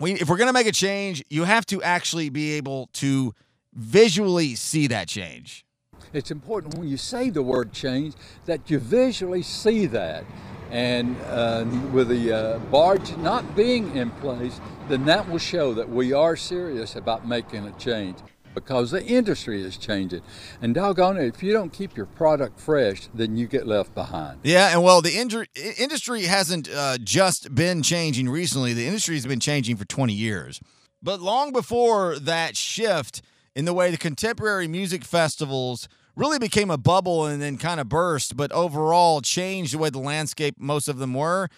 we, 0.00 0.14
if 0.14 0.28
we're 0.28 0.36
going 0.36 0.48
to 0.48 0.52
make 0.52 0.66
a 0.66 0.72
change, 0.72 1.22
you 1.30 1.44
have 1.44 1.66
to 1.66 1.80
actually 1.84 2.30
be 2.30 2.54
able 2.54 2.90
to 2.94 3.32
visually 3.74 4.56
see 4.56 4.88
that 4.88 5.06
change. 5.06 5.64
It's 6.12 6.32
important 6.32 6.74
when 6.74 6.88
you 6.88 6.96
say 6.96 7.30
the 7.30 7.44
word 7.44 7.72
change 7.72 8.14
that 8.46 8.68
you 8.68 8.80
visually 8.80 9.42
see 9.42 9.86
that. 9.86 10.24
And 10.72 11.16
uh, 11.26 11.64
with 11.92 12.08
the 12.08 12.32
uh, 12.32 12.58
barge 12.72 13.16
not 13.18 13.54
being 13.54 13.96
in 13.96 14.10
place, 14.10 14.60
then 14.88 15.04
that 15.04 15.30
will 15.30 15.38
show 15.38 15.74
that 15.74 15.88
we 15.88 16.12
are 16.12 16.34
serious 16.34 16.96
about 16.96 17.24
making 17.24 17.68
a 17.68 17.72
change 17.78 18.18
because 18.56 18.90
the 18.90 19.04
industry 19.04 19.62
is 19.62 19.76
changing. 19.76 20.22
And 20.62 20.74
doggone 20.74 21.18
it, 21.18 21.34
if 21.34 21.42
you 21.42 21.52
don't 21.52 21.72
keep 21.72 21.94
your 21.94 22.06
product 22.06 22.58
fresh, 22.58 23.08
then 23.14 23.36
you 23.36 23.46
get 23.46 23.66
left 23.66 23.94
behind. 23.94 24.40
Yeah, 24.42 24.72
and 24.72 24.82
well, 24.82 25.02
the 25.02 25.16
injury, 25.16 25.46
industry 25.78 26.22
hasn't 26.22 26.68
uh, 26.74 26.96
just 26.98 27.54
been 27.54 27.82
changing 27.82 28.30
recently. 28.30 28.72
The 28.72 28.86
industry 28.86 29.14
has 29.14 29.26
been 29.26 29.40
changing 29.40 29.76
for 29.76 29.84
20 29.84 30.14
years. 30.14 30.58
But 31.02 31.20
long 31.20 31.52
before 31.52 32.18
that 32.18 32.56
shift 32.56 33.20
in 33.54 33.66
the 33.66 33.74
way 33.74 33.90
the 33.90 33.98
contemporary 33.98 34.66
music 34.66 35.04
festivals 35.04 35.86
really 36.16 36.38
became 36.38 36.70
a 36.70 36.78
bubble 36.78 37.26
and 37.26 37.42
then 37.42 37.58
kind 37.58 37.78
of 37.78 37.90
burst, 37.90 38.38
but 38.38 38.50
overall 38.52 39.20
changed 39.20 39.74
the 39.74 39.78
way 39.78 39.90
the 39.90 39.98
landscape 39.98 40.56
most 40.58 40.88
of 40.88 40.96
them 40.96 41.12
were. 41.12 41.48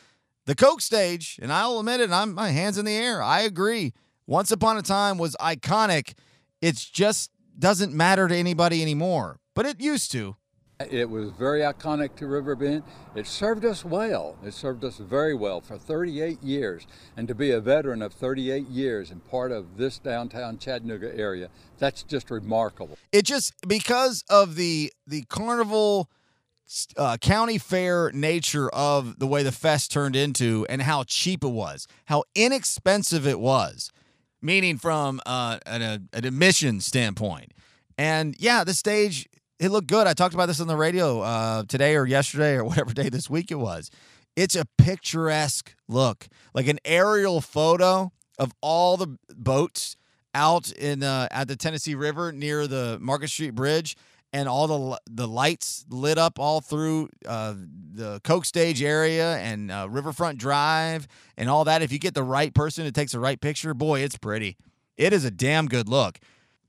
The 0.47 0.57
Coke 0.57 0.81
stage, 0.81 1.39
and 1.41 1.53
I'll 1.53 1.79
admit 1.79 2.01
it, 2.01 2.11
I'm 2.11 2.35
my 2.35 2.49
hands 2.49 2.77
in 2.77 2.85
the 2.85 2.97
air. 2.97 3.23
I 3.23 3.43
agree. 3.43 3.93
Once 4.27 4.51
upon 4.51 4.77
a 4.77 4.83
time 4.83 5.17
was 5.17 5.37
iconic. 5.41 6.15
It 6.61 6.77
just 6.77 7.31
doesn't 7.59 7.93
matter 7.93 8.29
to 8.29 8.35
anybody 8.35 8.83
anymore, 8.83 9.39
but 9.55 9.67
it 9.67 9.81
used 9.81 10.13
to. 10.13 10.37
It 10.91 11.11
was 11.11 11.31
very 11.31 11.61
iconic 11.63 12.15
to 12.17 12.29
Riverbend. 12.29 12.85
It 13.17 13.27
served 13.27 13.65
us 13.65 13.85
well. 13.85 14.37
It 14.45 14.55
served 14.55 14.85
us 14.85 14.99
very 14.99 15.35
well 15.35 15.61
for 15.61 15.77
38 15.77 16.41
years. 16.41 16.87
And 17.17 17.27
to 17.27 17.35
be 17.35 17.51
a 17.51 17.61
veteran 17.61 18.01
of 18.01 18.13
38 18.13 18.69
years 18.69 19.11
and 19.11 19.27
part 19.27 19.51
of 19.51 19.77
this 19.77 19.99
downtown 19.99 20.57
Chattanooga 20.57 21.13
area, 21.19 21.49
that's 21.79 22.05
just 22.05 22.31
remarkable. 22.31 22.97
It 23.11 23.25
just 23.25 23.55
because 23.67 24.23
of 24.31 24.55
the 24.55 24.93
the 25.05 25.23
carnival 25.23 26.09
uh, 26.97 27.17
county 27.17 27.59
fair 27.59 28.13
nature 28.13 28.69
of 28.69 29.19
the 29.19 29.27
way 29.27 29.43
the 29.43 29.51
fest 29.51 29.91
turned 29.91 30.15
into 30.15 30.65
and 30.69 30.83
how 30.83 31.03
cheap 31.03 31.43
it 31.43 31.49
was, 31.49 31.89
how 32.05 32.23
inexpensive 32.37 33.27
it 33.27 33.41
was, 33.41 33.91
meaning 34.41 34.79
from 34.79 35.21
uh, 35.27 35.59
an, 35.67 35.83
an 35.83 36.09
admission 36.13 36.81
standpoint. 36.81 37.53
And 37.97 38.37
yeah, 38.39 38.65
the 38.65 38.75
stage 38.75 39.29
it 39.59 39.71
looked 39.71 39.89
good. 39.89 40.07
I 40.07 40.13
talked 40.13 40.35
about 40.35 40.47
this 40.47 40.61
on 40.61 40.69
the 40.69 40.77
radio 40.77 41.21
uh, 41.21 41.65
today 41.67 41.97
or 41.97 42.07
yesterday 42.07 42.55
or 42.55 42.65
whatever 42.65 42.93
day 42.93 43.09
this 43.09 43.29
week 43.29 43.51
it 43.51 43.59
was. 43.59 43.91
It's 44.37 44.55
a 44.55 44.65
picturesque 44.79 45.75
look, 45.89 46.29
like 46.55 46.69
an 46.69 46.79
aerial 46.85 47.41
photo 47.41 48.13
of 48.39 48.53
all 48.61 48.97
the 48.97 49.19
boats 49.35 49.97
out 50.33 50.71
in 50.71 51.03
uh, 51.03 51.27
at 51.33 51.49
the 51.49 51.57
Tennessee 51.57 51.97
River 51.97 52.31
near 52.31 52.69
the 52.69 52.99
Market 53.01 53.31
Street 53.31 53.55
Bridge, 53.57 53.97
and 54.33 54.49
all 54.49 54.67
the 54.67 55.01
the 55.11 55.29
lights 55.29 55.85
lit 55.89 56.19
up 56.19 56.39
all 56.39 56.61
through 56.61 57.09
uh, 57.27 57.55
the 57.93 58.21
Coke 58.25 58.45
Stage 58.45 58.83
area 58.83 59.37
and 59.39 59.71
uh, 59.71 59.87
Riverfront 59.91 60.39
Drive 60.39 61.09
and 61.37 61.49
all 61.49 61.65
that. 61.65 61.83
If 61.83 61.93
you 61.93 61.99
get 61.99 62.15
the 62.15 62.23
right 62.23 62.53
person 62.55 62.85
who 62.85 62.91
takes 62.91 63.13
the 63.13 63.21
right 63.21 63.41
picture, 63.41 63.75
boy, 63.75 64.01
it's 64.01 64.19
pretty. 64.19 64.57
It 64.97 65.13
is 65.13 65.25
a 65.25 65.31
damn 65.31 65.67
good 65.67 65.89
look. 65.89 66.19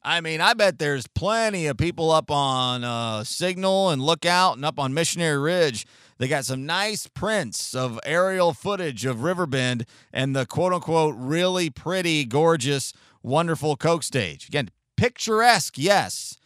I 0.02 0.22
mean, 0.22 0.40
I 0.40 0.54
bet 0.54 0.80
there's 0.80 1.08
plenty 1.08 1.68
of 1.68 1.78
people 1.78 2.10
up 2.10 2.32
on 2.32 2.86
uh, 2.86 3.26
Signal 3.26 3.90
and 3.90 4.02
Lookout 4.02 4.56
and 4.56 4.64
up 4.64 4.80
on 4.80 4.94
Missionary 4.94 5.38
Ridge. 5.38 5.86
They 6.20 6.28
got 6.28 6.46
some 6.46 6.66
nice 6.66 7.08
prints 7.08 7.76
of 7.76 8.00
aerial 8.06 8.54
footage 8.54 9.06
of 9.06 9.24
Riverbend 9.24 9.86
and 10.14 10.36
the 10.36 10.46
quote 10.46 10.72
unquote 10.72 11.16
really 11.18 11.70
pretty, 11.70 12.24
gorgeous, 12.24 12.94
wonderful 13.22 13.76
Coke 13.76 14.04
stage. 14.04 14.48
Again, 14.48 14.70
picturesque, 14.96 15.78
yes, 15.78 16.39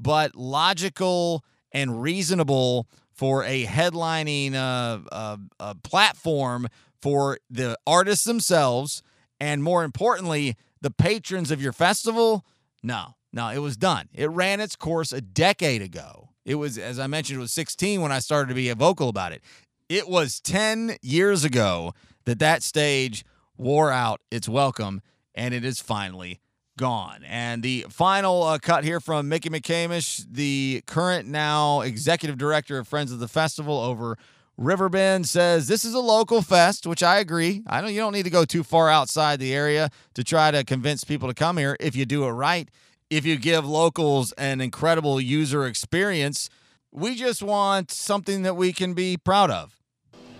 but 0.00 0.34
logical 0.34 1.44
and 1.72 2.02
reasonable 2.02 2.88
for 3.12 3.44
a 3.44 3.66
headlining 3.66 4.54
uh, 4.54 5.00
uh, 5.12 5.36
uh, 5.58 5.74
platform 5.82 6.68
for 7.00 7.38
the 7.48 7.76
artists 7.86 8.24
themselves 8.24 9.02
and 9.38 9.62
more 9.62 9.84
importantly, 9.84 10.56
the 10.80 10.90
patrons 10.90 11.50
of 11.50 11.62
your 11.62 11.72
festival 11.72 12.44
no, 12.82 13.14
no, 13.32 13.48
it 13.50 13.58
was 13.58 13.76
done. 13.76 14.08
It 14.14 14.30
ran 14.30 14.60
its 14.60 14.74
course 14.76 15.12
a 15.12 15.20
decade 15.20 15.82
ago. 15.82 16.30
It 16.44 16.54
was, 16.54 16.78
as 16.78 16.98
I 16.98 17.06
mentioned, 17.06 17.38
it 17.38 17.42
was 17.42 17.52
16 17.52 18.00
when 18.00 18.12
I 18.12 18.18
started 18.18 18.48
to 18.48 18.54
be 18.54 18.72
vocal 18.72 19.08
about 19.08 19.32
it. 19.32 19.42
It 19.88 20.08
was 20.08 20.40
10 20.40 20.96
years 21.02 21.44
ago 21.44 21.92
that 22.24 22.38
that 22.38 22.62
stage 22.62 23.24
wore 23.56 23.90
out 23.90 24.20
its 24.30 24.48
welcome, 24.48 25.02
and 25.34 25.52
it 25.52 25.64
is 25.64 25.80
finally 25.80 26.40
gone. 26.78 27.22
And 27.26 27.62
the 27.62 27.86
final 27.90 28.42
uh, 28.42 28.58
cut 28.58 28.84
here 28.84 29.00
from 29.00 29.28
Mickey 29.28 29.50
McCamish, 29.50 30.24
the 30.30 30.82
current 30.86 31.28
now 31.28 31.80
executive 31.80 32.38
director 32.38 32.78
of 32.78 32.88
Friends 32.88 33.12
of 33.12 33.18
the 33.18 33.28
Festival 33.28 33.78
over 33.78 34.16
Riverbend 34.56 35.26
says 35.26 35.68
this 35.68 35.86
is 35.86 35.94
a 35.94 36.00
local 36.00 36.42
fest, 36.42 36.86
which 36.86 37.02
I 37.02 37.18
agree. 37.18 37.62
I 37.66 37.80
don't 37.80 37.94
you 37.94 38.00
don't 38.00 38.12
need 38.12 38.24
to 38.24 38.30
go 38.30 38.44
too 38.44 38.62
far 38.62 38.90
outside 38.90 39.40
the 39.40 39.54
area 39.54 39.90
to 40.14 40.22
try 40.22 40.50
to 40.50 40.64
convince 40.64 41.02
people 41.02 41.28
to 41.28 41.34
come 41.34 41.56
here 41.56 41.76
if 41.80 41.96
you 41.96 42.04
do 42.04 42.24
it 42.24 42.30
right. 42.30 42.68
If 43.08 43.24
you 43.24 43.36
give 43.36 43.66
locals 43.66 44.32
an 44.32 44.60
incredible 44.60 45.18
user 45.18 45.66
experience, 45.66 46.50
we 46.92 47.14
just 47.14 47.42
want 47.42 47.90
something 47.90 48.42
that 48.42 48.54
we 48.54 48.72
can 48.74 48.92
be 48.92 49.16
proud 49.16 49.50
of. 49.50 49.79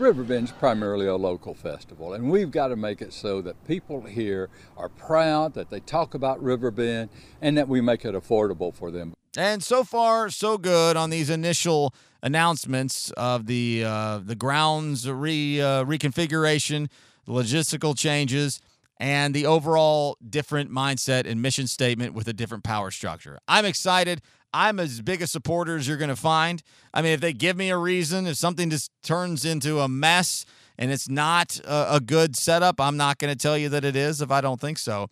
Riverbend's 0.00 0.50
primarily 0.50 1.06
a 1.06 1.16
local 1.16 1.52
festival, 1.52 2.14
and 2.14 2.30
we've 2.30 2.50
got 2.50 2.68
to 2.68 2.76
make 2.76 3.02
it 3.02 3.12
so 3.12 3.42
that 3.42 3.62
people 3.66 4.00
here 4.00 4.48
are 4.76 4.88
proud 4.88 5.52
that 5.54 5.68
they 5.68 5.80
talk 5.80 6.14
about 6.14 6.42
Riverbend 6.42 7.10
and 7.42 7.56
that 7.58 7.68
we 7.68 7.82
make 7.82 8.06
it 8.06 8.14
affordable 8.14 8.74
for 8.74 8.90
them. 8.90 9.12
And 9.36 9.62
so 9.62 9.84
far, 9.84 10.30
so 10.30 10.56
good 10.56 10.96
on 10.96 11.10
these 11.10 11.28
initial 11.28 11.94
announcements 12.22 13.10
of 13.12 13.46
the 13.46 13.84
uh, 13.84 14.20
the 14.24 14.34
grounds 14.34 15.08
re 15.08 15.60
uh, 15.60 15.84
reconfiguration, 15.84 16.88
the 17.26 17.32
logistical 17.32 17.96
changes, 17.96 18.58
and 18.96 19.34
the 19.34 19.46
overall 19.46 20.16
different 20.26 20.70
mindset 20.70 21.26
and 21.26 21.40
mission 21.42 21.66
statement 21.66 22.14
with 22.14 22.26
a 22.26 22.32
different 22.32 22.64
power 22.64 22.90
structure. 22.90 23.38
I'm 23.46 23.66
excited. 23.66 24.22
I'm 24.52 24.80
as 24.80 25.00
big 25.00 25.22
a 25.22 25.26
supporter 25.26 25.76
as 25.76 25.86
you're 25.86 25.96
going 25.96 26.10
to 26.10 26.16
find. 26.16 26.62
I 26.92 27.02
mean, 27.02 27.12
if 27.12 27.20
they 27.20 27.32
give 27.32 27.56
me 27.56 27.70
a 27.70 27.76
reason, 27.76 28.26
if 28.26 28.36
something 28.36 28.70
just 28.70 28.90
turns 29.02 29.44
into 29.44 29.80
a 29.80 29.88
mess 29.88 30.44
and 30.78 30.90
it's 30.90 31.08
not 31.08 31.58
a, 31.64 31.96
a 31.96 32.00
good 32.00 32.36
setup, 32.36 32.80
I'm 32.80 32.96
not 32.96 33.18
going 33.18 33.32
to 33.32 33.38
tell 33.38 33.56
you 33.56 33.68
that 33.70 33.84
it 33.84 33.96
is 33.96 34.20
if 34.20 34.30
I 34.30 34.40
don't 34.40 34.60
think 34.60 34.78
so. 34.78 35.08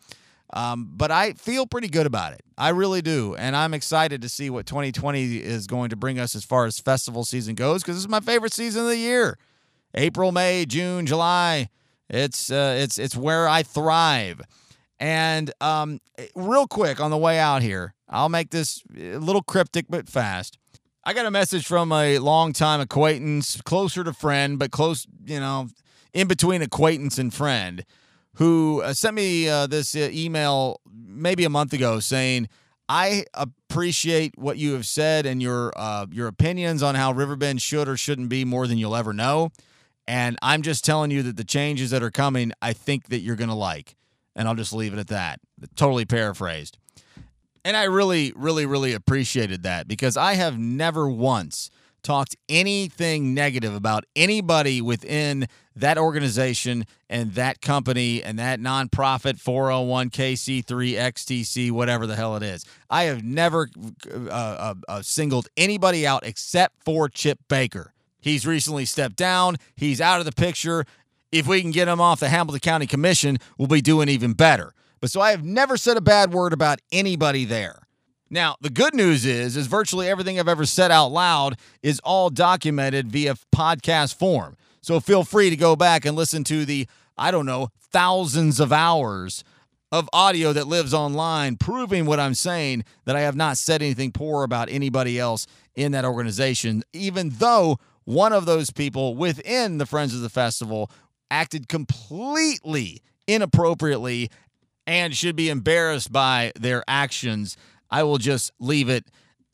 Um, 0.53 0.91
but 0.95 1.11
I 1.11 1.35
feel 1.35 1.67
pretty 1.67 1.89
good 1.89 2.07
about 2.07 2.33
it. 2.33 2.41
I 2.57 2.71
really 2.71 3.03
do. 3.03 3.35
And 3.35 3.55
I'm 3.55 3.75
excited 3.75 4.23
to 4.23 4.29
see 4.29 4.49
what 4.49 4.67
2020 4.67 5.37
is 5.37 5.67
going 5.67 5.91
to 5.91 5.97
bring 5.97 6.19
us 6.19 6.35
as 6.35 6.45
far 6.45 6.65
as 6.65 6.79
festival 6.79 7.25
season 7.25 7.55
goes 7.55 7.83
because 7.83 7.97
this 7.97 8.05
is 8.05 8.09
my 8.09 8.21
favorite 8.21 8.55
season 8.55 8.83
of 8.83 8.89
the 8.89 8.97
year. 8.97 9.39
April, 9.95 10.33
May, 10.33 10.65
June, 10.65 11.07
July. 11.07 11.69
It's 12.09 12.51
uh, 12.51 12.77
it's 12.79 12.99
it's 12.99 13.15
where 13.15 13.47
I 13.47 13.63
thrive. 13.63 14.41
And 14.99 15.53
um, 15.61 16.01
real 16.35 16.67
quick 16.67 17.01
on 17.01 17.11
the 17.11 17.19
way 17.19 17.39
out 17.39 17.63
here, 17.63 17.95
I'll 18.09 18.29
make 18.29 18.51
this 18.51 18.83
a 18.97 19.19
little 19.19 19.43
cryptic 19.43 19.87
but 19.89 20.09
fast. 20.09 20.59
I 21.05 21.15
got 21.15 21.27
a 21.27 21.31
message 21.31 21.67
from 21.67 21.91
a 21.93 22.19
longtime 22.19 22.81
acquaintance, 22.81 23.61
closer 23.63 24.05
to 24.05 24.13
friend, 24.13 24.59
but 24.59 24.71
close, 24.71 25.07
you 25.25 25.41
know, 25.41 25.69
in 26.13 26.29
between 26.29 26.61
acquaintance 26.63 27.19
and 27.19 27.33
friend, 27.33 27.85
who 28.35 28.83
uh, 28.83 28.93
sent 28.93 29.15
me 29.15 29.49
uh, 29.49 29.67
this 29.67 29.95
uh, 29.95 30.11
email 30.13 30.81
maybe 30.93 31.45
a 31.45 31.51
month 31.51 31.73
ago 31.73 32.01
saying, 32.01 32.49
"I 32.89 33.25
appreciate 33.35 34.37
what 34.37 34.59
you 34.59 34.75
have 34.75 34.87
said 34.87 35.25
and 35.25 35.41
your 35.43 35.73
uh, 35.77 36.07
your 36.11 36.27
opinions 36.27 36.83
on 36.83 36.95
how 36.95 37.13
Riverbend 37.13 37.63
should 37.63 37.89
or 37.89 37.97
shouldn't 37.97 38.29
be 38.29 38.45
more 38.45 38.67
than 38.67 38.79
you'll 38.79 38.97
ever 38.97 39.13
know." 39.13 39.51
And 40.07 40.39
I'm 40.41 40.63
just 40.63 40.85
telling 40.87 41.11
you 41.11 41.23
that 41.25 41.37
the 41.37 41.45
changes 41.45 41.91
that 41.91 42.03
are 42.03 42.11
coming, 42.11 42.53
I 42.63 42.73
think 42.73 43.09
that 43.09 43.19
you're 43.19 43.37
going 43.37 43.51
to 43.51 43.55
like. 43.55 43.95
And 44.35 44.49
I'll 44.49 44.55
just 44.55 44.73
leave 44.73 44.95
it 44.95 44.99
at 44.99 45.09
that. 45.09 45.39
Totally 45.77 46.07
paraphrased. 46.07 46.79
And 47.65 47.77
I 47.77 47.85
really, 47.85 48.33
really, 48.37 48.67
really 48.67 48.93
appreciated 48.93 49.63
that 49.65 49.89
because 49.89 50.17
I 50.17 50.35
have 50.35 50.59
never 50.59 51.09
once 51.09 51.71
talked 52.03 52.37
anything 52.49 53.35
negative 53.35 53.75
about 53.75 54.05
anybody 54.17 54.81
within 54.81 55.47
that 55.75 55.99
organization 55.99 56.85
and 57.09 57.35
that 57.35 57.61
company 57.61 58.23
and 58.23 58.39
that 58.39 58.61
nonprofit 58.61 59.35
401k 59.35 60.33
C3 60.33 60.95
XTC, 60.95 61.71
whatever 61.71 62.07
the 62.07 62.17
hell 62.17 62.37
it 62.37 62.43
is. 62.43 62.65
I 62.91 63.05
have 63.05 63.23
never 63.23 63.69
uh, 64.11 64.31
uh, 64.31 64.75
uh, 64.89 65.03
singled 65.03 65.49
anybody 65.57 66.07
out 66.07 66.25
except 66.25 66.83
for 66.85 67.09
Chip 67.09 67.39
Baker. 67.49 67.93
He's 68.21 68.47
recently 68.47 68.85
stepped 68.85 69.17
down. 69.17 69.57
He's 69.77 70.01
out 70.01 70.19
of 70.19 70.27
the 70.27 70.33
picture. 70.33 70.85
If 71.31 71.47
we 71.47 71.61
can 71.61 71.71
get 71.71 71.89
him 71.89 72.01
off 72.01 72.21
the 72.21 72.29
Hamilton 72.29 72.61
County 72.61 72.87
Commission, 72.87 73.39
we'll 73.59 73.69
be 73.69 73.83
doing 73.83 74.09
even 74.09 74.33
better. 74.33 74.75
But 75.01 75.11
so 75.11 75.21
I 75.21 75.31
have 75.31 75.45
never 75.45 75.77
said 75.77 75.97
a 75.97 76.03
bad 76.03 76.33
word 76.33 76.53
about 76.53 76.81
anybody 76.93 77.45
there. 77.45 77.87
Now, 78.31 78.57
the 78.61 78.71
good 78.71 78.95
news 78.95 79.25
is 79.25 79.57
is 79.57 79.67
virtually 79.67 80.09
everything 80.09 80.39
I've 80.39 80.49
ever 80.49 80.67
said 80.67 80.91
out 80.91 81.09
loud 81.09 81.57
is 81.83 82.01
all 82.01 82.31
documented 82.31 83.11
via 83.11 83.35
podcast 83.55 84.15
form. 84.17 84.57
So 84.83 85.01
feel 85.01 85.25
free 85.25 85.51
to 85.51 85.57
go 85.57 85.77
back 85.77 86.05
and 86.05 86.17
listen 86.17 86.45
to 86.45 86.65
the 86.65 86.87
I 87.17 87.31
don't 87.31 87.47
know, 87.47 87.69
thousands 87.91 88.61
of 88.61 88.73
hours 88.73 89.43
of 89.91 90.09
audio 90.13 90.53
that 90.53 90.67
lives 90.67 90.93
online 90.93 91.57
proving 91.57 92.05
what 92.05 92.21
I'm 92.21 92.35
saying 92.35 92.85
that 93.07 93.17
I 93.17 93.21
have 93.21 93.37
not 93.37 93.57
said 93.57 93.83
anything 93.83 94.13
poor 94.13 94.45
about 94.45 94.69
anybody 94.69 95.19
else 95.19 95.47
in 95.75 95.93
that 95.93 96.05
organization 96.05 96.83
even 96.93 97.31
though 97.31 97.79
one 98.05 98.33
of 98.33 98.45
those 98.45 98.71
people 98.71 99.17
within 99.17 99.79
the 99.79 99.87
Friends 99.87 100.15
of 100.15 100.21
the 100.21 100.29
Festival 100.29 100.91
acted 101.31 101.69
completely 101.69 103.03
inappropriately 103.27 104.31
and 104.89 105.15
should 105.15 105.37
be 105.37 105.51
embarrassed 105.51 106.11
by 106.11 106.51
their 106.59 106.83
actions. 106.89 107.59
I 107.91 108.05
will 108.05 108.17
just 108.17 108.53
leave 108.59 108.89
it 108.89 109.05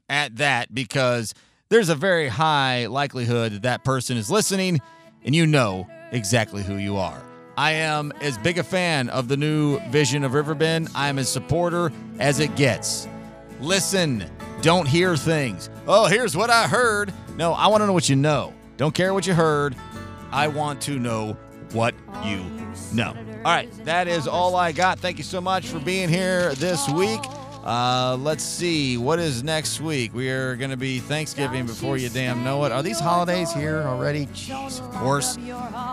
at 0.08 0.36
that 0.36 0.72
because 0.72 1.34
there's 1.70 1.88
a 1.88 1.96
very 1.96 2.28
high 2.28 2.86
likelihood 2.86 3.52
that 3.52 3.62
that 3.62 3.84
person 3.84 4.16
is 4.16 4.30
listening 4.30 4.80
and 5.24 5.34
you 5.34 5.44
know 5.44 5.88
exactly 6.12 6.62
who 6.62 6.76
you 6.76 6.96
are. 6.96 7.20
I 7.56 7.72
am 7.72 8.12
as 8.20 8.38
big 8.38 8.58
a 8.58 8.62
fan 8.62 9.08
of 9.08 9.26
the 9.26 9.36
new 9.36 9.80
vision 9.90 10.22
of 10.22 10.34
Riverbend. 10.34 10.88
I'm 10.94 11.18
as 11.18 11.28
supporter 11.28 11.90
as 12.20 12.38
it 12.38 12.54
gets. 12.54 13.08
Listen, 13.60 14.30
don't 14.62 14.86
hear 14.86 15.16
things. 15.16 15.68
Oh, 15.88 16.06
here's 16.06 16.36
what 16.36 16.48
I 16.50 16.68
heard. 16.68 17.12
No, 17.36 17.54
I 17.54 17.66
want 17.66 17.82
to 17.82 17.86
know 17.88 17.92
what 17.92 18.08
you 18.08 18.16
know. 18.16 18.54
Don't 18.76 18.94
care 18.94 19.12
what 19.12 19.26
you 19.26 19.34
heard. 19.34 19.74
I 20.30 20.46
want 20.46 20.80
to 20.82 20.98
know 20.98 21.36
what 21.72 21.94
you 22.24 22.44
know. 22.92 23.16
All 23.44 23.52
right, 23.52 23.70
that 23.84 24.08
is 24.08 24.26
all 24.26 24.56
I 24.56 24.72
got. 24.72 24.98
Thank 24.98 25.18
you 25.18 25.24
so 25.24 25.38
much 25.38 25.66
for 25.66 25.78
being 25.78 26.08
here 26.08 26.54
this 26.54 26.88
week. 26.88 27.20
Uh, 27.62 28.16
let's 28.20 28.42
see 28.42 28.96
what 28.96 29.18
is 29.18 29.42
next 29.42 29.82
week. 29.82 30.14
We 30.14 30.30
are 30.30 30.56
going 30.56 30.70
to 30.70 30.78
be 30.78 30.98
Thanksgiving 30.98 31.66
before 31.66 31.98
you 31.98 32.08
damn 32.08 32.42
know 32.42 32.64
it. 32.64 32.72
Are 32.72 32.82
these 32.82 32.98
holidays 32.98 33.52
here 33.52 33.82
already? 33.82 34.26
Jeez, 34.28 34.80
of 34.80 34.90
course 34.92 35.36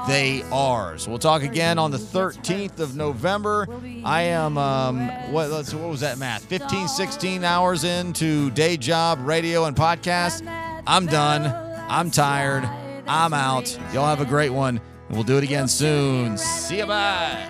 they 0.08 0.44
are. 0.50 0.98
So 0.98 1.10
we'll 1.10 1.20
talk 1.20 1.44
again 1.44 1.78
on 1.78 1.92
the 1.92 1.98
13th 1.98 2.80
of 2.80 2.96
November. 2.96 3.68
I 4.06 4.22
am 4.22 4.58
um, 4.58 5.10
what? 5.34 5.50
Let's 5.50 5.74
what 5.74 5.90
was 5.90 6.00
that 6.00 6.18
math? 6.18 6.46
15, 6.46 6.88
16 6.88 7.44
hours 7.44 7.84
into 7.84 8.50
day 8.52 8.78
job, 8.78 9.20
radio, 9.22 9.66
and 9.66 9.76
podcast. 9.76 10.42
I'm 10.88 11.06
done. 11.06 11.48
I'm 11.90 12.12
tired. 12.12 12.64
I'm 13.08 13.34
out. 13.34 13.78
Y'all 13.94 14.08
have 14.08 14.22
a 14.22 14.26
great 14.26 14.52
one. 14.52 14.80
We'll 15.12 15.24
do 15.24 15.38
it 15.38 15.44
again 15.44 15.68
soon. 15.68 16.38
See 16.38 16.78
you. 16.78 16.86
Bye. 16.86 17.48